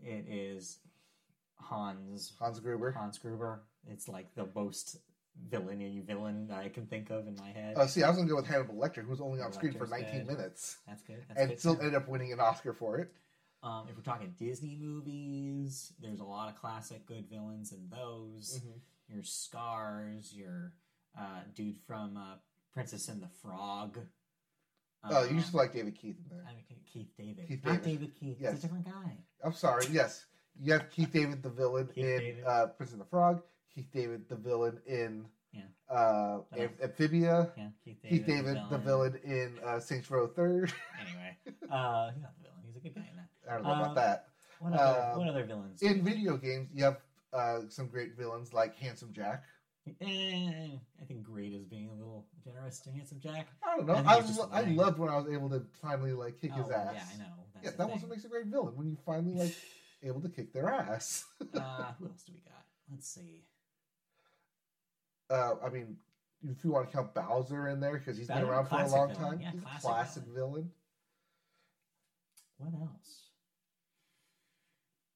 [0.02, 0.78] It is
[1.56, 2.92] Hans Hans Gruber.
[2.92, 3.64] Hans Gruber.
[3.88, 4.98] It's like the most
[5.50, 7.76] villainy villain I can think of in my head.
[7.76, 9.88] Uh, see, I was going to go with Hannibal Lecter, who's only on screen for
[9.88, 10.28] 19 good.
[10.28, 11.24] minutes, that's good.
[11.28, 11.82] That's and good still too.
[11.82, 13.12] ended up winning an Oscar for it.
[13.62, 18.60] Um, if we're talking Disney movies, there's a lot of classic good villains in those.
[18.60, 19.14] Mm-hmm.
[19.14, 20.74] Your Scars, your
[21.18, 22.36] uh, dude from uh,
[22.74, 24.00] Princess and the Frog.
[25.10, 26.46] Oh, you just like David Keith in there.
[26.48, 27.48] I mean, Keith David.
[27.48, 28.00] Keith Not David.
[28.00, 28.38] David Keith.
[28.40, 28.54] Yes.
[28.56, 29.18] It's a different guy.
[29.44, 29.86] I'm sorry.
[29.92, 30.26] Yes,
[30.60, 32.44] you have Keith David, the villain Keith in David.
[32.46, 33.42] uh, Prince and the Frog.
[33.74, 35.62] Keith David, the villain in Yeah.
[35.90, 37.50] uh, Am- Amphibia.
[37.56, 38.18] Yeah, Keith David.
[38.18, 40.74] Keith David, the villain in uh, Saints Row Third.
[41.00, 41.38] Anyway,
[41.72, 42.64] uh, he's not the villain.
[42.66, 43.30] He's a good guy in that.
[43.50, 44.26] I don't know about Um, that.
[44.60, 45.82] What other, Um, what other villains?
[45.82, 46.98] In video games, you have
[47.32, 49.44] uh, some great villains like Handsome Jack.
[50.02, 53.48] Eh, I think great is being a little generous to Handsome Jack.
[53.64, 53.94] I don't know.
[53.96, 56.74] I I, lo- I loved when I was able to finally like kick his Oh,
[56.74, 56.94] ass.
[56.94, 57.34] Yeah, I know.
[57.54, 57.92] That's Yeah, that thing.
[57.92, 59.54] was what makes a great villain when you finally like
[60.04, 61.26] able to kick their ass.
[61.56, 62.66] uh, who else do we got?
[62.92, 63.44] Let's see.
[65.30, 65.98] uh, I mean,
[66.50, 69.10] if you want to count Bowser in there because he's been around for a long
[69.10, 69.16] villain.
[69.16, 70.72] time, Yeah, he's a classic classic villain.
[72.58, 72.72] villain.
[72.72, 73.24] What else?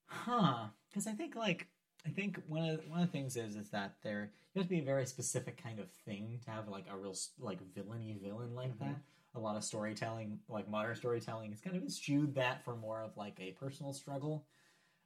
[0.06, 0.66] Huh?
[0.88, 1.66] Because I think like
[2.06, 4.74] I think one of one of the things is is that there you have to
[4.74, 8.54] be a very specific kind of thing to have like a real like villainy villain
[8.54, 8.78] like Mhm.
[8.80, 8.96] that.
[9.36, 13.16] A lot of storytelling, like modern storytelling, is kind of eschewed that for more of
[13.16, 14.46] like a personal struggle.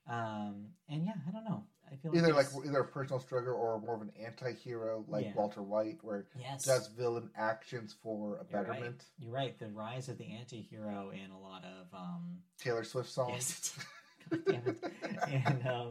[0.07, 1.65] Um, and yeah, I don't know.
[1.91, 5.25] I feel Either like it's- either a personal struggle or more of an anti-hero like
[5.27, 5.35] Yeah.
[5.35, 8.69] Walter White, where yes, does villain actions for a You're right.
[8.69, 9.05] betterment.
[9.19, 9.59] You're right.
[9.59, 13.33] The rise of the anti-hero in a lot of um, Taylor Swift songs.
[13.33, 13.79] Yes.
[14.47, 15.43] It.
[15.47, 15.91] And um,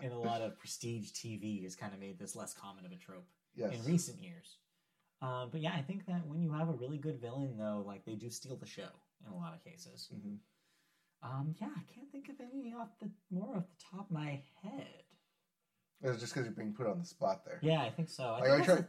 [0.00, 2.96] in a lot of prestige TV has kind of made this less common of a
[2.96, 3.74] trope Yes.
[3.74, 4.56] in recent years.
[5.20, 8.04] Uh, but yeah, I think that when you have a really good villain, though, like
[8.04, 8.88] they do steal the show
[9.26, 10.08] in a lot of cases.
[10.14, 10.36] Mhm.
[11.22, 14.40] Um, yeah, I can't think of any off the more off the top of my
[14.62, 15.02] head.
[16.00, 17.58] It's just because you're being put on the spot there.
[17.60, 18.22] Yeah, I think so.
[18.24, 18.88] I Like, think I that's try- the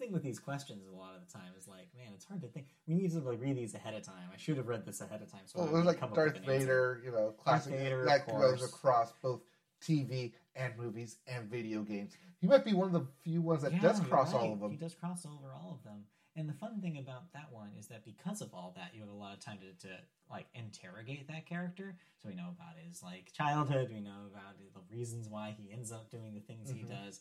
[0.00, 2.48] thing with these questions a lot of the time is like, man, it's hard to
[2.48, 2.66] think.
[2.88, 4.30] We need to like read these ahead of time.
[4.32, 5.42] I should have read this ahead of time.
[5.44, 6.42] So Well, was like Darth an.
[6.44, 9.42] Vader, you know, classic Vader, that goes across both
[9.80, 12.12] TV and movies and video games.
[12.40, 14.52] He might be one of the few ones that Yeah, does cross all right.
[14.52, 14.70] of them.
[14.70, 16.04] He does cross over all of them.
[16.36, 19.10] And the fun thing about that one is that because of all that, you have
[19.10, 19.94] a lot of time to, to
[20.30, 21.96] like interrogate that character.
[22.22, 23.90] So we know about his like childhood.
[23.92, 26.88] We know about the reasons why he ends up doing the things he Mhm.
[26.88, 27.20] does,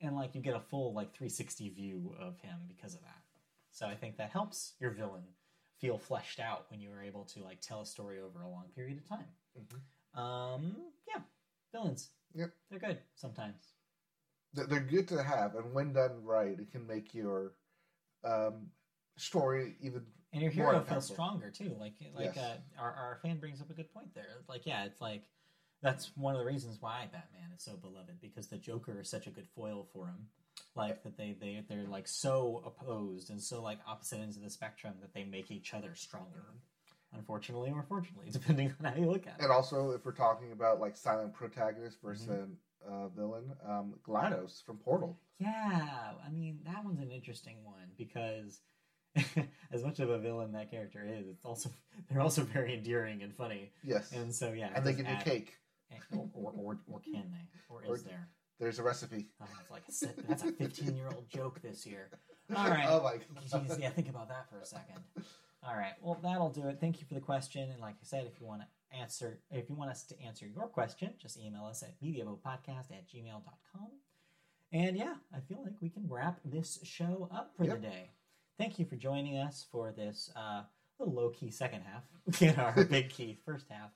[0.00, 3.22] and like you get a full like 360 view of him because of that.
[3.70, 5.24] So I think that helps your villain
[5.80, 8.64] feel fleshed out when you are able to like tell a story over a long
[8.74, 9.26] period of time.
[9.58, 10.18] Mhm.
[10.18, 10.76] Um,
[11.06, 11.22] yeah,
[11.72, 12.10] villains.
[12.34, 12.50] Yep.
[12.70, 13.72] they're good sometimes.
[14.52, 17.54] They're- They're good to have, and when done right, it can make your
[18.24, 18.70] um,
[19.16, 20.04] story even.
[20.32, 21.74] And your hero feels stronger too.
[21.78, 22.38] Like like Yes.
[22.38, 24.42] uh, our our fan brings up a good point there.
[24.48, 25.28] Like yeah, it's like
[25.82, 29.26] that's one of the reasons why Batman is so beloved because the Joker is such
[29.26, 30.26] a good foil for him.
[30.74, 34.50] Like that they they they're like so opposed and so like opposite ends of the
[34.50, 36.44] spectrum that they make each other stronger.
[37.14, 39.42] Unfortunately or fortunately, depending on how you look at it.
[39.44, 42.52] And also, if we're talking about like silent protagonist versus Mm-hmm.
[42.92, 45.18] a uh, villain, um, Glados from Portal.
[45.38, 48.60] Yeah, I mean that one's an interesting one because
[49.72, 51.70] as much of a villain that character is, it's also
[52.10, 53.72] they're also very endearing and funny.
[53.82, 55.54] Yes, And so yeah, and they give you cake.
[56.12, 57.48] Or, or, or, or can they?
[57.68, 58.28] Or is Or- there?
[58.60, 59.28] There's a recipe.
[59.40, 62.10] Oh, it's like a, si- that's a 15 year old joke this year.
[62.56, 62.86] All right.
[62.88, 63.78] Oh my Jeez, god.
[63.80, 64.96] yeah, think about that for a second.
[65.62, 65.92] All right.
[66.02, 66.78] Well, that'll do it.
[66.80, 67.70] Thank you for the question.
[67.70, 70.44] And like I said, if you want to answer, if you want us to answer
[70.44, 73.88] your question, just email us at mediabopodcast at gmail.com.
[74.72, 77.80] And yeah, I feel like we can wrap this show up for Yep.
[77.80, 78.10] the day.
[78.58, 80.62] Thank you for joining us for this uh,
[80.98, 82.02] little low key second half
[82.42, 83.90] in our big key first half.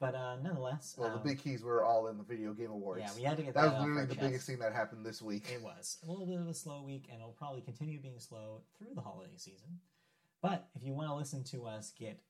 [0.00, 3.02] But uh, nonetheless, Well, the um, big keys were all in the video game awards.
[3.02, 4.26] yeah, we had to get that that, was literally the chest.
[4.26, 5.44] biggest thing that happened this week.
[5.52, 8.62] It was a little bit of a slow week, and it'll probably continue being slow
[8.78, 9.80] through the holiday season.
[10.40, 12.20] But if you want to listen to us get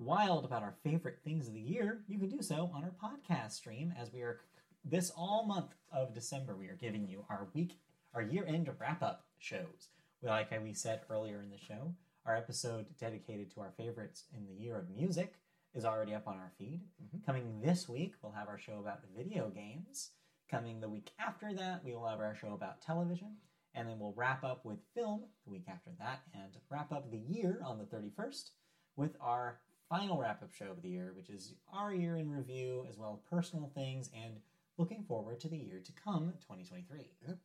[0.00, 3.52] wild about our favorite things of the year, you can do so on our podcast
[3.52, 3.94] stream.
[3.96, 4.40] As we are
[4.84, 7.78] this all month of December, we are giving you our week,
[8.14, 9.90] our year-end wrap-up shows.
[10.22, 11.94] Like we said earlier in the show,
[12.26, 15.34] our episode dedicated to our favorites in the year of music
[15.74, 16.82] is already up on our feed.
[17.02, 17.24] Mhm.
[17.24, 20.12] Coming this week, we'll have our show about video games.
[20.48, 23.40] Coming the week after that, we will have our show about television.
[23.74, 27.18] And then we'll wrap up with film the week after that and wrap up the
[27.18, 28.52] year on the 31st
[28.96, 32.84] with our final wrap up show of the year, which is our year in review,
[32.88, 34.42] as well as personal things and
[34.76, 37.10] looking forward to the year to come, 2023.
[37.26, 37.38] Yep.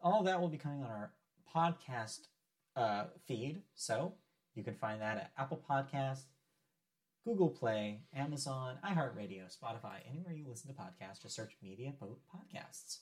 [0.00, 1.12] All that will be coming on our
[1.52, 2.28] podcast
[2.76, 3.62] uh, feed.
[3.74, 4.14] So
[4.54, 6.26] you can find that at Apple Podcasts,
[7.24, 12.98] Google Play, Amazon, iHeartRadio, Spotify, anywhere you listen to podcasts, just search Media Boat Podcasts.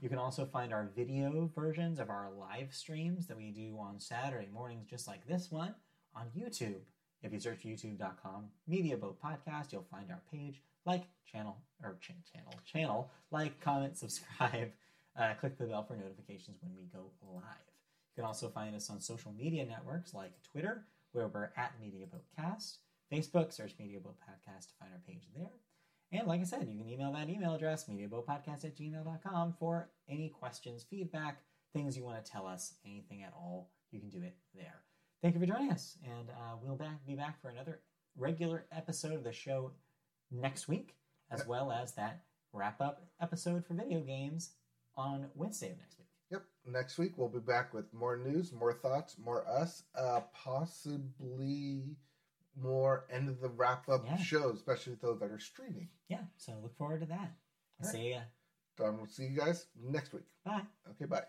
[0.00, 3.98] You can also find our video versions of our live streams that we do on
[3.98, 5.74] Saturday mornings, just like this one,
[6.14, 6.82] on YouTube.
[7.22, 10.62] If you search youtube.com Media Boat Podcast, you'll find our page.
[10.84, 14.70] Like, channel, or ch- channel, channel, like, comment, subscribe,
[15.18, 17.42] uh, click the bell for notifications when we go live.
[18.14, 22.06] You can also find us on social media networks like Twitter, where we're at Media
[22.06, 22.78] Boat Cast,
[23.12, 25.50] Facebook, search Media Boat Podcast to find our page there.
[26.12, 30.28] And like I said, you can email that email address, mediaboatpodcast at gmail.com, for any
[30.28, 31.42] questions, feedback,
[31.72, 33.70] things you want to tell us, anything at all.
[33.90, 34.82] You can do it there.
[35.22, 37.80] Thank you for joining us, and uh, we'll back, be back for another
[38.16, 39.72] regular episode of the show
[40.30, 40.94] next week,
[41.30, 42.22] as well as that
[42.52, 44.52] wrap up episode for video games
[44.96, 46.06] on Wednesday of next week.
[46.30, 46.44] Yep.
[46.66, 51.96] Next week we'll be back with more news, more thoughts, more us, uh, possibly
[52.60, 54.16] more end of the wrap up yeah.
[54.16, 55.88] shows, especially those that are streaming.
[56.08, 57.32] Yeah, so look forward to that.
[57.82, 58.16] All see right.
[58.16, 58.20] ya.
[58.76, 60.24] Don, we'll see you guys next week.
[60.44, 60.62] Bye.
[60.90, 61.24] Okay, bye.